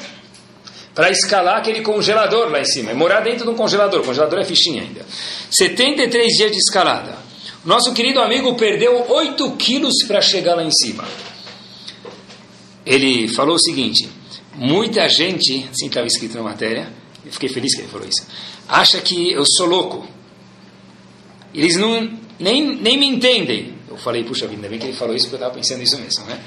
para 0.93 1.09
escalar 1.09 1.57
aquele 1.57 1.81
congelador 1.81 2.49
lá 2.49 2.59
em 2.59 2.65
cima. 2.65 2.91
E 2.91 2.93
morar 2.93 3.21
dentro 3.21 3.45
de 3.45 3.51
um 3.51 3.55
congelador. 3.55 4.01
O 4.01 4.03
congelador 4.03 4.39
é 4.39 4.43
fichinha 4.43 4.81
ainda. 4.81 5.05
73 5.49 6.27
dias 6.33 6.51
de 6.51 6.57
escalada. 6.57 7.20
Nosso 7.63 7.93
querido 7.93 8.19
amigo 8.19 8.55
perdeu 8.55 9.05
8 9.09 9.51
quilos 9.51 10.03
para 10.07 10.21
chegar 10.21 10.55
lá 10.55 10.63
em 10.63 10.71
cima. 10.71 11.05
Ele 12.85 13.27
falou 13.27 13.55
o 13.55 13.59
seguinte 13.59 14.09
Muita 14.55 15.07
gente, 15.07 15.67
assim 15.71 15.87
estava 15.87 16.05
escrito 16.07 16.35
na 16.35 16.43
matéria, 16.43 16.91
eu 17.25 17.31
fiquei 17.31 17.47
feliz 17.47 17.73
que 17.73 17.81
ele 17.81 17.87
falou 17.87 18.07
isso, 18.07 18.25
acha 18.67 18.99
que 18.99 19.31
eu 19.31 19.45
sou 19.45 19.65
louco. 19.65 20.05
Eles 21.53 21.77
não, 21.77 22.11
nem, 22.37 22.75
nem 22.75 22.97
me 22.97 23.07
entendem. 23.07 23.75
Eu 23.89 23.97
falei, 23.97 24.23
puxa 24.23 24.45
vida, 24.47 24.57
ainda 24.57 24.69
bem 24.69 24.79
que 24.79 24.85
ele 24.85 24.95
falou 24.95 25.15
isso, 25.15 25.25
porque 25.25 25.41
eu 25.41 25.47
estava 25.47 25.53
pensando 25.53 25.81
isso 25.81 25.97
mesmo. 25.97 26.25
Né? 26.25 26.39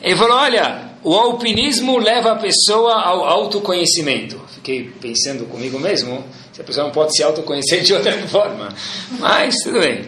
Ele 0.00 0.16
falou, 0.16 0.36
olha, 0.36 0.92
o 1.02 1.14
alpinismo 1.14 1.98
leva 1.98 2.32
a 2.32 2.36
pessoa 2.36 2.94
ao 2.94 3.24
autoconhecimento. 3.24 4.40
Fiquei 4.54 4.90
pensando 5.00 5.46
comigo 5.46 5.78
mesmo, 5.78 6.24
se 6.52 6.60
a 6.60 6.64
pessoa 6.64 6.86
não 6.86 6.92
pode 6.92 7.16
se 7.16 7.22
autoconhecer 7.22 7.82
de 7.82 7.94
outra 7.94 8.12
forma. 8.28 8.74
Mas, 9.18 9.54
tudo 9.62 9.80
bem. 9.80 10.06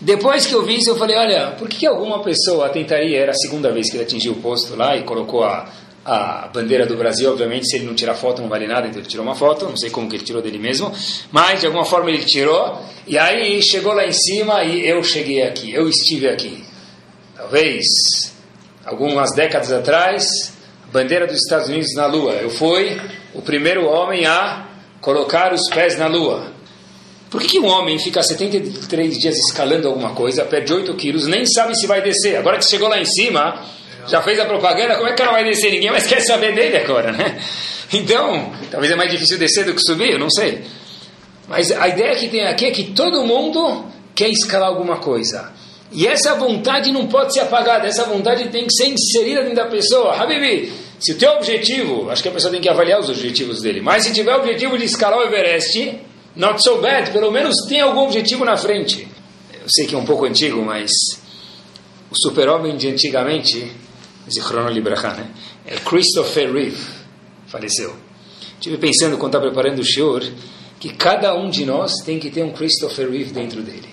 Depois 0.00 0.46
que 0.46 0.54
eu 0.54 0.64
vi 0.64 0.76
isso, 0.76 0.90
eu 0.90 0.96
falei, 0.96 1.16
olha, 1.16 1.52
por 1.58 1.68
que 1.68 1.86
alguma 1.86 2.22
pessoa 2.22 2.68
tentaria, 2.68 3.18
era 3.18 3.32
a 3.32 3.34
segunda 3.34 3.70
vez 3.72 3.90
que 3.90 3.96
ele 3.96 4.04
atingiu 4.04 4.32
o 4.32 4.36
posto 4.36 4.76
lá 4.76 4.96
e 4.96 5.02
colocou 5.02 5.44
a, 5.44 5.68
a 6.04 6.48
bandeira 6.52 6.86
do 6.86 6.96
Brasil, 6.96 7.30
obviamente, 7.30 7.68
se 7.68 7.76
ele 7.76 7.84
não 7.84 7.94
tirar 7.94 8.14
foto 8.14 8.40
não 8.40 8.48
vale 8.48 8.66
nada, 8.66 8.86
então 8.86 9.00
ele 9.00 9.08
tirou 9.08 9.24
uma 9.24 9.34
foto, 9.34 9.66
não 9.66 9.76
sei 9.76 9.90
como 9.90 10.08
que 10.08 10.16
ele 10.16 10.24
tirou 10.24 10.40
dele 10.40 10.58
mesmo, 10.58 10.92
mas 11.30 11.60
de 11.60 11.66
alguma 11.66 11.84
forma 11.84 12.10
ele 12.10 12.24
tirou, 12.24 12.80
e 13.06 13.18
aí 13.18 13.62
chegou 13.62 13.92
lá 13.92 14.06
em 14.06 14.12
cima 14.12 14.64
e 14.64 14.88
eu 14.88 15.02
cheguei 15.02 15.42
aqui, 15.42 15.72
eu 15.72 15.88
estive 15.88 16.28
aqui. 16.28 16.64
Talvez, 17.36 17.84
algumas 18.84 19.34
décadas 19.34 19.70
atrás, 19.70 20.52
a 20.88 20.92
bandeira 20.92 21.26
dos 21.26 21.36
Estados 21.36 21.68
Unidos 21.68 21.94
na 21.94 22.06
Lua. 22.06 22.32
Eu 22.32 22.50
fui 22.50 22.98
o 23.34 23.42
primeiro 23.42 23.86
homem 23.86 24.26
a 24.26 24.66
colocar 25.00 25.52
os 25.52 25.68
pés 25.70 25.98
na 25.98 26.06
Lua. 26.06 26.57
Por 27.30 27.40
que, 27.40 27.48
que 27.48 27.58
um 27.58 27.66
homem 27.66 27.98
fica 27.98 28.22
73 28.22 29.18
dias 29.18 29.36
escalando 29.36 29.86
alguma 29.86 30.14
coisa, 30.14 30.44
perde 30.44 30.72
8 30.72 30.94
quilos, 30.94 31.26
nem 31.26 31.44
sabe 31.44 31.74
se 31.76 31.86
vai 31.86 32.00
descer? 32.00 32.36
Agora 32.36 32.58
que 32.58 32.64
chegou 32.64 32.88
lá 32.88 32.98
em 32.98 33.04
cima, 33.04 33.62
já 34.06 34.22
fez 34.22 34.40
a 34.40 34.46
propaganda, 34.46 34.96
como 34.96 35.08
é 35.08 35.12
que 35.12 35.20
ela 35.20 35.32
vai 35.32 35.44
descer? 35.44 35.70
Ninguém 35.70 35.90
mais 35.90 36.06
quer 36.08 36.20
saber 36.20 36.54
dele 36.54 36.78
agora, 36.78 37.12
né? 37.12 37.38
Então, 37.92 38.52
talvez 38.70 38.92
é 38.92 38.96
mais 38.96 39.10
difícil 39.10 39.38
descer 39.38 39.64
do 39.64 39.74
que 39.74 39.80
subir, 39.80 40.12
eu 40.12 40.18
não 40.18 40.30
sei. 40.30 40.62
Mas 41.46 41.70
a 41.70 41.88
ideia 41.88 42.14
que 42.16 42.28
tem 42.28 42.46
aqui 42.46 42.66
é 42.66 42.70
que 42.70 42.84
todo 42.92 43.24
mundo 43.24 43.86
quer 44.14 44.28
escalar 44.28 44.68
alguma 44.68 44.98
coisa. 44.98 45.52
E 45.90 46.06
essa 46.06 46.34
vontade 46.34 46.92
não 46.92 47.06
pode 47.06 47.32
ser 47.32 47.40
apagada, 47.40 47.86
essa 47.86 48.04
vontade 48.04 48.48
tem 48.48 48.66
que 48.66 48.72
ser 48.72 48.88
inserida 48.88 49.42
dentro 49.42 49.56
da 49.56 49.66
pessoa. 49.66 50.14
Habibi, 50.14 50.70
se 51.00 51.12
o 51.12 51.18
teu 51.18 51.32
objetivo, 51.32 52.10
acho 52.10 52.22
que 52.22 52.28
a 52.28 52.32
pessoa 52.32 52.50
tem 52.50 52.60
que 52.60 52.68
avaliar 52.68 53.00
os 53.00 53.08
objetivos 53.08 53.62
dele, 53.62 53.80
mas 53.80 54.04
se 54.04 54.12
tiver 54.12 54.34
o 54.34 54.40
objetivo 54.40 54.76
de 54.76 54.84
escalar 54.84 55.18
o 55.18 55.22
Everest, 55.22 55.98
Not 56.38 56.62
so 56.62 56.80
bad, 56.80 57.10
pelo 57.10 57.32
menos 57.32 57.66
tem 57.68 57.80
algum 57.80 58.02
objetivo 58.02 58.44
na 58.44 58.56
frente. 58.56 59.08
Eu 59.52 59.66
sei 59.68 59.88
que 59.88 59.94
é 59.96 59.98
um 59.98 60.04
pouco 60.04 60.24
antigo, 60.24 60.62
mas 60.62 60.88
o 62.08 62.14
super-homem 62.14 62.76
de 62.76 62.88
antigamente, 62.88 63.72
Zichrono 64.32 64.70
Libraha, 64.70 65.14
né? 65.14 65.30
É 65.66 65.76
Christopher 65.78 66.52
Reeve, 66.52 66.80
faleceu. 67.48 67.92
Estive 68.54 68.78
pensando 68.78 69.18
quando 69.18 69.34
estava 69.34 69.46
preparando 69.46 69.80
o 69.80 69.84
shiur, 69.84 70.22
que 70.78 70.90
cada 70.90 71.34
um 71.34 71.50
de 71.50 71.66
nós 71.66 71.92
tem 72.04 72.20
que 72.20 72.30
ter 72.30 72.44
um 72.44 72.52
Christopher 72.52 73.10
Reeve 73.10 73.32
dentro 73.32 73.60
dele. 73.60 73.88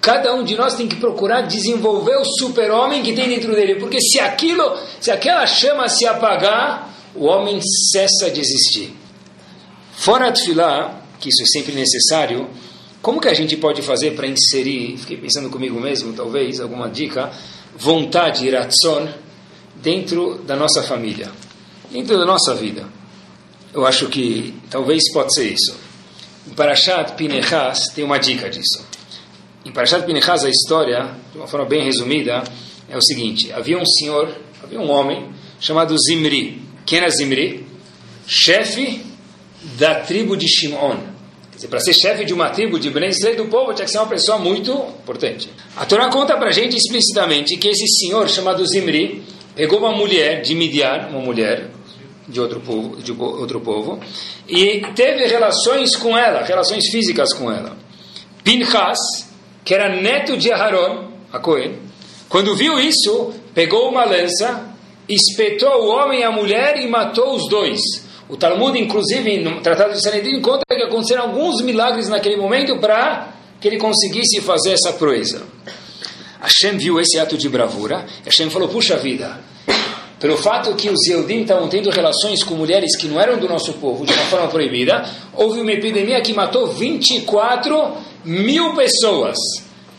Cada 0.00 0.34
um 0.34 0.42
de 0.42 0.56
nós 0.56 0.74
tem 0.74 0.88
que 0.88 0.96
procurar 0.96 1.42
desenvolver 1.42 2.16
o 2.16 2.24
super-homem 2.24 3.04
que 3.04 3.12
tem 3.12 3.28
dentro 3.28 3.54
dele, 3.54 3.76
porque 3.76 4.00
se 4.00 4.18
aquilo, 4.18 4.76
se 5.00 5.12
aquela 5.12 5.46
chama 5.46 5.88
se 5.88 6.04
apagar, 6.06 6.92
o 7.14 7.26
homem 7.26 7.60
cessa 7.92 8.32
de 8.32 8.40
existir. 8.40 8.96
Fora 9.92 10.30
de 10.30 10.42
filar, 10.42 11.03
que 11.24 11.30
isso 11.30 11.42
é 11.42 11.46
sempre 11.46 11.72
necessário, 11.72 12.46
como 13.00 13.18
que 13.18 13.28
a 13.28 13.34
gente 13.34 13.56
pode 13.56 13.80
fazer 13.80 14.10
para 14.10 14.26
inserir, 14.26 14.98
fiquei 14.98 15.16
pensando 15.16 15.48
comigo 15.48 15.80
mesmo, 15.80 16.12
talvez, 16.12 16.60
alguma 16.60 16.86
dica, 16.86 17.32
vontade, 17.74 18.48
ratson, 18.50 19.08
dentro 19.76 20.36
da 20.46 20.54
nossa 20.54 20.82
família, 20.82 21.30
dentro 21.90 22.18
da 22.18 22.26
nossa 22.26 22.54
vida? 22.54 22.86
Eu 23.72 23.86
acho 23.86 24.08
que 24.08 24.54
talvez 24.68 25.10
pode 25.12 25.34
ser 25.34 25.50
isso. 25.50 25.74
Em 26.46 26.50
Parashat 26.50 27.14
Pinechas 27.14 27.88
tem 27.94 28.04
uma 28.04 28.18
dica 28.18 28.50
disso. 28.50 28.86
Em 29.64 29.72
Parashat 29.72 30.04
Pinechas 30.04 30.44
a 30.44 30.50
história, 30.50 31.10
de 31.32 31.38
uma 31.38 31.46
forma 31.46 31.64
bem 31.64 31.82
resumida, 31.82 32.44
é 32.86 32.96
o 32.96 33.02
seguinte: 33.02 33.50
havia 33.50 33.78
um 33.78 33.86
senhor, 33.86 34.28
havia 34.62 34.78
um 34.78 34.90
homem 34.90 35.30
chamado 35.58 35.96
Zimri. 35.98 36.62
Quem 36.84 36.98
era 36.98 37.08
Zimri? 37.08 37.66
Chefe 38.26 39.02
da 39.78 40.00
tribo 40.00 40.36
de 40.36 40.46
Shimon 40.46 41.13
dizer, 41.64 41.68
para 41.68 41.80
ser 41.80 41.94
chefe 41.94 42.24
de 42.24 42.32
uma 42.32 42.50
tribo 42.50 42.78
de 42.78 42.90
Bnei 42.90 43.10
Israel 43.10 43.36
do 43.36 43.46
povo, 43.46 43.72
tinha 43.72 43.84
que 43.84 43.90
ser 43.90 43.98
uma 43.98 44.06
pessoa 44.06 44.38
muito 44.38 44.72
importante. 44.72 45.48
A 45.76 45.84
Torá 45.84 46.08
conta 46.08 46.36
para 46.36 46.48
a 46.48 46.52
gente 46.52 46.76
explicitamente 46.76 47.56
que 47.56 47.68
esse 47.68 47.86
senhor 47.98 48.28
chamado 48.28 48.64
Zimri 48.66 49.22
pegou 49.54 49.78
uma 49.78 49.92
mulher 49.92 50.42
de 50.42 50.54
Midian, 50.54 51.08
uma 51.10 51.20
mulher 51.20 51.70
de 52.28 52.40
outro 52.40 52.60
povo, 52.60 53.02
de 53.02 53.12
outro 53.12 53.60
povo, 53.60 54.00
e 54.48 54.82
teve 54.94 55.26
relações 55.26 55.94
com 55.96 56.16
ela, 56.16 56.42
relações 56.42 56.88
físicas 56.90 57.32
com 57.32 57.50
ela. 57.50 57.76
Pinchas, 58.42 58.98
que 59.64 59.74
era 59.74 60.00
neto 60.00 60.36
de 60.36 60.50
Aharon, 60.52 61.10
a 61.32 61.38
Cohen, 61.38 61.78
quando 62.28 62.56
viu 62.56 62.78
isso, 62.78 63.32
pegou 63.54 63.88
uma 63.88 64.04
lança 64.04 64.74
espetou 65.08 65.82
o 65.82 65.88
homem 65.88 66.20
e 66.20 66.24
a 66.24 66.30
mulher 66.30 66.78
e 66.78 66.88
matou 66.88 67.34
os 67.34 67.48
dois. 67.48 67.80
O 68.34 68.36
Talmud, 68.36 68.76
inclusive, 68.76 69.38
no 69.38 69.60
Tratado 69.60 69.92
de 69.92 70.02
Sanedrim, 70.02 70.40
conta 70.40 70.64
que 70.68 70.82
aconteceram 70.82 71.22
alguns 71.22 71.62
milagres 71.62 72.08
naquele 72.08 72.36
momento 72.36 72.76
para 72.78 73.28
que 73.60 73.68
ele 73.68 73.76
conseguisse 73.76 74.40
fazer 74.40 74.72
essa 74.72 74.92
proeza. 74.92 75.44
Hashem 76.40 76.76
viu 76.76 76.98
esse 76.98 77.16
ato 77.16 77.38
de 77.38 77.48
bravura. 77.48 78.04
Hashem 78.24 78.50
falou: 78.50 78.68
Puxa 78.68 78.96
vida, 78.96 79.38
pelo 80.18 80.36
fato 80.36 80.74
que 80.74 80.90
os 80.90 81.06
Yehudim 81.06 81.42
estavam 81.42 81.68
tendo 81.68 81.90
relações 81.90 82.42
com 82.42 82.56
mulheres 82.56 82.96
que 82.96 83.06
não 83.06 83.20
eram 83.20 83.38
do 83.38 83.48
nosso 83.48 83.74
povo 83.74 84.04
de 84.04 84.12
uma 84.12 84.24
forma 84.24 84.48
proibida, 84.48 85.08
houve 85.32 85.60
uma 85.60 85.70
epidemia 85.70 86.20
que 86.20 86.34
matou 86.34 86.66
24 86.66 87.92
mil 88.24 88.74
pessoas. 88.74 89.36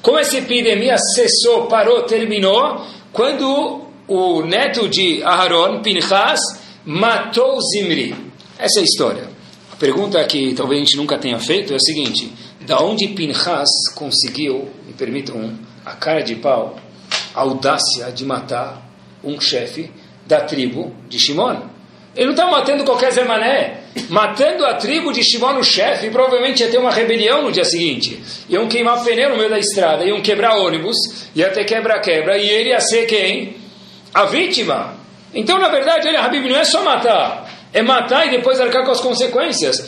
Como 0.01 0.19
essa 0.19 0.39
epidemia 0.39 0.97
cessou, 0.97 1.67
parou, 1.67 2.03
terminou, 2.03 2.81
quando 3.13 3.86
o 4.09 4.41
neto 4.41 4.89
de 4.89 5.23
Aharon, 5.23 5.81
Pinchas, 5.81 6.41
matou 6.83 7.59
Zimri. 7.61 8.24
Essa 8.57 8.79
é 8.79 8.81
a 8.81 8.85
história. 8.85 9.29
A 9.71 9.75
pergunta 9.75 10.23
que 10.23 10.53
talvez 10.53 10.81
a 10.81 10.85
gente 10.85 10.97
nunca 10.97 11.17
tenha 11.17 11.37
feito 11.39 11.73
é 11.73 11.75
a 11.75 11.79
seguinte: 11.79 12.31
da 12.61 12.79
onde 12.79 13.09
Pinchas 13.09 13.69
conseguiu, 13.93 14.69
me 14.85 14.93
permitam 14.93 15.53
a 15.85 15.91
cara 15.91 16.21
de 16.21 16.35
pau, 16.35 16.77
a 17.33 17.41
audácia 17.41 18.11
de 18.11 18.25
matar 18.25 18.81
um 19.23 19.39
chefe 19.39 19.91
da 20.25 20.41
tribo 20.41 20.95
de 21.09 21.19
Shimon? 21.19 21.75
Ele 22.15 22.27
não 22.27 22.31
está 22.31 22.49
matando 22.49 22.85
qualquer 22.85 23.11
Zé 23.11 23.25
Mané, 23.25 23.81
matando 24.09 24.65
a 24.65 24.75
tribo 24.75 25.11
de 25.11 25.21
Shimon, 25.21 25.57
o 25.57 25.63
chefe, 25.63 26.09
provavelmente 26.09 26.63
ia 26.63 26.69
ter 26.69 26.77
uma 26.77 26.91
rebelião 26.91 27.41
no 27.41 27.51
dia 27.51 27.65
seguinte. 27.65 28.23
Iam 28.47 28.69
queimar 28.69 29.03
pneu 29.03 29.31
no 29.31 29.37
meio 29.37 29.49
da 29.49 29.59
estrada, 29.59 30.05
iam 30.05 30.21
quebrar 30.21 30.55
ônibus, 30.55 30.95
ia 31.35 31.49
ter 31.49 31.65
quebra-quebra, 31.65 32.37
e 32.37 32.47
ele 32.47 32.69
ia 32.69 32.79
ser 32.79 33.05
quem? 33.05 33.57
A 34.13 34.23
vítima. 34.23 34.95
Então, 35.33 35.59
na 35.59 35.67
verdade, 35.67 36.07
ele, 36.07 36.15
Habib, 36.15 36.47
não 36.47 36.55
é 36.55 36.63
só 36.63 36.81
matar, 36.81 37.44
é 37.76 37.82
matar 37.82 38.26
e 38.26 38.32
depois 38.32 38.57
arcar 38.61 38.86
com 38.86 38.91
as 38.91 39.01
consequências. 39.01 39.86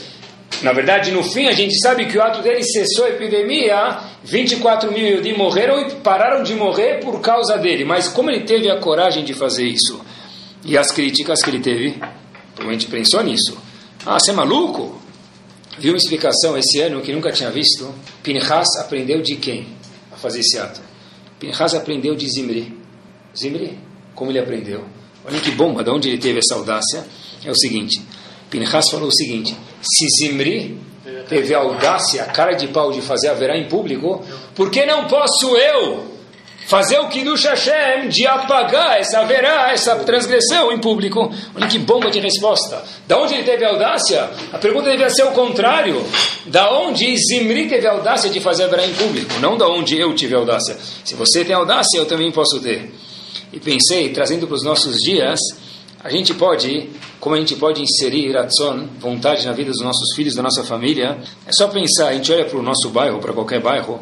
Na 0.61 0.73
verdade, 0.73 1.09
no 1.09 1.23
fim, 1.23 1.47
a 1.47 1.53
gente 1.53 1.79
sabe 1.79 2.05
que 2.05 2.17
o 2.17 2.21
ato 2.21 2.41
dele 2.41 2.61
cessou 2.61 3.05
a 3.05 3.09
epidemia, 3.09 3.97
24 4.25 4.91
mil 4.91 5.07
Yudim 5.07 5.33
morreram 5.33 5.79
e 5.79 5.91
pararam 5.95 6.43
de 6.43 6.53
morrer 6.53 6.99
por 6.99 7.21
causa 7.21 7.57
dele. 7.57 7.85
Mas 7.85 8.09
como 8.09 8.29
ele 8.29 8.41
teve 8.43 8.69
a 8.69 8.77
coragem 8.77 9.23
de 9.23 9.33
fazer 9.33 9.65
isso? 9.65 10.01
E 10.65 10.77
as 10.77 10.91
críticas 10.91 11.41
que 11.41 11.49
ele 11.49 11.61
teve, 11.61 11.97
a 12.59 12.71
gente 12.73 12.87
pensou 12.87 13.23
nisso. 13.23 13.57
Ah, 14.05 14.19
você 14.19 14.31
é 14.31 14.33
maluco? 14.33 15.01
Viu 15.79 15.93
uma 15.93 15.97
explicação 15.97 16.57
esse 16.57 16.81
ano 16.81 17.01
que 17.01 17.13
nunca 17.13 17.31
tinha 17.31 17.49
visto? 17.49 17.93
Pinhas 18.21 18.75
aprendeu 18.79 19.21
de 19.21 19.37
quem 19.37 19.65
a 20.11 20.17
fazer 20.17 20.41
esse 20.41 20.59
ato? 20.59 20.81
Pinhas 21.39 21.73
aprendeu 21.73 22.15
de 22.15 22.27
Zimri. 22.27 22.77
Zimri, 23.37 23.79
como 24.13 24.29
ele 24.31 24.39
aprendeu? 24.39 24.83
Olha 25.23 25.39
que 25.39 25.51
bomba, 25.51 25.83
de 25.83 25.89
onde 25.89 26.09
ele 26.09 26.17
teve 26.17 26.39
essa 26.39 26.55
audácia. 26.55 27.05
É 27.45 27.51
o 27.51 27.55
seguinte, 27.55 28.01
Pinhas 28.49 28.89
falou 28.89 29.09
o 29.09 29.13
seguinte, 29.13 29.55
se 29.81 30.07
Zimri 30.19 30.77
teve 31.27 31.53
a 31.53 31.59
audácia, 31.59 32.23
a 32.23 32.27
cara 32.27 32.53
de 32.53 32.67
pau 32.67 32.91
de 32.91 33.01
fazer 33.01 33.29
a 33.29 33.33
verá 33.33 33.57
em 33.57 33.67
público, 33.67 34.23
por 34.55 34.71
que 34.71 34.85
não 34.85 35.05
posso 35.07 35.55
eu 35.57 36.17
fazer 36.67 36.99
o 36.99 37.07
Kiddush 37.07 37.45
Hashem 37.45 38.09
de 38.09 38.27
apagar 38.27 38.99
essa 38.99 39.23
verá, 39.23 39.71
essa 39.71 39.95
transgressão 39.97 40.71
em 40.71 40.79
público? 40.79 41.31
Olha 41.55 41.67
que 41.67 41.79
bomba 41.79 42.09
de 42.09 42.19
resposta. 42.19 42.83
Da 43.07 43.17
onde 43.17 43.33
ele 43.35 43.43
teve 43.43 43.65
a 43.65 43.69
audácia? 43.69 44.29
A 44.51 44.57
pergunta 44.57 44.89
devia 44.89 45.09
ser 45.09 45.23
o 45.23 45.31
contrário. 45.31 46.05
Da 46.45 46.71
onde 46.71 47.15
Zimri 47.17 47.67
teve 47.67 47.87
a 47.87 47.91
audácia 47.91 48.29
de 48.29 48.39
fazer 48.39 48.65
a 48.65 48.67
verá 48.67 48.85
em 48.85 48.93
público? 48.93 49.39
Não 49.39 49.57
da 49.57 49.67
onde 49.67 49.97
eu 49.97 50.13
tive 50.13 50.35
a 50.35 50.39
audácia. 50.39 50.77
Se 51.03 51.15
você 51.15 51.43
tem 51.43 51.55
audácia, 51.55 51.97
eu 51.97 52.05
também 52.05 52.31
posso 52.31 52.59
ter. 52.59 52.93
E 53.51 53.59
pensei, 53.59 54.09
trazendo 54.09 54.45
para 54.45 54.55
os 54.55 54.63
nossos 54.63 54.97
dias, 54.97 55.39
a 56.07 56.09
gente 56.09 56.33
pode, 56.33 56.89
como 57.19 57.35
a 57.35 57.37
gente 57.37 57.53
pode 57.57 57.81
inserir 57.81 58.31
ratzon, 58.31 58.87
vontade 58.97 59.45
na 59.45 59.51
vida 59.51 59.71
dos 59.71 59.81
nossos 59.81 60.15
filhos, 60.15 60.33
da 60.35 60.41
nossa 60.41 60.63
família, 60.63 61.17
é 61.45 61.51
só 61.51 61.67
pensar, 61.67 62.07
a 62.07 62.13
gente 62.13 62.31
olha 62.31 62.45
para 62.45 62.57
o 62.57 62.61
nosso 62.61 62.89
bairro, 62.89 63.19
para 63.19 63.33
qualquer 63.33 63.61
bairro, 63.61 63.99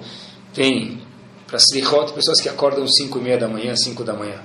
tem 0.54 1.02
para 1.48 1.58
Slichot, 1.58 2.14
pessoas 2.14 2.40
que 2.40 2.48
acordam 2.48 2.88
5 2.88 3.18
e 3.18 3.22
meia 3.22 3.40
da 3.40 3.48
manhã, 3.48 3.76
5 3.76 4.04
da 4.04 4.14
manhã. 4.14 4.40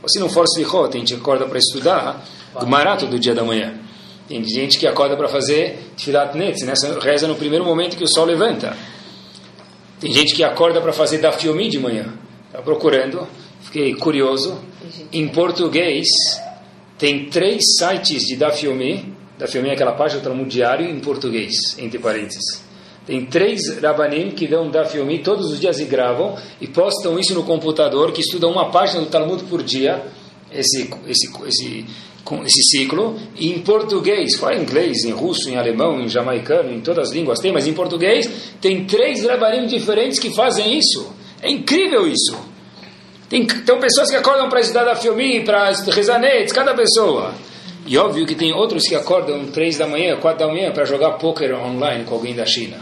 Ou 0.00 0.08
se 0.08 0.20
não 0.20 0.28
for 0.28 0.44
Slichot, 0.44 0.96
a 0.96 0.98
gente 1.00 1.12
acorda 1.14 1.44
para 1.44 1.58
estudar 1.58 2.24
Gumará 2.54 2.94
do 2.94 3.18
dia 3.18 3.34
da 3.34 3.42
manhã. 3.42 3.74
Tem 4.28 4.44
gente 4.44 4.78
que 4.78 4.86
acorda 4.86 5.16
para 5.16 5.26
fazer 5.26 5.92
Tfilat 5.96 6.36
Netz, 6.36 6.62
né? 6.62 6.72
reza 7.00 7.26
no 7.26 7.34
primeiro 7.34 7.64
momento 7.64 7.96
que 7.96 8.04
o 8.04 8.08
sol 8.08 8.26
levanta. 8.26 8.76
Tem 9.98 10.12
gente 10.12 10.36
que 10.36 10.44
acorda 10.44 10.80
para 10.80 10.92
fazer 10.92 11.18
Dafyomi 11.18 11.68
de 11.68 11.80
manhã. 11.80 12.14
Está 12.46 12.62
procurando, 12.62 13.26
fiquei 13.62 13.92
curioso. 13.94 14.56
Em 15.12 15.26
português, 15.26 16.06
tem 17.02 17.24
três 17.24 17.64
sites 17.80 18.22
de 18.22 18.36
Dafyomi. 18.36 19.12
Dafyomi 19.36 19.70
é 19.70 19.72
aquela 19.72 19.90
página 19.90 20.20
do 20.20 20.24
Talmud 20.24 20.48
diário 20.48 20.88
em 20.88 21.00
português, 21.00 21.76
entre 21.76 21.98
parênteses. 21.98 22.62
Tem 23.04 23.26
três 23.26 23.76
Rabanim 23.80 24.30
que 24.30 24.46
dão 24.46 24.70
Dafyomi 24.70 25.18
todos 25.18 25.50
os 25.50 25.58
dias 25.58 25.80
e 25.80 25.84
gravam 25.84 26.36
e 26.60 26.68
postam 26.68 27.18
isso 27.18 27.34
no 27.34 27.42
computador, 27.42 28.12
que 28.12 28.20
estudam 28.20 28.52
uma 28.52 28.70
página 28.70 29.00
do 29.00 29.08
Talmud 29.08 29.42
por 29.50 29.64
dia, 29.64 30.00
esse, 30.52 30.88
esse, 31.08 31.28
esse, 31.44 31.84
esse 32.44 32.62
ciclo, 32.70 33.18
e 33.34 33.50
em 33.50 33.58
português, 33.62 34.36
fora 34.36 34.56
em 34.56 34.62
inglês, 34.62 35.02
em 35.02 35.10
russo, 35.10 35.50
em 35.50 35.56
alemão, 35.56 36.00
em 36.00 36.08
jamaicano, 36.08 36.72
em 36.72 36.80
todas 36.80 37.08
as 37.08 37.12
línguas 37.12 37.40
tem, 37.40 37.50
mas 37.50 37.66
em 37.66 37.72
português 37.72 38.30
tem 38.60 38.84
três 38.84 39.24
Rabanim 39.26 39.66
diferentes 39.66 40.20
que 40.20 40.30
fazem 40.30 40.78
isso. 40.78 41.12
É 41.42 41.50
incrível 41.50 42.06
isso. 42.06 42.51
Tem, 43.32 43.46
tem 43.46 43.80
pessoas 43.80 44.10
que 44.10 44.16
acordam 44.16 44.46
para 44.50 44.60
estudar 44.60 44.84
Dafyomi, 44.84 45.42
para 45.42 45.72
rezar 45.90 46.20
cada 46.52 46.74
pessoa. 46.74 47.32
E 47.86 47.96
óbvio 47.96 48.26
que 48.26 48.34
tem 48.34 48.52
outros 48.52 48.82
que 48.86 48.94
acordam 48.94 49.46
três 49.46 49.78
da 49.78 49.86
manhã, 49.86 50.18
quatro 50.18 50.46
da 50.46 50.52
manhã 50.52 50.70
para 50.70 50.84
jogar 50.84 51.12
poker 51.12 51.54
online 51.54 52.04
com 52.04 52.14
alguém 52.14 52.34
da 52.34 52.44
China. 52.44 52.76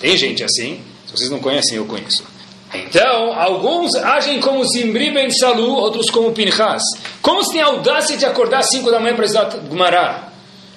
Tem 0.00 0.16
gente 0.16 0.42
assim, 0.42 0.80
se 1.04 1.14
vocês 1.14 1.30
não 1.30 1.40
conhecem, 1.40 1.76
eu 1.76 1.84
conheço. 1.84 2.24
Então, 2.72 3.38
alguns 3.38 3.94
agem 3.96 4.40
como 4.40 4.64
Zimri 4.64 5.10
Ben 5.10 5.30
Salu, 5.30 5.74
outros 5.74 6.08
como 6.08 6.32
Pinchas. 6.32 6.82
Como 7.20 7.44
se 7.44 7.52
tem 7.52 7.60
audácia 7.60 8.16
de 8.16 8.24
acordar 8.24 8.62
5 8.62 8.90
da 8.90 8.98
manhã 8.98 9.14
para 9.14 9.26
estudar 9.26 9.50
Gumará? 9.58 10.28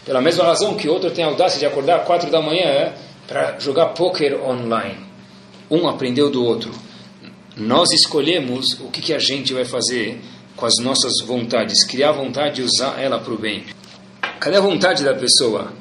Pela 0.06 0.20
mesma 0.20 0.44
razão 0.44 0.76
que 0.76 0.90
outro 0.90 1.10
tem 1.10 1.24
audácia 1.24 1.58
de 1.58 1.66
acordar 1.66 2.04
4 2.04 2.30
da 2.30 2.42
manhã 2.42 2.92
para 3.26 3.58
jogar 3.60 3.94
poker 3.94 4.44
online. 4.46 4.98
Um 5.72 5.88
aprendeu 5.88 6.30
do 6.30 6.44
outro. 6.44 6.70
Nós 7.58 7.92
escolhemos 7.92 8.80
o 8.82 8.90
que, 8.90 9.02
que 9.02 9.14
a 9.14 9.20
gente 9.20 9.54
vai 9.54 9.64
fazer 9.64 10.20
com 10.56 10.66
as 10.66 10.76
nossas 10.82 11.14
vontades, 11.26 11.86
criar 11.86 12.12
vontade 12.12 12.62
e 12.62 12.64
usar 12.64 13.02
ela 13.02 13.20
para 13.20 13.34
o 13.34 13.38
bem. 13.38 13.64
Cadê 14.40 14.58
a 14.58 14.62
vontade 14.62 15.04
da 15.04 15.14
pessoa? 15.14 15.74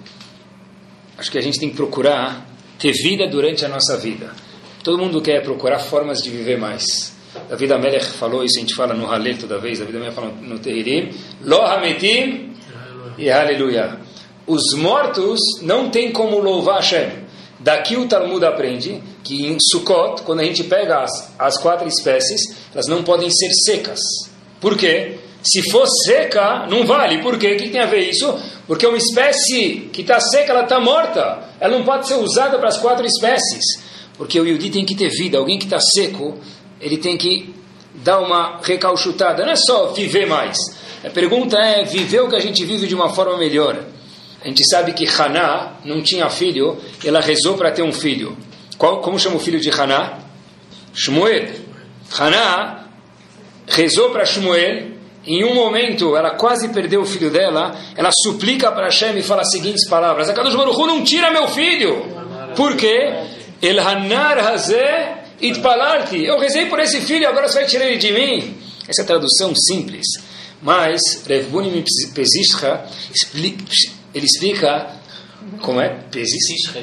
Acho 1.19 1.31
que 1.31 1.39
a 1.39 1.41
gente 1.41 1.59
tem 1.59 1.71
que 1.71 1.77
procurar 1.77 2.47
ter 2.79 2.93
vida 2.93 3.27
durante 3.29 3.65
a 3.65 3.69
nossa 3.69 3.97
vida. 3.97 4.33
Todo 4.83 4.99
mundo 4.99 5.21
quer 5.21 5.43
procurar 5.43 5.79
formas 5.79 6.23
de 6.23 6.31
viver 6.31 6.59
mais. 6.59 7.15
David 7.49 7.73
Amelech 7.73 8.07
falou 8.07 8.45
isso, 8.45 8.59
a 8.59 8.61
gente 8.61 8.75
fala 8.75 8.95
no 8.95 9.07
Halel 9.07 9.39
toda 9.39 9.59
vez, 9.59 9.79
David 9.79 9.97
Amelech 9.97 10.15
fala 10.15 10.33
no 10.41 10.59
Tehirim, 10.59 11.11
Lo 11.43 11.61
Hametim 11.63 12.53
e 13.19 13.31
Aleluia. 13.31 13.99
Os 14.47 14.75
mortos 14.75 15.41
não 15.63 15.91
têm 15.91 16.13
como 16.13 16.39
louvar 16.39 16.77
Hashem. 16.77 17.24
Daqui 17.65 17.97
o 17.97 18.07
Talmud 18.07 18.45
aprende 18.45 19.03
que 19.23 19.47
em 19.47 19.57
Sukkot, 19.59 20.21
quando 20.21 20.41
a 20.41 20.45
gente 20.45 20.63
pega 20.65 20.99
as, 20.99 21.35
as 21.39 21.57
quatro 21.57 21.89
espécies, 21.89 22.55
elas 22.75 22.87
não 22.89 23.03
podem 23.03 23.31
ser 23.31 23.49
secas. 23.65 24.01
Por 24.61 24.77
quê? 24.77 25.17
Se 25.43 25.63
for 25.71 25.87
seca, 26.05 26.67
não 26.67 26.85
vale. 26.85 27.23
Por 27.23 27.39
quê? 27.39 27.55
O 27.55 27.57
que 27.57 27.71
tem 27.71 27.81
a 27.81 27.87
ver 27.87 28.11
isso? 28.11 28.39
Porque 28.67 28.87
uma 28.87 28.99
espécie 28.99 29.89
que 29.91 30.03
está 30.03 30.21
seca, 30.21 30.53
ela 30.53 30.65
está 30.65 30.79
morta. 30.79 31.43
Ela 31.59 31.79
não 31.79 31.87
pode 31.87 32.07
ser 32.07 32.17
usada 32.17 32.59
para 32.59 32.69
as 32.69 32.77
quatro 32.77 33.07
espécies. 33.07 33.65
Porque 34.19 34.39
o 34.39 34.47
Yudi 34.47 34.69
tem 34.69 34.85
que 34.85 34.95
ter 34.95 35.09
vida. 35.09 35.39
Alguém 35.39 35.59
que 35.59 35.65
está 35.65 35.81
seco, 35.81 36.37
ele 36.79 36.99
tem 36.99 37.17
que 37.17 37.55
dar 37.95 38.21
uma 38.21 38.61
recalchutada. 38.63 39.43
Não 39.43 39.53
é 39.53 39.57
só 39.57 39.87
viver 39.95 40.27
mais. 40.27 40.59
A 41.03 41.09
pergunta 41.09 41.57
é 41.57 41.83
viver 41.83 42.21
o 42.21 42.29
que 42.29 42.37
a 42.37 42.41
gente 42.41 42.63
vive 42.63 42.87
de 42.87 42.95
uma 42.95 43.09
forma 43.09 43.39
melhor. 43.39 43.94
A 44.45 44.49
gente 44.49 44.63
sabe 44.69 44.93
que 44.93 45.07
Haná 45.07 45.77
não 45.87 46.03
tinha 46.03 46.29
filho, 46.29 46.79
ela 47.03 47.21
rezou 47.21 47.57
para 47.57 47.73
ter 47.73 47.83
um 47.83 47.93
filho. 47.93 48.37
Qual, 48.77 49.01
como 49.01 49.19
chama 49.19 49.37
o 49.37 49.41
filho 49.41 49.59
de 49.59 49.71
Haná? 49.71 50.19
Shmuel. 50.93 51.49
Haná 52.19 52.85
rezou 53.67 54.11
para 54.11 54.27
Shmuel 54.27 54.93
em 55.27 55.43
um 55.45 55.55
momento, 55.55 56.15
ela 56.15 56.33
quase 56.33 56.69
perdeu 56.69 57.01
o 57.01 57.07
filho 57.07 57.31
dela, 57.31 57.75
ela 57.97 58.11
suplica 58.23 58.71
para 58.71 58.85
Hashem 58.85 59.17
e 59.17 59.23
fala 59.23 59.41
as 59.41 59.51
seguintes 59.51 59.89
palavras: 59.89 60.29
Akadosh 60.29 60.55
Baruch 60.55 60.79
não 60.87 61.03
tira 61.03 61.31
meu 61.31 61.49
filho. 61.49 62.05
Por 62.55 62.77
quê? 62.77 63.15
El 63.63 63.81
hanar 63.81 64.39
hazeh 64.39 65.25
itpalarti. 65.41 66.23
Eu 66.23 66.39
rezei 66.39 66.67
por 66.67 66.79
esse 66.81 67.01
filho, 67.01 67.27
agora 67.27 67.49
você 67.49 67.61
vai 67.61 67.67
tirar 67.67 67.87
ele 67.87 67.97
de 67.97 68.13
mim. 68.13 68.59
Essa 68.87 69.01
é 69.01 69.05
a 69.05 69.07
tradução 69.07 69.55
simples. 69.55 70.07
Mas, 70.61 71.01
Rev 71.27 71.47
Bunim 71.49 71.83
Pesishcha, 72.15 72.85
ele 74.15 74.27
explica, 74.27 74.87
como 75.61 75.81
é? 75.81 75.89
Pesishcha. 76.11 76.83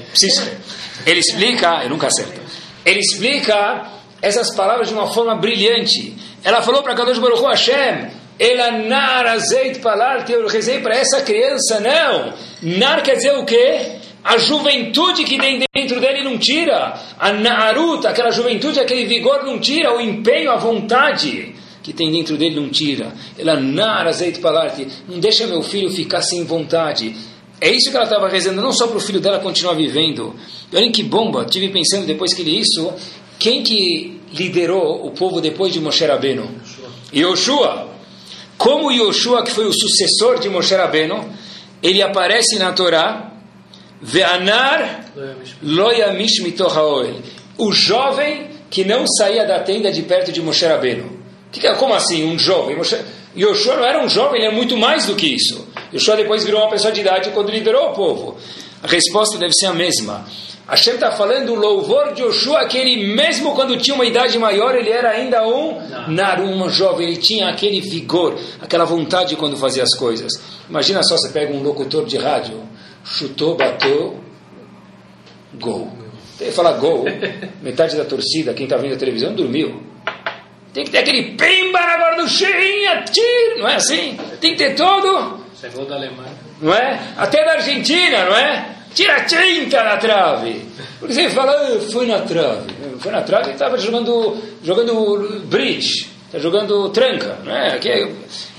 Ele 1.06 1.20
explica, 1.20 1.84
eu 1.84 1.90
nunca 1.90 2.08
acerto. 2.08 2.42
Ele 2.86 3.00
explica 3.00 3.88
essas 4.22 4.54
palavras 4.54 4.90
de 4.90 4.94
uma 4.94 5.12
forma 5.12 5.36
brilhante. 5.36 6.16
Ela 6.44 6.62
falou 6.62 6.84
para 6.84 6.94
Kadosh 6.94 7.20
Baruch 7.20 7.42
Hu, 7.42 7.48
Hashem, 7.48 8.10
Ela 8.38 8.72
nar 8.72 9.26
azeit 9.28 9.80
palarte. 9.80 10.32
Eu 10.32 10.48
rezei 10.48 10.80
para 10.80 10.96
essa 10.96 11.22
criança, 11.22 11.80
não. 11.80 12.34
Nar 12.62 13.02
quer 13.04 13.16
dizer 13.16 13.38
o 13.38 13.46
quê? 13.46 14.00
A 14.24 14.38
juventude 14.38 15.24
que 15.24 15.40
tem 15.40 15.60
dentro 15.74 16.00
dele 16.00 16.24
não 16.24 16.38
tira. 16.38 16.94
A 17.18 17.32
naruta, 17.32 18.10
aquela 18.10 18.32
juventude, 18.32 18.80
aquele 18.80 19.06
vigor 19.06 19.44
não 19.44 19.60
tira. 19.60 19.96
O 19.96 20.02
empenho, 20.02 20.52
a 20.52 20.58
vontade 20.58 21.51
que 21.84 21.94
tem 21.94 22.12
dentro 22.12 22.38
dele 22.38 22.56
não 22.56 22.70
tira. 22.70 23.14
Ela 23.38 23.60
nar 23.60 24.08
azeit 24.08 24.40
palarte. 24.40 24.88
Não 25.08 25.20
deixa 25.20 25.48
meu 25.48 25.62
filho 25.64 25.90
ficar 25.90 26.22
sem 26.22 26.44
vontade. 26.44 27.16
É 27.60 27.70
isso 27.70 27.92
que 27.92 27.96
ela 27.96 28.06
estava 28.06 28.28
rezando, 28.28 28.62
não 28.62 28.72
só 28.72 28.88
para 28.88 28.98
o 28.98 29.00
filho 29.00 29.20
dela 29.20 29.40
continuar 29.40 29.76
vivendo. 29.76 30.36
Olha 30.74 30.92
que 30.92 31.04
bomba, 31.04 31.46
tive 31.46 31.70
pensando 31.70 32.08
depois 32.08 32.34
que 32.34 32.42
li 32.42 32.60
isso, 32.60 32.92
quem 33.38 33.62
que 33.62 34.20
liderou 34.34 35.06
o 35.06 35.12
povo 35.12 35.40
depois 35.40 35.72
de 35.72 35.80
Moshe 35.80 36.04
Rabbeinu? 36.06 36.50
Yoshua. 37.14 37.90
Como 38.58 38.92
Yoshua, 38.92 39.44
que 39.44 39.52
foi 39.52 39.66
o 39.68 39.74
sucessor 39.74 40.40
de 40.40 40.50
Moshe 40.50 40.74
Rabbeinu, 40.74 41.24
ele 41.84 42.02
aparece 42.02 42.58
na 42.58 42.72
Torá, 42.72 43.32
Ve'anar 44.02 45.06
loyamish 45.62 46.42
mitohaoel. 46.42 47.22
O 47.58 47.72
jovem 47.72 48.48
que 48.72 48.84
não 48.84 49.06
saía 49.06 49.46
da 49.46 49.60
tenda 49.60 49.92
de 49.92 50.02
perto 50.02 50.32
de 50.32 50.42
Moshe 50.42 50.66
Rabbeinu. 50.66 51.11
É, 51.64 51.74
como 51.76 51.94
assim, 51.94 52.26
um 52.26 52.38
jovem? 52.38 52.78
Yoshua 53.36 53.78
não 53.78 53.86
era 53.86 54.04
um 54.04 54.10
jovem, 54.10 54.42
ele 54.42 54.52
é 54.52 54.56
muito 54.56 54.78
mais 54.78 55.06
do 55.06 55.16
que 55.16 55.36
isso. 55.36 55.68
Yoshua 55.94 56.16
depois 56.16 56.44
virou 56.44 56.62
uma 56.62 56.70
pessoa 56.70 56.92
de 56.92 57.02
idade 57.02 57.30
quando 57.32 57.50
liderou 57.50 57.90
o 57.90 57.94
povo. 57.94 58.38
A 58.84 58.88
resposta 58.88 59.38
deve 59.38 59.54
ser 59.54 59.68
a 59.68 59.74
mesma. 59.74 60.26
Hashem 60.68 60.94
está 60.94 61.12
falando 61.12 61.52
o 61.52 61.56
louvor 61.56 62.14
de 62.14 62.22
Yoshua, 62.22 62.66
que 62.66 62.78
ele 62.78 63.14
mesmo 63.14 63.54
quando 63.54 63.76
tinha 63.76 63.94
uma 63.94 64.06
idade 64.06 64.40
maior, 64.40 64.74
ele 64.74 64.90
era 64.90 65.10
ainda 65.10 65.46
um 65.46 65.78
narum, 66.08 66.64
um 66.64 66.70
jovem, 66.70 67.08
ele 67.08 67.18
tinha 67.18 67.50
aquele 67.50 67.82
vigor, 67.82 68.40
aquela 68.62 68.86
vontade 68.86 69.36
quando 69.36 69.58
fazia 69.58 69.84
as 69.84 69.94
coisas. 69.94 70.32
Imagina 70.70 71.04
só, 71.04 71.18
você 71.18 71.30
pega 71.30 71.54
um 71.54 71.62
locutor 71.62 72.06
de 72.06 72.18
rádio, 72.18 72.62
chutou, 73.04 73.56
bateu, 73.56 74.18
gol. 75.56 75.92
Ele 76.40 76.52
fala 76.52 76.72
gol, 76.72 77.04
metade 77.62 77.98
da 77.98 78.06
torcida, 78.06 78.54
quem 78.54 78.64
está 78.64 78.78
vendo 78.78 78.94
a 78.94 78.98
televisão, 78.98 79.34
dormiu. 79.34 79.91
Tem 80.74 80.86
que 80.86 80.92
ter 80.92 81.00
aquele 81.00 81.36
pimba 81.36 81.80
na 81.80 81.98
gorduchinha, 81.98 83.04
tiro, 83.12 83.60
não 83.60 83.68
é 83.68 83.76
assim? 83.76 84.18
Tem 84.40 84.52
que 84.52 84.58
ter 84.58 84.76
todo. 84.76 85.42
Você 85.54 85.70
gol 85.70 85.86
da 85.86 85.96
Alemanha. 85.96 86.34
Não 86.62 86.74
é? 86.74 87.14
Até 87.18 87.44
da 87.44 87.54
Argentina, 87.54 88.26
não 88.26 88.38
é? 88.38 88.76
Tira 88.94 89.22
30 89.22 89.84
na 89.84 89.98
trave. 89.98 90.66
Porque 91.00 91.14
você 91.14 91.30
fala, 91.30 91.52
ah, 91.52 91.80
foi 91.92 92.08
na 92.08 92.20
trave. 92.20 92.74
Foi 93.00 93.12
na 93.12 93.22
trave 93.22 93.50
e 93.50 93.54
estava 93.54 93.78
jogando, 93.78 94.38
jogando 94.64 95.42
bridge, 95.46 96.08
está 96.26 96.40
jogando 96.40 96.90
tranca. 96.90 97.38
Não 97.44 97.56
é? 97.56 97.78
é 97.78 98.12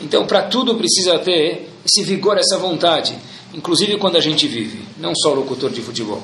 então, 0.02 0.26
para 0.26 0.42
tudo 0.42 0.74
precisa 0.74 1.18
ter 1.18 1.68
esse 1.84 2.02
vigor, 2.02 2.36
essa 2.36 2.58
vontade. 2.58 3.16
Inclusive 3.54 3.96
quando 3.98 4.16
a 4.16 4.20
gente 4.20 4.46
vive, 4.46 4.82
não 4.98 5.14
só 5.14 5.32
locutor 5.32 5.70
de 5.70 5.80
futebol. 5.80 6.22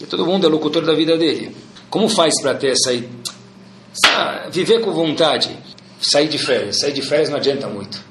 E 0.00 0.06
todo 0.06 0.26
mundo 0.26 0.46
é 0.46 0.50
locutor 0.50 0.84
da 0.84 0.94
vida 0.94 1.16
dele. 1.16 1.54
Como 1.90 2.08
faz 2.08 2.40
para 2.40 2.54
ter 2.54 2.72
essa 2.72 2.92
viver 4.50 4.80
com 4.80 4.92
vontade, 4.92 5.50
sair 6.00 6.28
de 6.28 6.38
férias. 6.38 6.80
Sair 6.80 6.92
de 6.92 7.02
férias 7.02 7.28
não 7.28 7.36
adianta 7.36 7.68
muito. 7.68 8.02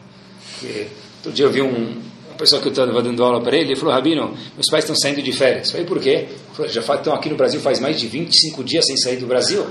Porque, 0.54 0.88
outro 1.18 1.32
dia 1.32 1.46
eu 1.46 1.52
vi 1.52 1.62
um, 1.62 2.02
uma 2.28 2.38
pessoa 2.38 2.62
que 2.62 2.68
eu 2.68 2.72
estava 2.72 3.02
dando 3.02 3.24
aula 3.24 3.42
para 3.42 3.56
ele, 3.56 3.72
ele 3.72 3.76
falou, 3.76 3.94
Rabino, 3.94 4.36
meus 4.56 4.68
pais 4.70 4.84
estão 4.84 4.96
saindo 4.96 5.22
de 5.22 5.32
férias. 5.32 5.68
Eu 5.68 5.72
falei, 5.74 5.88
por 5.88 6.00
quê? 6.00 6.28
Falou, 6.54 6.72
já 6.72 6.82
estão 6.82 7.14
aqui 7.14 7.30
no 7.30 7.36
Brasil 7.36 7.60
faz 7.60 7.80
mais 7.80 8.00
de 8.00 8.08
25 8.08 8.64
dias 8.64 8.86
sem 8.86 8.98
sair 8.98 9.18
do 9.18 9.28
Brasil. 9.28 9.66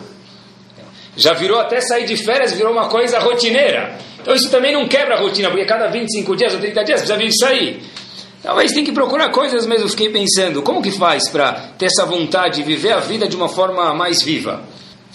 Já 1.16 1.32
virou 1.32 1.58
até 1.58 1.80
sair 1.80 2.04
de 2.04 2.16
férias, 2.16 2.52
virou 2.52 2.72
uma 2.72 2.88
coisa 2.88 3.18
rotineira. 3.18 3.98
Então 4.20 4.34
isso 4.34 4.50
também 4.50 4.72
não 4.72 4.86
quebra 4.86 5.14
a 5.14 5.20
rotina, 5.20 5.48
porque 5.48 5.64
cada 5.64 5.86
25 5.86 6.36
dias 6.36 6.52
ou 6.52 6.60
30 6.60 6.84
dias 6.84 7.00
precisa 7.00 7.16
vir 7.16 7.32
sair. 7.32 7.82
Talvez 8.42 8.72
tem 8.72 8.84
que 8.84 8.92
procurar 8.92 9.30
coisas 9.30 9.66
mesmo. 9.66 9.88
Fiquei 9.88 10.10
pensando, 10.10 10.62
como 10.62 10.82
que 10.82 10.90
faz 10.90 11.28
para 11.28 11.52
ter 11.78 11.86
essa 11.86 12.04
vontade 12.04 12.56
de 12.56 12.62
viver 12.62 12.92
a 12.92 13.00
vida 13.00 13.26
de 13.26 13.34
uma 13.34 13.48
forma 13.48 13.94
mais 13.94 14.22
viva? 14.22 14.62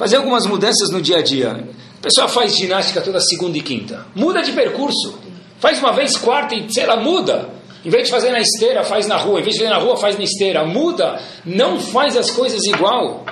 Fazer 0.02 0.16
algumas 0.16 0.48
mudanças 0.48 0.90
no 0.90 1.00
dia 1.00 1.20
a 1.20 1.22
dia. 1.22 1.64
O 2.00 2.02
pessoal 2.02 2.28
faz 2.28 2.58
ginástica 2.58 3.02
toda 3.02 3.22
segunda 3.22 3.56
e 3.56 3.62
quinta. 3.62 4.08
Muda 4.16 4.42
de 4.42 4.52
percurso. 4.52 5.20
Faz 5.60 5.78
uma 5.78 5.94
vez 5.94 6.18
quarta 6.18 6.56
e, 6.56 6.66
sei 6.74 6.88
lá, 6.88 6.96
muda. 7.00 7.48
Em 7.86 7.90
vez 7.92 8.06
de 8.06 8.10
fazer 8.10 8.32
na 8.32 8.40
esteira, 8.40 8.84
faz 8.84 9.06
na 9.06 9.16
rua. 9.16 9.40
Em 9.40 9.44
vez 9.44 9.58
de 9.58 9.62
fazer 9.62 9.72
na 9.72 9.80
rua, 9.80 9.96
faz 9.96 10.18
na 10.18 10.24
esteira. 10.24 10.66
Muda. 10.66 11.22
Não 11.46 11.80
faz 11.80 12.18
as 12.18 12.32
coisas 12.32 12.64
igual. 12.64 13.24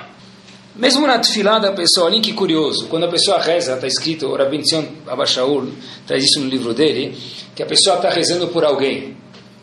Mesmo 0.76 1.08
na 1.08 1.18
tefilada, 1.18 1.72
pessoa, 1.72 2.06
olhem 2.06 2.22
que 2.22 2.32
curioso. 2.32 2.86
Quando 2.86 3.06
a 3.06 3.08
pessoa 3.08 3.40
reza, 3.40 3.74
está 3.74 3.88
escrito, 3.88 4.28
o 4.28 4.36
Rabbi 4.36 4.58
Tzion 4.58 4.84
Abashaul 5.08 5.72
traz 6.06 6.22
isso 6.22 6.38
no 6.38 6.48
livro 6.48 6.72
dele, 6.72 7.18
que 7.52 7.64
a 7.64 7.66
pessoa 7.66 7.96
está 7.96 8.10
rezando 8.10 8.46
por 8.46 8.64
alguém. 8.64 9.16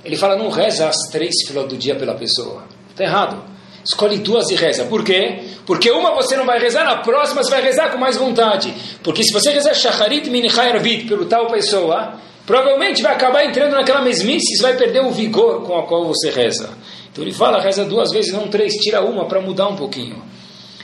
Ele 0.03 0.17
fala, 0.17 0.35
não 0.35 0.49
reza 0.49 0.89
as 0.89 0.97
três 1.09 1.35
filas 1.47 1.69
do 1.69 1.77
dia 1.77 1.95
pela 1.95 2.15
pessoa. 2.15 2.65
Está 2.89 3.05
errado. 3.05 3.56
Escolhe 3.87 4.17
duas 4.17 4.49
e 4.49 4.55
reza. 4.55 4.83
Por 4.83 5.01
quê? 5.01 5.39
Porque 5.65 5.89
uma 5.89 6.13
você 6.13 6.35
não 6.35 6.45
vai 6.45 6.59
rezar, 6.59 6.83
na 6.83 6.97
próxima 6.97 7.41
você 7.41 7.49
vai 7.49 7.61
rezar 7.61 7.89
com 7.89 7.97
mais 7.97 8.17
vontade. 8.17 8.73
Porque 9.01 9.23
se 9.23 9.31
você 9.31 9.49
rezar 9.51 9.73
Shacharit 9.73 10.29
Minichai 10.29 10.71
Arvit 10.71 11.07
pelo 11.07 11.25
tal 11.25 11.47
pessoa, 11.47 12.15
provavelmente 12.45 13.01
vai 13.01 13.13
acabar 13.13 13.45
entrando 13.45 13.71
naquela 13.71 14.01
mesmice 14.01 14.57
e 14.57 14.61
vai 14.61 14.75
perder 14.75 15.05
o 15.05 15.11
vigor 15.11 15.63
com 15.63 15.77
a 15.77 15.87
qual 15.87 16.05
você 16.05 16.29
reza. 16.29 16.69
Então 17.09 17.23
ele 17.23 17.31
fala, 17.31 17.61
reza 17.61 17.85
duas 17.85 18.11
vezes, 18.11 18.33
não 18.33 18.49
três, 18.49 18.73
tira 18.73 19.01
uma 19.01 19.25
para 19.25 19.39
mudar 19.39 19.69
um 19.69 19.77
pouquinho. 19.77 20.21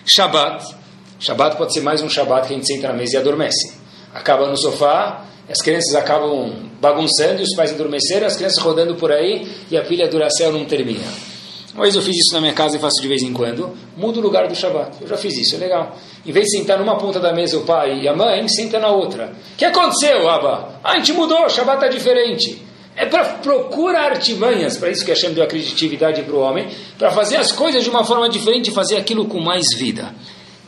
Shabbat. 0.06 0.74
Shabbat 1.20 1.58
pode 1.58 1.74
ser 1.74 1.82
mais 1.82 2.02
um 2.02 2.10
Shabbat 2.10 2.48
que 2.48 2.54
a 2.54 2.56
gente 2.56 2.68
senta 2.68 2.88
na 2.88 2.94
mesa 2.94 3.18
e 3.18 3.20
adormece. 3.20 3.78
Acaba 4.14 4.48
no 4.48 4.56
sofá, 4.56 5.26
as 5.50 5.62
crianças 5.62 5.94
acabam 5.94 6.70
bagunçando 6.80 7.42
e 7.42 7.44
os 7.44 7.54
pais 7.54 7.74
adormeceram, 7.74 8.28
as 8.28 8.38
crianças 8.38 8.64
rodando 8.64 8.96
por 8.96 9.12
aí 9.12 9.46
e 9.70 9.76
a 9.76 9.82
pilha 9.82 10.08
Duracell 10.08 10.54
não 10.54 10.64
termina. 10.64 11.33
Uma 11.74 11.84
vez 11.84 11.96
eu 11.96 12.02
fiz 12.02 12.16
isso 12.16 12.34
na 12.34 12.40
minha 12.40 12.54
casa 12.54 12.78
e 12.78 12.80
faço 12.80 13.02
de 13.02 13.08
vez 13.08 13.24
em 13.24 13.34
quando. 13.34 13.76
Mudo 13.98 14.20
o 14.20 14.22
lugar 14.22 14.48
do 14.48 14.56
Shabat. 14.56 15.02
Eu 15.02 15.08
já 15.08 15.18
fiz 15.18 15.36
isso, 15.38 15.56
é 15.56 15.58
legal. 15.58 15.98
Em 16.24 16.32
vez 16.32 16.46
de 16.46 16.58
sentar 16.58 16.78
numa 16.78 16.98
ponta 16.98 17.20
da 17.20 17.34
mesa 17.34 17.58
o 17.58 17.62
pai 17.62 18.02
e 18.02 18.08
a 18.08 18.16
mãe, 18.16 18.48
senta 18.48 18.80
na 18.80 18.90
outra. 18.90 19.34
O 19.54 19.58
que 19.58 19.66
aconteceu, 19.66 20.30
Abba? 20.30 20.80
Ah, 20.84 20.92
a 20.92 20.96
gente 20.98 21.14
mudou, 21.14 21.46
o 21.46 21.50
Shabat 21.50 21.78
está 21.78 21.88
diferente. 21.88 22.62
É 22.96 23.08
para 23.08 23.26
procurar 23.26 24.12
artimanhas, 24.12 24.78
para 24.78 24.92
isso 24.92 25.04
que 25.04 25.10
Hashem 25.10 25.34
deu 25.34 25.44
a 25.44 25.48
criatividade 25.48 26.22
para 26.22 26.36
o 26.36 26.40
homem, 26.40 26.68
para 26.98 27.10
fazer 27.10 27.38
as 27.38 27.52
coisas 27.52 27.84
de 27.84 27.90
uma 27.90 28.04
forma 28.04 28.30
diferente 28.30 28.70
e 28.70 28.74
fazer 28.74 28.98
aquilo 28.98 29.26
com 29.26 29.40
mais 29.40 29.66
vida. 29.76 30.14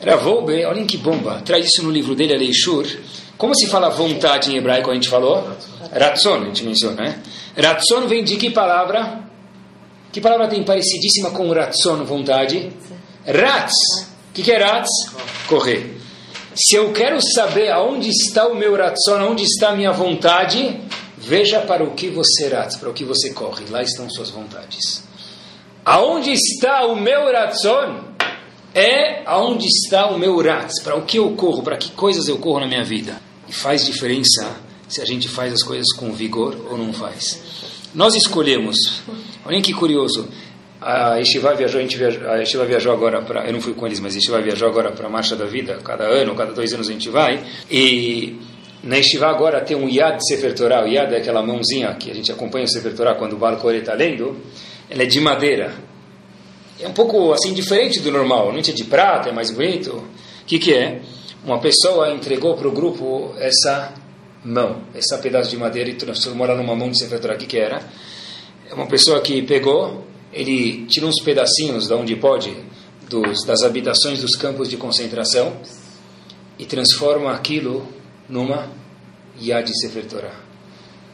Ravoube, 0.04 0.64
olhem 0.64 0.84
que 0.84 0.96
bomba, 0.96 1.40
traz 1.44 1.66
isso 1.66 1.84
no 1.84 1.90
livro 1.90 2.16
dele, 2.16 2.34
Aleishur. 2.34 2.84
Como 3.38 3.54
se 3.54 3.68
fala 3.68 3.88
vontade 3.90 4.50
em 4.50 4.56
hebraico, 4.56 4.90
a 4.90 4.94
gente 4.94 5.08
falou? 5.08 5.48
Ratson, 5.92 6.34
a 6.34 6.44
gente 6.46 6.64
menciona, 6.64 7.00
né? 7.00 7.22
Ratson 7.56 8.08
vem 8.08 8.24
de 8.24 8.36
que 8.36 8.50
palavra? 8.50 9.25
Que 10.16 10.20
palavra 10.22 10.48
tem 10.48 10.64
parecidíssima 10.64 11.30
com 11.30 11.52
ratson, 11.52 12.02
vontade? 12.02 12.72
Rats. 13.26 13.74
O 14.30 14.32
que, 14.32 14.42
que 14.42 14.50
é 14.50 14.56
rats? 14.56 14.88
Correr. 15.46 15.94
Se 16.54 16.74
eu 16.74 16.90
quero 16.94 17.18
saber 17.20 17.70
aonde 17.70 18.08
está 18.08 18.48
o 18.48 18.54
meu 18.54 18.74
ratson, 18.74 19.16
aonde 19.16 19.42
está 19.42 19.72
a 19.72 19.76
minha 19.76 19.92
vontade, 19.92 20.80
veja 21.18 21.60
para 21.60 21.84
o 21.84 21.90
que 21.90 22.08
você 22.08 22.48
rats, 22.48 22.78
para 22.78 22.88
o 22.88 22.94
que 22.94 23.04
você 23.04 23.34
corre. 23.34 23.66
Lá 23.68 23.82
estão 23.82 24.08
suas 24.08 24.30
vontades. 24.30 25.04
Aonde 25.84 26.32
está 26.32 26.86
o 26.86 26.96
meu 26.96 27.30
ratson? 27.30 28.04
É 28.74 29.22
aonde 29.26 29.66
está 29.66 30.06
o 30.06 30.18
meu 30.18 30.42
rats, 30.42 30.82
para 30.82 30.96
o 30.96 31.02
que 31.02 31.18
eu 31.18 31.32
corro, 31.32 31.62
para 31.62 31.76
que 31.76 31.90
coisas 31.90 32.26
eu 32.26 32.38
corro 32.38 32.60
na 32.60 32.66
minha 32.66 32.84
vida. 32.84 33.20
E 33.46 33.52
faz 33.52 33.84
diferença 33.84 34.56
se 34.88 35.02
a 35.02 35.04
gente 35.04 35.28
faz 35.28 35.52
as 35.52 35.62
coisas 35.62 35.92
com 35.94 36.10
vigor 36.10 36.56
ou 36.70 36.78
não 36.78 36.90
faz. 36.90 37.65
Nós 37.96 38.14
escolhemos 38.14 38.76
Olhem 39.46 39.62
que 39.62 39.72
curioso. 39.72 40.28
A 40.80 41.16
Yeshiva 41.16 41.54
viajou, 41.54 41.80
a, 41.80 42.36
viajou, 42.36 42.66
viajou 42.66 42.92
agora 42.92 43.22
para. 43.22 43.46
Eu 43.46 43.52
não 43.52 43.60
fui 43.60 43.74
com 43.74 43.86
eles, 43.86 44.00
mas 44.00 44.12
a 44.12 44.16
Yeshiva 44.16 44.42
viajou 44.42 44.68
agora 44.68 44.90
para 44.90 45.06
a 45.06 45.10
Marcha 45.10 45.36
da 45.36 45.46
Vida. 45.46 45.78
Cada 45.84 46.04
ano, 46.04 46.34
cada 46.34 46.52
dois 46.52 46.74
anos 46.74 46.88
a 46.88 46.92
gente 46.92 47.08
vai. 47.08 47.42
E 47.70 48.36
na 48.82 48.96
Yeshiva 48.96 49.28
agora 49.28 49.60
tem 49.60 49.76
um 49.76 49.88
Yad 49.88 50.20
Sefer 50.20 50.52
Torah. 50.54 50.84
O 50.84 50.88
Yad 50.88 51.12
é 51.14 51.18
aquela 51.18 51.42
mãozinha 51.42 51.94
que 51.94 52.10
a 52.10 52.14
gente 52.14 52.30
acompanha 52.32 52.64
o 52.64 52.68
Sefer 52.68 52.94
Torah 52.94 53.14
quando 53.14 53.34
o 53.34 53.36
barco 53.36 53.70
está 53.70 53.94
lendo. 53.94 54.36
Ela 54.90 55.04
é 55.04 55.06
de 55.06 55.20
madeira. 55.20 55.72
É 56.80 56.88
um 56.88 56.92
pouco 56.92 57.32
assim 57.32 57.54
diferente 57.54 58.00
do 58.00 58.10
normal. 58.10 58.52
Não 58.52 58.58
é 58.58 58.62
de 58.62 58.84
prata, 58.84 59.28
é 59.28 59.32
mais 59.32 59.52
bonito. 59.52 59.92
O 60.42 60.44
que, 60.44 60.58
que 60.58 60.74
é? 60.74 61.00
Uma 61.44 61.60
pessoa 61.60 62.10
entregou 62.10 62.56
para 62.56 62.66
o 62.66 62.72
grupo 62.72 63.32
essa 63.38 63.94
mão, 64.46 64.82
esse 64.94 65.16
pedaço 65.18 65.50
de 65.50 65.56
madeira 65.56 65.90
e 65.90 65.94
transformou 65.94 66.46
ela 66.46 66.56
numa 66.56 66.74
mão 66.74 66.90
de 66.90 66.98
Sefer. 66.98 67.18
O 67.18 67.36
que, 67.36 67.46
que 67.46 67.58
era? 67.58 67.82
é 68.70 68.74
uma 68.74 68.86
pessoa 68.86 69.20
que 69.20 69.42
pegou, 69.42 70.04
ele 70.32 70.86
tira 70.86 71.06
uns 71.06 71.22
pedacinhos 71.22 71.86
de 71.86 71.94
onde 71.94 72.16
pode, 72.16 72.54
dos, 73.08 73.44
das 73.44 73.62
habitações 73.62 74.20
dos 74.20 74.34
campos 74.34 74.68
de 74.68 74.76
concentração 74.76 75.56
e 76.58 76.64
transforma 76.64 77.32
aquilo 77.32 77.86
numa 78.28 78.68
Yad 79.40 79.68
Sefer 79.72 80.06
Torah. 80.06 80.34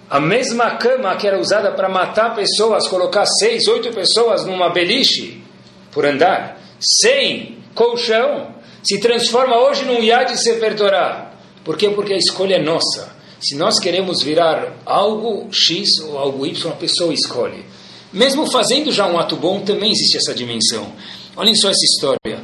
A 0.09 0.20
mesma 0.20 0.76
cama 0.76 1.14
que 1.16 1.26
era 1.26 1.39
usada 1.39 1.72
para 1.72 1.89
matar 1.89 2.35
pessoas, 2.35 2.89
colocar 2.89 3.26
seis, 3.26 3.66
oito 3.66 3.91
pessoas 3.93 4.45
numa 4.45 4.70
beliche 4.70 5.43
por 5.91 6.07
andar, 6.07 6.59
sem 6.80 7.59
colchão, 7.74 8.55
se 8.83 8.99
transforma 8.99 9.59
hoje 9.59 9.85
num 9.85 10.03
Yad 10.03 10.35
Sefer 10.37 10.74
Torah. 10.74 11.33
Por 11.62 11.76
quê? 11.76 11.91
Porque 11.91 12.14
a 12.14 12.18
escolha 12.18 12.57
é 12.57 12.62
nossa. 12.62 13.12
Se 13.43 13.57
nós 13.57 13.80
queremos 13.80 14.22
virar 14.22 14.80
algo 14.86 15.49
X 15.51 15.99
ou 16.07 16.16
algo 16.16 16.47
Y, 16.47 16.70
a 16.70 16.76
pessoa 16.76 17.12
escolhe. 17.12 17.64
Mesmo 18.12 18.47
fazendo 18.47 18.93
já 18.93 19.05
um 19.09 19.18
ato 19.18 19.34
bom, 19.34 19.61
também 19.62 19.90
existe 19.90 20.18
essa 20.18 20.32
dimensão. 20.32 20.93
Olhem 21.34 21.55
só 21.57 21.68
essa 21.68 21.84
história. 21.84 22.40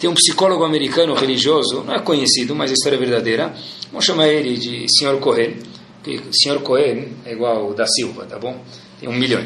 Tem 0.00 0.08
um 0.08 0.14
psicólogo 0.14 0.64
americano 0.64 1.12
religioso, 1.14 1.84
não 1.84 1.94
é 1.94 2.00
conhecido, 2.00 2.54
mas 2.54 2.70
a 2.70 2.74
história 2.74 2.96
é 2.96 2.98
verdadeira. 2.98 3.54
Vamos 3.90 4.06
chamar 4.06 4.28
ele 4.28 4.56
de 4.56 4.86
Sr. 4.88 5.18
Cohen. 5.20 5.56
Porque 6.02 6.20
Sr. 6.32 6.60
Cohen 6.60 7.08
é 7.26 7.32
igual 7.32 7.74
da 7.74 7.86
Silva, 7.86 8.24
tá 8.24 8.38
bom? 8.38 8.64
Tem 8.98 9.10
um 9.10 9.12
milhão. 9.12 9.44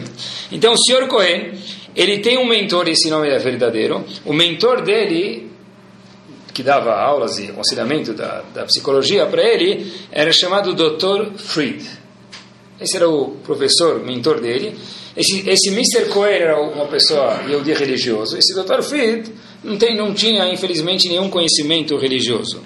Então, 0.53 0.75
o 0.75 0.77
Sr. 0.79 1.09
Cohen, 1.09 1.55
ele 1.97 2.21
tem 2.21 2.39
um 2.39 2.47
mentor, 2.47 2.87
esse 2.89 3.11
nome 3.11 3.29
é 3.29 3.39
verdadeiro. 3.41 4.05
O 4.25 4.33
mentor 4.33 4.83
dele 4.83 5.44
que 6.55 6.63
dava 6.63 6.95
aulas 6.95 7.39
e 7.39 7.51
aconselhamento 7.51 8.15
da, 8.15 8.43
da 8.55 8.65
psicologia 8.65 9.27
para 9.27 9.43
ele, 9.43 9.93
era 10.13 10.33
chamado 10.33 10.73
Dr. 10.73 11.37
Fried. 11.37 11.85
Esse 12.81 12.97
era 12.97 13.09
o 13.09 13.31
professor, 13.45 14.01
mentor 14.05 14.41
dele. 14.41 14.77
Esse, 15.17 15.49
esse 15.49 15.71
Mr. 15.71 16.11
Cohen 16.13 16.33
era 16.33 16.61
uma 16.61 16.87
pessoa 16.87 17.41
Yehudi 17.49 17.73
religioso. 17.73 18.37
Esse 18.39 18.55
Dr. 18.55 18.83
Fried 18.83 19.33
não, 19.63 19.77
tem, 19.77 19.97
não 19.97 20.15
tinha, 20.15 20.49
infelizmente, 20.53 21.09
nenhum 21.09 21.29
conhecimento 21.29 21.97
religioso. 21.97 22.63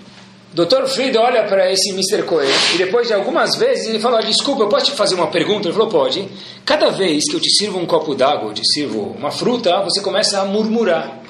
Dr. 0.52 0.86
Fried 0.86 1.16
olha 1.16 1.44
para 1.44 1.70
esse 1.70 1.90
Mr. 1.90 2.22
Cohen 2.24 2.48
e 2.74 2.78
depois 2.78 3.06
de 3.06 3.14
algumas 3.14 3.54
vezes 3.56 3.86
ele 3.86 3.98
fala: 3.98 4.22
Desculpa, 4.22 4.62
eu 4.62 4.68
posso 4.68 4.86
te 4.86 4.92
fazer 4.92 5.14
uma 5.14 5.26
pergunta? 5.28 5.68
Ele 5.68 5.74
falou: 5.74 5.88
Pode. 5.88 6.26
Cada 6.64 6.90
vez 6.90 7.28
que 7.28 7.36
eu 7.36 7.40
te 7.40 7.50
sirvo 7.50 7.78
um 7.78 7.86
copo 7.86 8.14
d'água, 8.14 8.50
eu 8.50 8.54
te 8.54 8.62
sirvo 8.64 9.14
uma 9.16 9.30
fruta, 9.30 9.82
você 9.82 10.00
começa 10.00 10.40
a 10.40 10.44
murmurar. 10.46 11.22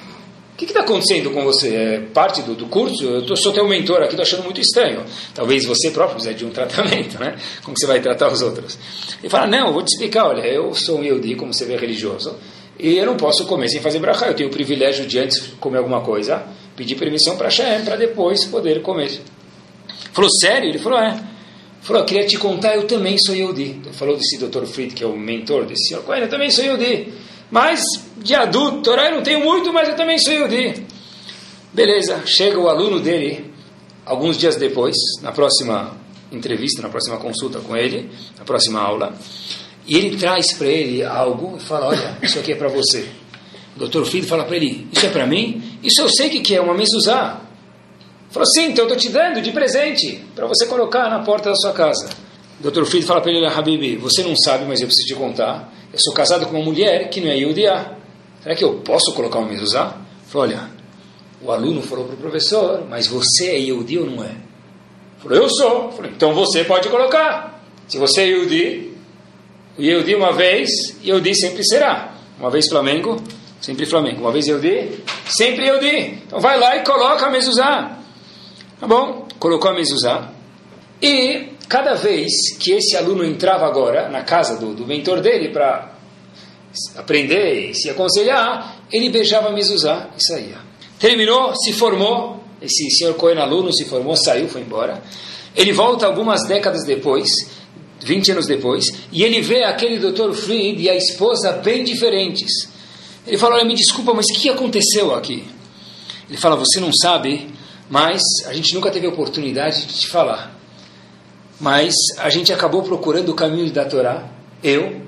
Que 0.58 0.64
está 0.64 0.80
acontecendo 0.80 1.30
com 1.30 1.44
você? 1.44 1.72
É 1.72 2.00
parte 2.12 2.42
do, 2.42 2.52
do 2.52 2.66
curso? 2.66 3.04
Eu 3.04 3.24
tô, 3.24 3.36
sou 3.36 3.52
teu 3.52 3.68
mentor 3.68 3.98
aqui, 3.98 4.08
estou 4.08 4.22
achando 4.22 4.42
muito 4.42 4.60
estranho. 4.60 5.04
Talvez 5.32 5.64
você 5.64 5.92
próprio 5.92 6.16
precise 6.16 6.34
de 6.34 6.44
um 6.44 6.50
tratamento, 6.50 7.16
né? 7.20 7.36
Como 7.62 7.76
você 7.78 7.86
vai 7.86 8.00
tratar 8.00 8.32
os 8.32 8.42
outros? 8.42 8.76
Ele 9.20 9.30
fala, 9.30 9.46
não, 9.46 9.72
vou 9.72 9.84
te 9.84 9.92
explicar, 9.92 10.26
olha, 10.26 10.40
eu 10.40 10.74
sou 10.74 10.98
um 10.98 11.04
Yehudi, 11.04 11.36
como 11.36 11.54
você 11.54 11.64
vê, 11.64 11.76
religioso, 11.76 12.34
e 12.76 12.96
eu 12.96 13.06
não 13.06 13.16
posso 13.16 13.46
comer 13.46 13.68
sem 13.68 13.80
fazer 13.80 14.00
brachá. 14.00 14.26
Eu 14.26 14.34
tenho 14.34 14.48
o 14.48 14.52
privilégio 14.52 15.06
de 15.06 15.20
antes 15.20 15.38
comer 15.60 15.78
alguma 15.78 16.00
coisa, 16.00 16.42
pedir 16.74 16.96
permissão 16.96 17.36
para 17.36 17.50
Shem, 17.50 17.84
para 17.84 17.94
depois 17.94 18.44
poder 18.46 18.82
comer. 18.82 19.20
Falou, 20.12 20.30
sério? 20.40 20.70
Ele 20.70 20.78
falou, 20.80 20.98
é. 20.98 21.22
Falou, 21.82 22.04
queria 22.04 22.26
te 22.26 22.36
contar, 22.36 22.74
eu 22.74 22.84
também 22.84 23.16
sou 23.16 23.32
Yehudi. 23.32 23.80
Falou 23.92 24.16
desse 24.16 24.36
Dr. 24.36 24.64
Fried, 24.64 24.92
que 24.92 25.04
é 25.04 25.06
o 25.06 25.16
mentor 25.16 25.66
desse 25.66 25.86
senhor 25.86 26.02
eu 26.18 26.28
também 26.28 26.50
sou 26.50 26.64
Yehudi. 26.64 27.12
Mas 27.50 27.82
de 28.18 28.34
adulto, 28.34 28.82
Torá 28.82 29.06
eu 29.06 29.16
não 29.16 29.22
tenho 29.22 29.40
muito, 29.40 29.72
mas 29.72 29.88
eu 29.88 29.96
também 29.96 30.18
sou 30.18 30.32
Yehudi. 30.32 30.86
Beleza, 31.72 32.22
chega 32.26 32.58
o 32.58 32.68
aluno 32.68 33.00
dele, 33.00 33.52
alguns 34.04 34.36
dias 34.36 34.56
depois, 34.56 34.96
na 35.22 35.32
próxima 35.32 35.96
entrevista, 36.30 36.82
na 36.82 36.88
próxima 36.88 37.16
consulta 37.18 37.60
com 37.60 37.76
ele, 37.76 38.10
na 38.38 38.44
próxima 38.44 38.80
aula, 38.80 39.14
e 39.86 39.96
ele 39.96 40.16
traz 40.16 40.52
para 40.52 40.66
ele 40.66 41.02
algo 41.02 41.56
e 41.56 41.60
fala: 41.60 41.86
Olha, 41.88 42.18
isso 42.22 42.38
aqui 42.38 42.52
é 42.52 42.56
para 42.56 42.68
você. 42.68 43.08
O 43.76 43.78
doutor 43.78 44.04
Filho 44.04 44.26
fala 44.26 44.44
para 44.44 44.56
ele: 44.56 44.86
Isso 44.92 45.06
é 45.06 45.08
para 45.08 45.26
mim? 45.26 45.78
Isso 45.82 46.02
eu 46.02 46.08
sei 46.08 46.28
que, 46.28 46.40
que 46.40 46.54
é, 46.54 46.60
uma 46.60 46.74
mezuzá. 46.74 47.40
Falou: 48.30 48.46
Sim, 48.46 48.66
então 48.66 48.84
eu 48.84 48.94
estou 48.94 48.96
te 48.96 49.08
dando 49.08 49.40
de 49.40 49.50
presente 49.52 50.22
para 50.34 50.46
você 50.46 50.66
colocar 50.66 51.08
na 51.08 51.20
porta 51.20 51.48
da 51.48 51.56
sua 51.56 51.72
casa. 51.72 52.10
O 52.62 52.70
Dr. 52.70 52.84
Fried 52.84 53.06
fala 53.06 53.20
para 53.20 53.30
ele, 53.30 53.46
Habibi, 53.46 53.96
você 53.96 54.22
não 54.22 54.36
sabe, 54.36 54.64
mas 54.66 54.80
eu 54.80 54.88
preciso 54.88 55.06
te 55.06 55.14
contar. 55.14 55.72
Eu 55.92 55.98
sou 55.98 56.12
casado 56.12 56.46
com 56.46 56.56
uma 56.56 56.64
mulher 56.64 57.08
que 57.08 57.20
não 57.20 57.28
é 57.28 57.36
Yudiá. 57.36 57.94
Será 58.42 58.54
que 58.54 58.64
eu 58.64 58.74
posso 58.80 59.12
colocar 59.14 59.38
uma 59.38 59.48
mezuzá? 59.48 59.96
Falou, 60.26 60.46
olha, 60.46 60.70
o 61.40 61.50
aluno 61.50 61.82
falou 61.82 62.04
para 62.04 62.14
o 62.14 62.18
professor, 62.18 62.86
mas 62.88 63.06
você 63.06 63.48
é 63.48 63.58
Yehudi 63.58 63.98
ou 63.98 64.06
não 64.06 64.22
é? 64.22 64.32
Falou, 65.18 65.38
eu 65.38 65.48
sou. 65.48 65.92
Falei, 65.92 66.12
então 66.14 66.34
você 66.34 66.64
pode 66.64 66.88
colocar. 66.88 67.62
Se 67.86 67.96
você 67.96 68.22
é 68.22 68.26
Yehudi, 68.26 68.92
o 69.78 69.82
Yehudi 69.82 70.14
uma 70.14 70.32
vez, 70.32 70.68
Yehudi 71.02 71.34
sempre 71.34 71.64
será. 71.64 72.14
Uma 72.38 72.50
vez 72.50 72.68
Flamengo, 72.68 73.22
sempre 73.60 73.86
Flamengo. 73.86 74.20
Uma 74.20 74.32
vez 74.32 74.46
Yehudi, 74.46 75.02
sempre 75.26 75.66
Yehudi. 75.66 76.22
Então 76.26 76.38
vai 76.38 76.58
lá 76.58 76.76
e 76.76 76.84
coloca 76.84 77.26
a 77.26 77.30
mezuzá. 77.30 77.98
Tá 78.78 78.86
bom? 78.86 79.26
Colocou 79.38 79.70
a 79.70 79.74
mezuzá. 79.74 80.30
E 81.00 81.48
cada 81.68 81.94
vez 81.94 82.32
que 82.58 82.72
esse 82.72 82.96
aluno 82.96 83.24
entrava 83.24 83.66
agora 83.66 84.08
na 84.08 84.22
casa 84.22 84.56
do, 84.56 84.74
do 84.74 84.86
mentor 84.86 85.20
dele 85.20 85.50
para 85.50 85.92
aprender 86.96 87.70
e 87.70 87.74
se 87.74 87.90
aconselhar, 87.90 88.82
ele 88.90 89.10
beijava 89.10 89.48
a 89.48 89.52
mezuzá 89.52 90.08
e 90.16 90.24
saía. 90.24 90.56
Terminou, 90.98 91.54
se 91.54 91.72
formou, 91.74 92.42
esse 92.60 92.90
senhor 92.90 93.14
Cohen 93.14 93.38
aluno 93.38 93.72
se 93.72 93.84
formou, 93.84 94.16
saiu, 94.16 94.48
foi 94.48 94.62
embora. 94.62 95.02
Ele 95.54 95.72
volta 95.72 96.06
algumas 96.06 96.46
décadas 96.46 96.84
depois, 96.84 97.28
20 98.00 98.32
anos 98.32 98.46
depois, 98.46 98.86
e 99.12 99.22
ele 99.22 99.40
vê 99.40 99.64
aquele 99.64 99.98
Dr. 99.98 100.32
Fried 100.32 100.80
e 100.80 100.88
a 100.88 100.96
esposa 100.96 101.52
bem 101.52 101.84
diferentes. 101.84 102.50
Ele 103.26 103.36
fala, 103.36 103.56
olha, 103.56 103.64
me 103.64 103.74
desculpa, 103.74 104.14
mas 104.14 104.26
o 104.30 104.34
que 104.34 104.48
aconteceu 104.48 105.14
aqui? 105.14 105.44
Ele 106.28 106.38
fala, 106.38 106.56
você 106.56 106.80
não 106.80 106.92
sabe, 106.92 107.48
mas 107.90 108.22
a 108.46 108.54
gente 108.54 108.74
nunca 108.74 108.90
teve 108.90 109.06
oportunidade 109.06 109.86
de 109.86 109.94
te 109.94 110.08
falar 110.08 110.57
mas 111.60 111.94
a 112.18 112.30
gente 112.30 112.52
acabou 112.52 112.82
procurando 112.82 113.30
o 113.30 113.34
caminho 113.34 113.70
da 113.70 113.84
Torá, 113.84 114.28
eu, 114.62 115.02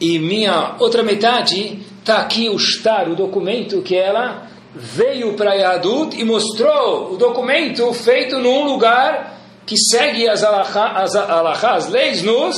e 0.00 0.18
minha 0.18 0.76
outra 0.78 1.02
metade 1.02 1.80
está 2.00 2.18
aqui 2.18 2.48
o 2.48 2.58
shtar, 2.58 3.08
o 3.08 3.16
documento 3.16 3.80
que 3.82 3.96
ela 3.96 4.48
veio 4.74 5.34
para 5.34 5.54
Yadut 5.54 6.18
e 6.18 6.24
mostrou 6.24 7.14
o 7.14 7.16
documento 7.16 7.92
feito 7.94 8.38
num 8.38 8.64
lugar 8.64 9.40
que 9.64 9.76
segue 9.78 10.28
as 10.28 10.42
alahá, 10.42 11.02
as, 11.02 11.14
as 11.14 11.88
leis 11.88 12.22
nos 12.22 12.56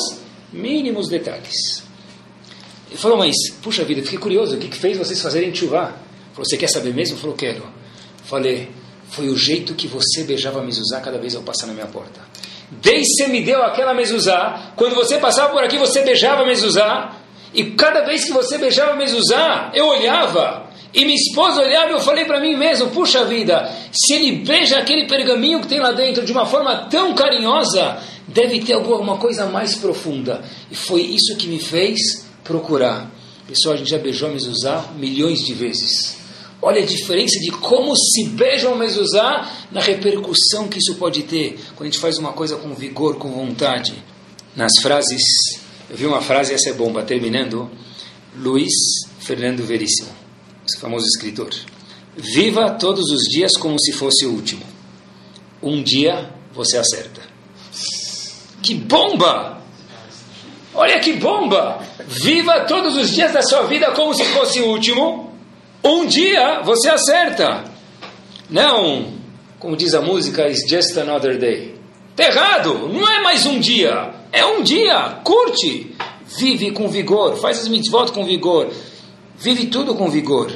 mínimos 0.53 1.09
detalhes. 1.09 1.85
Ele 2.89 2.99
falou, 2.99 3.19
mas, 3.19 3.37
puxa 3.63 3.85
vida, 3.85 4.03
fiquei 4.03 4.19
curioso, 4.19 4.57
o 4.57 4.59
que, 4.59 4.69
que 4.69 4.77
fez 4.77 4.97
vocês 4.97 5.21
fazerem 5.21 5.55
chuvá? 5.55 5.95
Falou, 6.33 6.45
você 6.45 6.57
quer 6.57 6.69
saber 6.69 6.95
mesmo? 6.95 7.17
Falou, 7.19 7.37
quero. 7.37 7.63
Falei, 8.25 8.71
foi 9.11 9.29
o 9.29 9.37
jeito 9.37 9.75
que 9.75 9.87
você 9.87 10.25
beijava 10.25 10.61
a 10.61 10.65
mizuzá 10.65 11.01
cada 11.01 11.19
vez 11.19 11.35
eu 11.35 11.43
passar 11.43 11.67
na 11.67 11.75
minha 11.75 11.87
porta. 11.87 12.21
Você 12.83 13.29
me 13.29 13.41
deu 13.43 13.62
aquela 13.62 13.95
mezuzá, 13.95 14.73
quando 14.77 14.95
você 14.95 15.19
passava 15.19 15.53
por 15.53 15.62
aqui, 15.62 15.79
você 15.79 16.03
beijava 16.03 16.43
a 16.43 16.47
mezuzá, 16.47 17.17
e 17.55 17.64
cada 17.73 18.05
vez 18.05 18.25
que 18.25 18.33
você 18.33 18.59
beijava 18.59 18.93
a 18.93 18.97
mezuzá, 18.97 19.71
eu 19.73 19.87
olhava, 19.87 20.67
e 20.93 21.05
minha 21.05 21.17
esposa 21.17 21.61
olhava 21.61 21.91
e 21.91 21.93
eu 21.93 22.01
falei 22.01 22.25
para 22.25 22.41
mim 22.41 22.57
mesmo, 22.57 22.89
puxa 22.91 23.25
vida, 23.25 23.71
se 23.93 24.14
ele 24.14 24.33
beija 24.45 24.79
aquele 24.79 25.07
pergaminho 25.07 25.61
que 25.61 25.69
tem 25.69 25.79
lá 25.79 25.93
dentro 25.93 26.25
de 26.25 26.33
uma 26.33 26.47
forma 26.47 26.89
tão 26.91 27.14
carinhosa, 27.14 27.99
deve 28.27 28.61
ter 28.61 28.73
alguma 28.73 29.19
coisa 29.19 29.47
mais 29.47 29.75
profunda. 29.75 30.43
E 30.71 30.75
foi 30.75 31.03
isso 31.03 31.37
que 31.37 31.49
me 31.49 31.59
fez 31.59 32.27
procurar. 32.43 33.11
Pessoal, 33.47 33.75
a 33.75 33.77
gente 33.77 33.91
já 33.91 33.99
beijou 33.99 34.29
a 34.29 34.33
mezuzá 34.33 34.85
milhões 34.97 35.41
de 35.41 35.53
vezes. 35.53 36.26
Olha 36.61 36.83
a 36.83 36.87
diferença 36.87 37.39
de 37.39 37.51
como 37.51 37.95
se 37.95 38.29
beija 38.31 38.71
o 38.71 38.77
mezuzá 38.77 39.51
na 39.71 39.81
repercussão 39.81 40.69
que 40.69 40.79
isso 40.79 40.95
pode 40.95 41.23
ter 41.25 41.59
quando 41.75 41.89
a 41.89 41.91
gente 41.93 42.01
faz 42.01 42.19
uma 42.19 42.33
coisa 42.33 42.57
com 42.57 42.75
vigor, 42.75 43.17
com 43.17 43.31
vontade. 43.31 44.03
Nas 44.55 44.73
frases, 44.81 45.23
eu 45.91 45.97
vi 45.97 46.07
uma 46.07 46.23
frase, 46.23 46.55
essa 46.55 46.71
é 46.71 46.73
bomba, 46.73 47.03
terminando. 47.03 47.71
Luiz 48.39 48.73
Fernando 49.21 49.65
Veríssimo, 49.65 50.11
esse 50.67 50.81
famoso 50.81 51.07
escritor. 51.07 51.51
Viva 52.17 52.71
todos 52.71 53.11
os 53.11 53.23
dias 53.25 53.57
como 53.57 53.79
se 53.79 53.93
fosse 53.93 54.25
o 54.25 54.33
último. 54.33 54.65
Um 55.63 55.83
dia 55.83 56.31
você 56.53 56.79
acerta. 56.79 57.21
Que 58.63 58.75
bomba! 58.75 59.63
Olha 60.75 60.99
que 61.01 61.13
bomba! 61.15 61.83
Viva 62.07 62.61
todos 62.61 62.97
os 62.97 63.11
dias 63.11 63.33
da 63.33 63.43
sua 63.43 63.63
vida 63.63 63.91
como 63.93 64.15
se 64.15 64.25
fosse 64.25 64.61
o 64.61 64.69
último. 64.69 65.26
Um 65.87 66.05
dia 66.05 66.62
você 66.62 66.89
acerta. 66.89 67.62
Não, 68.51 69.12
como 69.61 69.76
diz 69.76 69.95
a 69.95 70.03
música, 70.03 70.49
it's 70.49 70.68
just 70.68 70.99
another 70.99 71.39
day. 71.39 71.76
Está 72.11 72.24
errado, 72.24 72.89
não 72.89 73.09
é 73.09 73.22
mais 73.22 73.47
um 73.47 73.61
dia. 73.61 74.12
É 74.32 74.45
um 74.45 74.64
dia, 74.64 75.20
curte. 75.22 75.95
Vive 76.26 76.72
com 76.72 76.89
vigor, 76.89 77.37
faz 77.37 77.61
as 77.61 77.68
mitzvot 77.68 78.11
com 78.11 78.24
vigor. 78.24 78.68
Vive 79.39 79.66
tudo 79.66 79.95
com 79.95 80.11
vigor. 80.11 80.51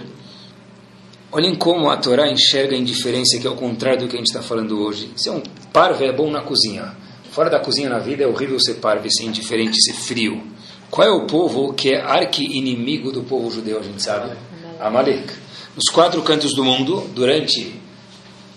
Olhem 1.30 1.54
como 1.54 1.88
a 1.88 1.96
Torá 1.96 2.28
enxerga 2.28 2.74
a 2.74 2.78
indiferença, 2.78 3.38
que 3.38 3.46
é 3.46 3.50
o 3.50 3.54
contrário 3.54 4.00
do 4.00 4.08
que 4.08 4.16
a 4.16 4.18
gente 4.18 4.30
está 4.30 4.42
falando 4.42 4.82
hoje. 4.82 5.12
Ser 5.14 5.30
um 5.30 5.40
parve 5.72 6.06
é 6.06 6.12
bom 6.12 6.28
na 6.28 6.40
cozinha. 6.40 6.96
Fora 7.30 7.48
da 7.48 7.60
cozinha 7.60 7.88
na 7.88 8.00
vida 8.00 8.24
é 8.24 8.26
horrível 8.26 8.58
ser 8.58 8.74
parve, 8.74 9.08
ser 9.12 9.26
indiferente, 9.26 9.80
ser 9.80 9.92
frio. 9.92 10.42
Qual 10.90 11.06
é 11.06 11.10
o 11.12 11.24
povo 11.24 11.72
que 11.72 11.94
é 11.94 12.00
arqui-inimigo 12.00 13.12
do 13.12 13.22
povo 13.22 13.48
judeu, 13.48 13.78
a 13.78 13.82
gente 13.82 14.02
sabe? 14.02 14.36
Amalek. 14.80 15.32
Nos 15.76 15.88
quatro 15.92 16.22
cantos 16.22 16.54
do 16.54 16.64
mundo, 16.64 17.08
durante 17.14 17.80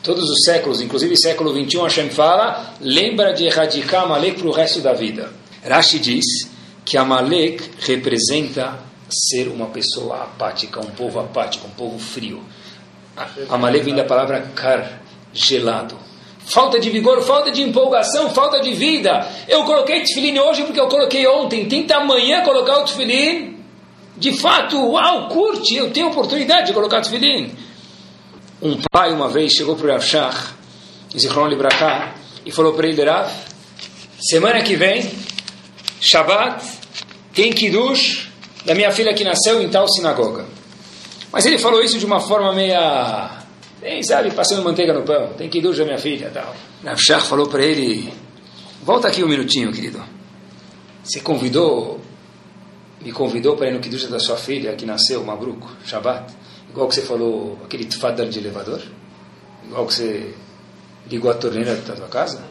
todos 0.01 0.29
os 0.29 0.43
séculos, 0.43 0.81
inclusive 0.81 1.15
século 1.17 1.53
21, 1.53 1.83
Hashem 1.83 2.09
fala, 2.09 2.73
lembra 2.81 3.33
de 3.33 3.45
erradicar 3.45 4.03
Amalek 4.03 4.39
para 4.39 4.47
o 4.47 4.51
resto 4.51 4.81
da 4.81 4.93
vida. 4.93 5.31
Rashi 5.63 5.99
diz 5.99 6.25
que 6.83 6.97
Amalek 6.97 7.63
representa 7.79 8.79
ser 9.09 9.47
uma 9.47 9.67
pessoa 9.67 10.23
apática, 10.23 10.79
um 10.81 10.91
povo 10.91 11.19
apático, 11.19 11.67
um 11.67 11.71
povo 11.71 11.99
frio. 11.99 12.43
Amalek 13.49 13.85
vem 13.85 13.95
da 13.95 14.03
palavra 14.03 14.41
kar, 14.55 15.01
gelado. 15.31 15.97
falta 16.45 16.79
de 16.79 16.89
vigor, 16.89 17.21
falta 17.21 17.51
de 17.51 17.61
empolgação, 17.61 18.29
falta 18.31 18.59
de 18.59 18.73
vida. 18.73 19.27
Eu 19.47 19.63
coloquei 19.63 20.01
tefilim 20.01 20.37
hoje 20.39 20.63
porque 20.63 20.79
eu 20.79 20.87
coloquei 20.87 21.25
ontem. 21.27 21.65
Tenta 21.67 21.97
amanhã 21.97 22.43
colocar 22.43 22.79
o 22.79 22.85
tefilim. 22.85 23.52
De 24.23 24.31
fato, 24.31 24.77
uau, 24.77 25.27
curte, 25.27 25.75
eu 25.75 25.91
tenho 25.91 26.07
oportunidade 26.07 26.67
de 26.67 26.73
colocar 26.73 27.01
tefilim. 27.01 27.53
Um 28.61 28.79
pai 28.89 29.11
uma 29.11 29.27
vez 29.27 29.51
chegou 29.51 29.75
para 29.75 29.85
o 29.85 29.89
Rav 29.89 30.01
Shach, 30.01 30.53
Zichron 31.13 31.49
Libraká, 31.49 32.15
e 32.45 32.49
falou 32.49 32.71
para 32.71 32.87
ele, 32.87 33.03
Rav, 33.03 33.29
semana 34.21 34.63
que 34.63 34.77
vem, 34.77 35.11
Shabbat, 35.99 36.63
tem 37.33 37.51
Kiddush 37.51 38.29
da 38.65 38.73
minha 38.73 38.91
filha 38.91 39.13
que 39.13 39.25
nasceu 39.25 39.61
em 39.61 39.69
tal 39.69 39.89
sinagoga. 39.89 40.45
Mas 41.29 41.45
ele 41.45 41.59
falou 41.59 41.83
isso 41.83 41.99
de 41.99 42.05
uma 42.05 42.21
forma 42.21 42.53
meia 42.53 43.43
tem, 43.81 44.01
sabe, 44.03 44.31
passando 44.31 44.63
manteiga 44.63 44.93
no 44.93 45.03
pão. 45.03 45.33
Tem 45.33 45.49
ir 45.53 45.61
da 45.61 45.83
minha 45.83 45.97
filha 45.97 46.31
tal. 46.33 46.55
Nafshach 46.81 47.27
falou 47.27 47.47
para 47.47 47.61
ele: 47.61 48.13
Volta 48.83 49.09
aqui 49.09 49.21
um 49.21 49.27
minutinho, 49.27 49.73
querido. 49.73 50.01
Você 51.03 51.19
convidou, 51.19 51.99
me 53.03 53.11
convidou 53.11 53.55
para 53.55 53.67
ir 53.67 53.73
no 53.73 53.79
Kiddush 53.79 54.07
da 54.07 54.19
sua 54.19 54.37
filha 54.37 54.75
que 54.75 54.85
nasceu, 54.85 55.23
Mabruco, 55.23 55.69
Shabbat. 55.85 56.33
Igual 56.69 56.87
que 56.87 56.95
você 56.95 57.01
falou, 57.01 57.59
aquele 57.63 57.85
tfadar 57.85 58.27
de 58.27 58.39
elevador. 58.39 58.81
Igual 59.65 59.85
que 59.85 59.93
você 59.93 60.33
ligou 61.09 61.29
a 61.29 61.33
torneira 61.33 61.75
da 61.75 61.95
tua 61.95 62.07
casa. 62.07 62.43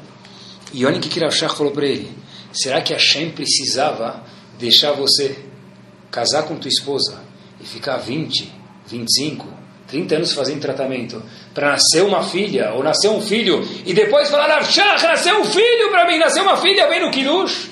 E 0.72 0.84
que 1.00 1.20
Nafshach 1.20 1.54
falou 1.56 1.72
para 1.72 1.86
ele: 1.86 2.10
Será 2.52 2.80
que 2.80 2.92
Hashem 2.92 3.30
precisava 3.30 4.22
deixar 4.58 4.92
você 4.92 5.36
casar 6.10 6.44
com 6.44 6.56
tua 6.56 6.68
esposa 6.68 7.20
e 7.60 7.66
ficar 7.66 7.96
20, 7.96 8.52
25, 8.86 9.46
30 9.88 10.16
anos 10.16 10.32
fazendo 10.32 10.60
tratamento, 10.60 11.22
para 11.52 11.72
nascer 11.72 12.02
uma 12.02 12.22
filha, 12.22 12.72
ou 12.74 12.82
nascer 12.82 13.08
um 13.08 13.20
filho, 13.20 13.66
e 13.84 13.92
depois 13.92 14.30
falar, 14.30 14.50
Arshach, 14.50 15.02
nasceu 15.02 15.40
um 15.40 15.44
filho 15.44 15.90
para 15.90 16.06
mim, 16.06 16.18
nasceu 16.18 16.42
uma 16.42 16.56
filha, 16.56 16.88
vem 16.88 17.00
no 17.00 17.10
Kiddush. 17.10 17.71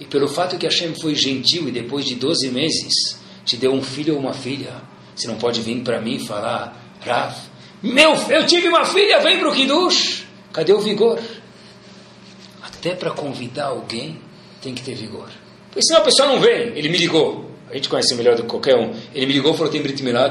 E 0.00 0.06
pelo 0.06 0.26
fato 0.26 0.56
que 0.56 0.66
Hashem 0.66 0.94
foi 0.94 1.14
gentil 1.14 1.68
e 1.68 1.70
depois 1.70 2.06
de 2.06 2.14
12 2.14 2.48
meses 2.48 3.20
te 3.44 3.56
deu 3.56 3.72
um 3.72 3.82
filho 3.82 4.14
ou 4.14 4.20
uma 4.20 4.32
filha, 4.32 4.82
você 5.14 5.28
não 5.28 5.36
pode 5.36 5.60
vir 5.60 5.82
para 5.82 6.00
mim 6.00 6.18
falar, 6.18 6.96
Rav, 7.00 7.36
meu, 7.82 8.14
eu 8.30 8.46
tive 8.46 8.68
uma 8.68 8.84
filha, 8.84 9.20
vem 9.20 9.38
para 9.38 9.48
o 9.48 9.54
Kiddush. 9.54 10.24
Cadê 10.52 10.72
o 10.72 10.80
vigor? 10.80 11.18
Até 12.62 12.94
para 12.94 13.10
convidar 13.10 13.66
alguém 13.66 14.18
tem 14.62 14.74
que 14.74 14.82
ter 14.82 14.94
vigor. 14.94 15.28
Porque 15.68 15.82
senão 15.82 16.00
a 16.00 16.04
pessoa 16.04 16.28
não 16.28 16.40
vem, 16.40 16.76
ele 16.76 16.88
me 16.88 16.98
ligou. 16.98 17.50
A 17.70 17.74
gente 17.74 17.88
conhece 17.88 18.14
melhor 18.14 18.36
do 18.36 18.42
que 18.42 18.48
qualquer 18.48 18.76
um. 18.76 18.92
Ele 19.14 19.26
me 19.26 19.32
ligou 19.32 19.54
falou: 19.54 19.70
tem 19.70 19.80
Brit 19.80 20.02
Milá, 20.02 20.28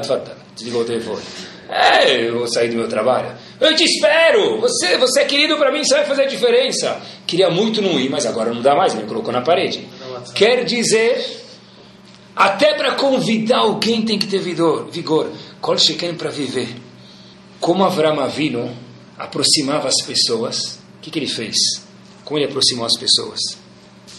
desligou 0.54 0.82
o 0.82 0.84
telefone. 0.84 1.22
É, 1.68 2.28
eu 2.28 2.38
vou 2.38 2.48
sair 2.48 2.68
do 2.68 2.76
meu 2.76 2.88
trabalho. 2.88 3.34
Eu 3.60 3.76
te 3.76 3.84
espero! 3.84 4.58
Você, 4.60 4.96
você 4.96 5.20
é 5.20 5.24
querido 5.26 5.56
para 5.58 5.70
mim, 5.70 5.84
você 5.84 5.94
vai 5.94 6.04
fazer 6.06 6.22
a 6.22 6.26
diferença. 6.26 7.00
Queria 7.26 7.50
muito 7.50 7.82
não 7.82 8.00
ir, 8.00 8.08
mas 8.08 8.24
agora 8.24 8.54
não 8.54 8.62
dá 8.62 8.74
mais, 8.74 8.94
me 8.94 9.04
colocou 9.04 9.32
na 9.32 9.42
parede. 9.42 9.86
Quer 10.34 10.64
dizer, 10.64 11.40
até 12.34 12.74
para 12.74 12.94
convidar 12.94 13.58
alguém 13.58 14.02
tem 14.02 14.18
que 14.18 14.26
ter 14.26 14.38
vigor. 14.38 14.88
vigor. 14.90 15.30
Kol 15.60 15.76
para 16.16 16.30
viver. 16.30 16.74
Como 17.60 17.84
Avram 17.84 18.18
Avino 18.18 18.74
aproximava 19.18 19.88
as 19.88 20.02
pessoas, 20.06 20.80
o 20.98 21.02
que, 21.02 21.10
que 21.10 21.18
ele 21.18 21.28
fez? 21.28 21.56
Como 22.24 22.38
ele 22.38 22.46
aproximou 22.46 22.86
as 22.86 22.98
pessoas? 22.98 23.38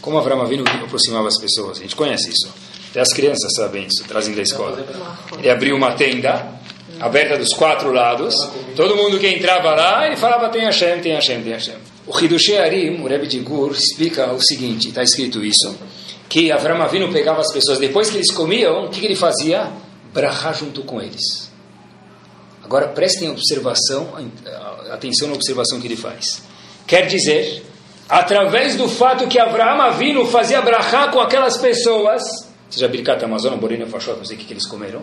Como 0.01 0.19
Avram 0.19 0.41
Avino 0.41 0.63
aproximava 0.83 1.27
as 1.27 1.39
pessoas? 1.39 1.79
A 1.79 1.81
gente 1.81 1.95
conhece 1.95 2.29
isso. 2.29 2.53
Até 2.91 2.99
as 2.99 3.11
crianças 3.13 3.51
sabem 3.55 3.87
isso, 3.87 4.03
trazem 4.07 4.35
da 4.35 4.43
escola. 4.43 4.85
Ele 5.39 5.49
abriu 5.49 5.75
uma 5.75 5.93
tenda, 5.93 6.60
aberta 7.01 7.37
dos 7.37 7.49
quatro 7.49 7.91
lados. 7.91 8.35
Todo 8.75 8.95
mundo 8.95 9.19
que 9.19 9.27
entrava 9.27 9.73
lá, 9.73 10.07
ele 10.07 10.15
falava: 10.15 10.47
tem 10.49 10.61
Hashem, 10.61 11.01
tem 11.01 11.13
Hashem, 11.13 11.41
tem 11.41 11.53
Hashem. 11.53 11.75
O 12.07 12.17
Hidushei 12.17 12.59
Arim, 12.59 13.01
o 13.01 13.07
Rebbe 13.07 13.27
de 13.27 13.39
Gur, 13.39 13.71
explica 13.71 14.31
o 14.31 14.39
seguinte: 14.39 14.89
está 14.89 15.03
escrito 15.03 15.43
isso, 15.43 15.75
que 16.29 16.51
Avram 16.51 16.81
Avinu 16.81 17.11
pegava 17.11 17.41
as 17.41 17.51
pessoas, 17.51 17.79
depois 17.79 18.09
que 18.09 18.17
eles 18.17 18.31
comiam, 18.31 18.85
o 18.85 18.89
que, 18.89 18.99
que 18.99 19.05
ele 19.05 19.15
fazia? 19.15 19.69
Brahar 20.13 20.53
junto 20.53 20.83
com 20.83 21.01
eles. 21.01 21.51
Agora 22.63 22.87
prestem 22.89 23.29
observação, 23.29 24.13
atenção 24.91 25.27
na 25.27 25.33
observação 25.33 25.79
que 25.79 25.87
ele 25.87 25.95
faz. 25.95 26.43
Quer 26.85 27.05
dizer, 27.07 27.65
através 28.07 28.75
do 28.75 28.87
fato 28.87 29.27
que 29.27 29.39
Avraham 29.39 29.81
Avinu 29.81 30.25
fazia 30.25 30.61
brahá 30.61 31.07
com 31.09 31.19
aquelas 31.19 31.57
pessoas, 31.57 32.21
seja 32.69 32.87
Birkat 32.87 33.23
Amazon, 33.23 33.57
Borina 33.57 33.85
Fashot, 33.87 34.17
não 34.17 34.25
sei 34.25 34.35
o 34.35 34.39
que, 34.39 34.45
que 34.45 34.53
eles 34.53 34.65
comeram. 34.65 35.01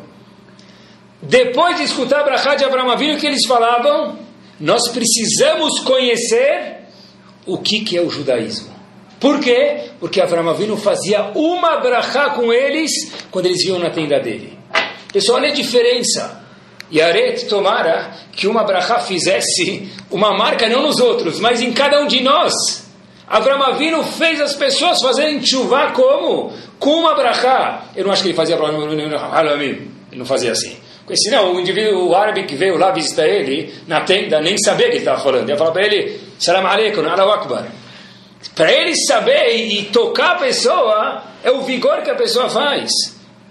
Depois 1.20 1.76
de 1.76 1.84
escutar 1.84 2.20
a 2.20 2.24
Brachá 2.24 2.54
de 2.54 2.64
Abraão 2.64 2.94
o 2.94 3.18
que 3.18 3.26
eles 3.26 3.46
falavam? 3.46 4.18
Nós 4.60 4.88
precisamos 4.88 5.80
conhecer 5.80 6.78
o 7.46 7.58
que, 7.58 7.80
que 7.80 7.96
é 7.96 8.00
o 8.00 8.10
judaísmo. 8.10 8.78
Por 9.20 9.40
quê? 9.40 9.90
Porque 9.98 10.20
Abraão 10.20 10.48
Avinu 10.48 10.76
fazia 10.76 11.32
uma 11.34 11.78
brachá 11.78 12.30
com 12.30 12.52
eles 12.52 12.90
quando 13.30 13.46
eles 13.46 13.64
iam 13.64 13.78
na 13.78 13.90
tenda 13.90 14.20
dele. 14.20 14.56
Pessoal, 15.12 15.38
olha 15.38 15.48
a 15.48 15.54
diferença. 15.54 16.44
E 16.90 17.02
Aret 17.02 17.46
tomara 17.46 18.12
que 18.32 18.46
uma 18.46 18.64
brachá 18.64 19.00
fizesse 19.00 19.90
uma 20.10 20.36
marca 20.36 20.68
não 20.68 20.82
nos 20.82 21.00
outros, 21.00 21.40
mas 21.40 21.60
em 21.60 21.72
cada 21.72 22.00
um 22.00 22.06
de 22.06 22.22
nós. 22.22 22.52
Avram 23.26 23.62
Avinu 23.62 24.02
fez 24.04 24.40
as 24.40 24.54
pessoas 24.54 25.02
fazerem 25.02 25.44
chuva 25.44 25.90
como? 25.92 26.52
Com 26.78 27.00
uma 27.00 27.14
brachá. 27.14 27.88
Eu 27.94 28.04
não 28.04 28.12
acho 28.12 28.22
que 28.22 28.28
ele 28.28 28.36
fazia 28.36 28.56
ele 28.56 29.88
não 30.12 30.24
fazia 30.24 30.52
assim. 30.52 30.76
Senão 31.16 31.54
o 31.54 31.60
indivíduo 31.60 32.08
o 32.08 32.14
árabe 32.14 32.44
que 32.44 32.54
veio 32.54 32.76
lá 32.76 32.90
visitar 32.92 33.26
ele, 33.26 33.72
na 33.86 34.02
tenda, 34.02 34.40
nem 34.40 34.56
sabia 34.58 34.86
que 34.86 34.92
ele 34.92 34.98
estava 34.98 35.20
falando. 35.20 35.48
Ia 35.48 35.56
falar 35.56 35.72
para 35.72 35.86
ele, 35.86 36.20
Salam 36.38 36.66
Aleikum, 36.66 37.00
Allahu 37.00 37.30
Akbar. 37.30 37.66
Para 38.54 38.72
ele 38.72 38.94
saber 38.96 39.56
e, 39.56 39.84
tocar 39.86 40.36
a 40.36 40.38
pessoa, 40.38 41.24
é 41.42 41.50
o 41.50 41.62
vigor 41.62 42.02
que 42.02 42.10
a 42.10 42.14
pessoa 42.14 42.48
faz. 42.48 42.90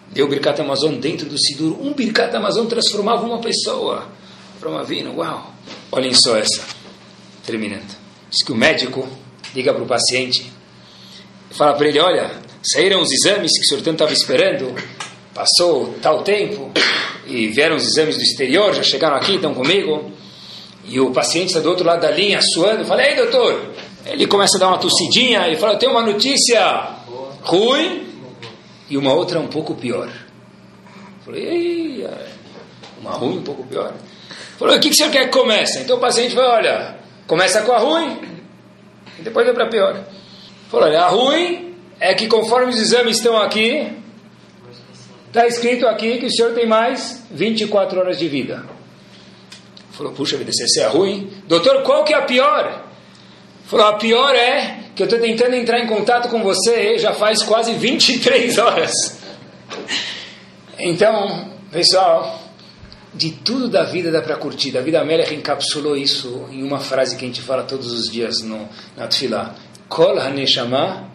Deu 0.09 0.27
Birkat 0.27 0.61
Amazon 0.61 0.95
dentro 0.95 1.27
do 1.27 1.37
Sidur. 1.37 1.77
Um 1.81 1.93
Birkat 1.93 2.35
Amazon 2.35 2.65
transformava 2.67 3.25
uma 3.25 3.39
pessoa. 3.39 4.07
Avram 4.55 4.77
Avinu, 4.77 5.17
uau. 5.17 5.53
Olhem 5.91 6.13
só 6.13 6.37
essa. 6.37 6.63
Terminando. 7.45 7.95
Diz 8.29 8.43
que 8.43 8.51
o 8.51 8.55
médico 8.55 9.07
liga 9.53 9.73
para 9.73 9.83
o 9.83 9.87
paciente, 9.87 10.51
fala 11.51 11.73
para 11.73 11.87
ele: 11.87 11.99
Olha, 11.99 12.31
saíram 12.63 13.01
os 13.01 13.09
exames 13.11 13.51
que 13.51 13.61
o 13.61 13.65
senhor 13.65 13.81
tanto 13.81 14.03
estava 14.03 14.13
esperando, 14.13 14.75
passou 15.37 15.93
tal 16.01 16.23
tempo, 16.23 16.71
e 17.27 17.47
vieram 17.49 17.75
os 17.75 17.85
exames 17.85 18.17
do 18.17 18.23
exterior, 18.23 18.73
já 18.73 18.81
chegaram 18.81 19.15
aqui, 19.15 19.35
estão 19.35 19.53
comigo. 19.53 20.11
E 20.85 20.99
o 20.99 21.11
paciente 21.11 21.49
está 21.49 21.59
do 21.59 21.69
outro 21.69 21.85
lado 21.85 22.01
da 22.01 22.09
linha, 22.09 22.39
suando. 22.41 22.83
Fala, 22.85 23.03
ei, 23.05 23.15
doutor. 23.15 23.71
Ele 24.05 24.25
começa 24.25 24.57
a 24.57 24.59
dar 24.59 24.69
uma 24.69 24.79
tossidinha. 24.79 25.45
Ele 25.45 25.57
fala, 25.57 25.73
eu 25.73 25.77
tenho 25.77 25.91
uma 25.91 26.01
notícia 26.01 26.95
ruim 27.43 28.07
e 28.89 28.97
uma 28.97 29.13
outra 29.13 29.39
um 29.39 29.47
pouco 29.47 29.75
pior. 29.75 30.09
Falei, 31.23 31.43
ei, 31.43 32.07
uma 32.99 33.11
ruim, 33.11 33.39
um 33.39 33.43
pouco 33.43 33.63
pior. 33.65 33.93
Falou, 34.57 34.75
o 34.75 34.79
que, 34.79 34.87
que 34.87 34.95
o 34.95 34.97
senhor 34.97 35.11
quer 35.11 35.25
que 35.25 35.37
comece? 35.37 35.79
Então 35.79 35.97
o 35.97 35.99
paciente 35.99 36.33
vai, 36.33 36.47
olha, 36.47 36.95
começa 37.27 37.61
com 37.61 37.73
a 37.73 37.77
ruim, 37.77 38.17
e 39.19 39.21
depois 39.21 39.45
vai 39.45 39.53
para 39.53 39.67
pior. 39.67 40.03
Falou, 40.71 40.87
olha, 40.87 41.01
a 41.01 41.09
ruim 41.09 41.75
é 41.99 42.13
que 42.15 42.27
conforme 42.27 42.71
os 42.71 42.79
exames 42.79 43.17
estão 43.17 43.37
aqui, 43.37 43.91
está 45.27 45.45
escrito 45.45 45.87
aqui 45.87 46.17
que 46.17 46.25
o 46.25 46.31
senhor 46.31 46.53
tem 46.53 46.67
mais 46.67 47.23
24 47.31 47.99
horas 47.99 48.17
de 48.17 48.27
vida. 48.27 48.65
Falou, 49.91 50.13
puxa 50.13 50.37
vida, 50.37 50.51
se 50.51 50.79
é 50.79 50.87
ruim. 50.87 51.29
Doutor, 51.47 51.83
qual 51.83 52.03
que 52.03 52.13
é 52.13 52.17
a 52.17 52.21
pior? 52.21 52.85
Falou, 53.65 53.87
a 53.87 53.93
pior 53.97 54.33
é 54.35 54.79
que 54.95 55.03
eu 55.03 55.05
estou 55.05 55.19
tentando 55.19 55.55
entrar 55.55 55.79
em 55.79 55.87
contato 55.87 56.29
com 56.29 56.41
você 56.41 56.97
já 56.97 57.13
faz 57.13 57.43
quase 57.43 57.73
23 57.73 58.57
horas. 58.59 58.93
Então, 60.79 61.51
pessoal, 61.71 62.39
de 63.13 63.31
tudo 63.31 63.67
da 63.67 63.83
vida 63.83 64.11
dá 64.11 64.21
para 64.21 64.35
curtir. 64.35 64.71
David 64.71 64.97
Amelech 64.97 65.33
encapsulou 65.33 65.97
isso 65.97 66.45
em 66.51 66.63
uma 66.63 66.79
frase 66.79 67.17
que 67.17 67.25
a 67.25 67.27
gente 67.27 67.41
fala 67.41 67.63
todos 67.63 67.91
os 67.91 68.09
dias 68.09 68.41
no, 68.41 68.69
na 68.95 69.07
Tfilah. 69.07 69.55
Kol 69.89 70.19
haneshama 70.19 71.09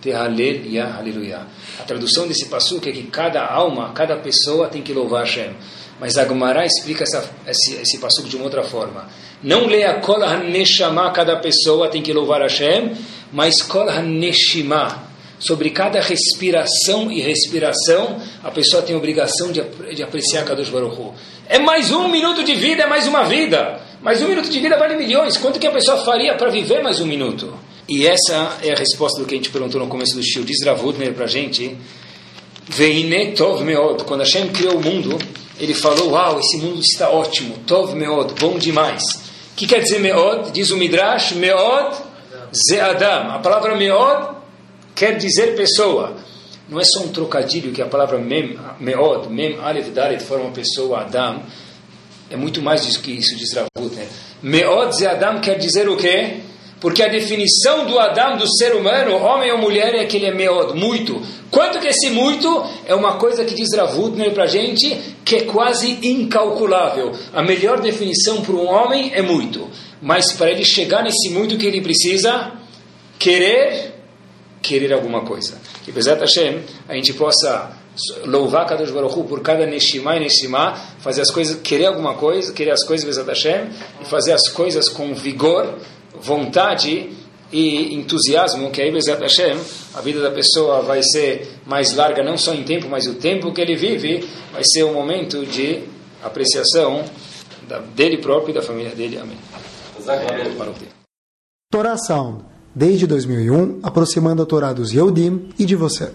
tehalel 0.00 0.66
ya 0.66 0.96
aleluia. 0.96 1.40
A 1.80 1.82
tradução 1.84 2.26
desse 2.26 2.46
passuco 2.46 2.88
é 2.88 2.92
que 2.92 3.04
cada 3.04 3.44
alma, 3.44 3.92
cada 3.92 4.16
pessoa 4.16 4.68
tem 4.68 4.82
que 4.82 4.92
louvar 4.92 5.24
Hashem. 5.24 5.54
Mas 5.98 6.16
a 6.16 6.24
Gemara 6.24 6.64
explica 6.66 7.04
essa, 7.04 7.28
esse, 7.46 7.74
esse 7.76 7.98
passuco 7.98 8.28
de 8.28 8.36
uma 8.36 8.44
outra 8.44 8.62
forma. 8.62 9.08
Não 9.42 9.66
leia 9.66 9.94
kol 10.00 10.22
haneshama, 10.22 11.10
cada 11.10 11.36
pessoa 11.36 11.88
tem 11.88 12.02
que 12.02 12.12
louvar 12.12 12.42
Hashem, 12.42 12.92
mas 13.32 13.62
kol 13.62 13.88
haneshima 13.88 15.06
sobre 15.38 15.70
cada 15.70 16.00
respiração 16.00 17.10
e 17.10 17.20
respiração, 17.20 18.20
a 18.42 18.50
pessoa 18.50 18.82
tem 18.82 18.94
a 18.94 18.98
obrigação 18.98 19.52
de, 19.52 19.62
de 19.94 20.02
apreciar 20.02 20.44
Kadosh 20.44 20.70
Baruch 20.70 20.98
Hu. 20.98 21.14
É 21.48 21.58
mais 21.58 21.90
um 21.90 22.08
minuto 22.08 22.42
de 22.42 22.54
vida, 22.54 22.84
é 22.84 22.86
mais 22.86 23.06
uma 23.06 23.24
vida. 23.24 23.80
Mais 24.02 24.22
um 24.22 24.28
minuto 24.28 24.48
de 24.48 24.58
vida 24.58 24.76
vale 24.76 24.96
milhões. 24.96 25.36
Quanto 25.36 25.58
que 25.58 25.66
a 25.66 25.70
pessoa 25.70 25.98
faria 25.98 26.34
para 26.34 26.50
viver 26.50 26.82
mais 26.82 27.00
um 27.00 27.06
minuto? 27.06 27.54
E 27.88 28.06
essa 28.06 28.58
é 28.62 28.72
a 28.72 28.76
resposta 28.76 29.20
do 29.20 29.26
que 29.26 29.34
a 29.34 29.36
gente 29.36 29.50
perguntou 29.50 29.80
no 29.80 29.86
começo 29.86 30.16
do 30.16 30.22
show. 30.24 30.42
Diz 30.42 30.64
Ravutner 30.64 31.14
para 31.14 31.24
a 31.24 31.28
gente, 31.28 31.76
Veine 32.68 33.32
Tov 33.32 33.62
Meod. 33.62 34.04
Quando 34.04 34.20
Hashem 34.20 34.48
criou 34.48 34.76
o 34.76 34.82
mundo, 34.82 35.16
ele 35.58 35.72
falou, 35.72 36.10
uau, 36.10 36.40
esse 36.40 36.56
mundo 36.56 36.80
está 36.80 37.08
ótimo, 37.10 37.58
Tov 37.66 37.94
Meod, 37.94 38.34
bom 38.40 38.58
demais. 38.58 39.04
que 39.56 39.66
quer 39.66 39.80
dizer 39.80 40.00
meod? 40.00 40.50
Diz 40.52 40.70
o 40.70 40.76
Midrash, 40.76 41.32
meod 41.32 41.96
ze 42.52 42.78
Adam. 42.78 43.30
A 43.30 43.38
palavra 43.38 43.74
meod 43.74 44.36
quer 44.94 45.16
dizer 45.16 45.56
pessoa. 45.56 46.14
Não 46.68 46.80
é 46.80 46.84
só 46.84 47.00
um 47.00 47.08
trocadilho 47.08 47.72
que 47.72 47.80
a 47.80 47.86
palavra 47.86 48.18
mem, 48.18 48.58
meod, 48.80 49.28
mem, 49.28 49.58
alef, 49.60 49.90
dalet, 49.90 50.22
forma 50.22 50.50
pessoa, 50.50 51.02
Adam. 51.02 51.40
É 52.28 52.36
muito 52.36 52.60
mais 52.60 52.84
disso 52.84 53.00
que 53.00 53.12
isso 53.12 53.36
diz 53.36 53.54
Ravut. 53.54 53.94
Né? 53.94 54.06
Meod 54.42 54.96
ze 54.96 55.06
Adam 55.06 55.40
quer 55.40 55.56
dizer 55.56 55.88
o 55.88 55.96
quê? 55.96 56.40
Porque 56.80 57.02
a 57.02 57.08
definição 57.08 57.86
do 57.86 57.98
Adam, 57.98 58.36
do 58.36 58.46
ser 58.56 58.74
humano, 58.74 59.16
homem 59.16 59.50
ou 59.50 59.58
mulher, 59.58 59.94
é 59.94 60.04
que 60.04 60.16
ele 60.16 60.26
é 60.26 60.34
meod, 60.34 60.78
muito. 60.78 61.20
Quanto 61.50 61.80
que 61.80 61.86
esse 61.86 62.10
muito 62.10 62.64
é 62.84 62.94
uma 62.94 63.16
coisa 63.16 63.44
que 63.44 63.54
diz 63.54 63.74
Ravutner 63.74 64.32
para 64.32 64.44
a 64.44 64.46
gente 64.46 65.16
que 65.24 65.36
é 65.36 65.40
quase 65.42 65.98
incalculável. 66.02 67.12
A 67.32 67.42
melhor 67.42 67.80
definição 67.80 68.42
para 68.42 68.54
um 68.54 68.66
homem 68.66 69.10
é 69.14 69.22
muito. 69.22 69.68
Mas 70.02 70.32
para 70.32 70.50
ele 70.50 70.64
chegar 70.64 71.02
nesse 71.02 71.30
muito 71.30 71.56
que 71.56 71.66
ele 71.66 71.80
precisa, 71.80 72.52
querer, 73.18 73.94
querer 74.60 74.92
alguma 74.92 75.22
coisa. 75.22 75.58
Que 75.84 75.90
Bezat 75.90 76.20
Hashem, 76.20 76.60
a 76.88 76.94
gente 76.94 77.14
possa 77.14 77.74
louvar 78.26 78.66
Kadosh 78.66 78.90
Baruch 78.90 79.18
Hu 79.18 79.24
por 79.24 79.40
cada 79.40 79.64
Neshima 79.64 80.16
e 80.16 80.20
Neshima, 80.20 80.74
fazer 80.98 81.22
as 81.22 81.30
coisas, 81.30 81.58
querer 81.62 81.86
alguma 81.86 82.14
coisa, 82.14 82.52
querer 82.52 82.72
as 82.72 82.84
coisas 82.84 83.06
Bezat 83.06 83.26
Hashem, 83.26 83.70
e 84.02 84.04
fazer 84.04 84.32
as 84.32 84.48
coisas 84.48 84.88
com 84.90 85.14
vigor, 85.14 85.78
vontade 86.26 87.08
e 87.52 87.94
entusiasmo, 87.94 88.70
que 88.70 88.82
aí, 88.82 88.90
Bezat 88.90 89.20
Hashem, 89.20 89.56
a 89.94 90.00
vida 90.00 90.20
da 90.20 90.32
pessoa 90.32 90.82
vai 90.82 91.00
ser 91.02 91.48
mais 91.64 91.94
larga, 91.94 92.22
não 92.24 92.36
só 92.36 92.52
em 92.52 92.64
tempo, 92.64 92.88
mas 92.88 93.06
o 93.06 93.14
tempo 93.14 93.52
que 93.52 93.60
ele 93.60 93.76
vive 93.76 94.28
vai 94.52 94.62
ser 94.64 94.84
um 94.84 94.92
momento 94.92 95.46
de 95.46 95.84
apreciação 96.22 97.04
dele 97.94 98.18
próprio 98.18 98.50
e 98.50 98.54
da 98.54 98.62
família 98.62 98.94
dele. 98.94 99.18
Amém. 99.18 99.38
Sound, 101.96 102.44
desde 102.74 103.06
2001, 103.06 103.80
aproximando 103.82 104.42
a 104.42 104.46
Torá 104.46 104.72
dos 104.72 104.92
Yehudim 104.92 105.50
e 105.58 105.64
de 105.64 105.76
você. 105.76 106.12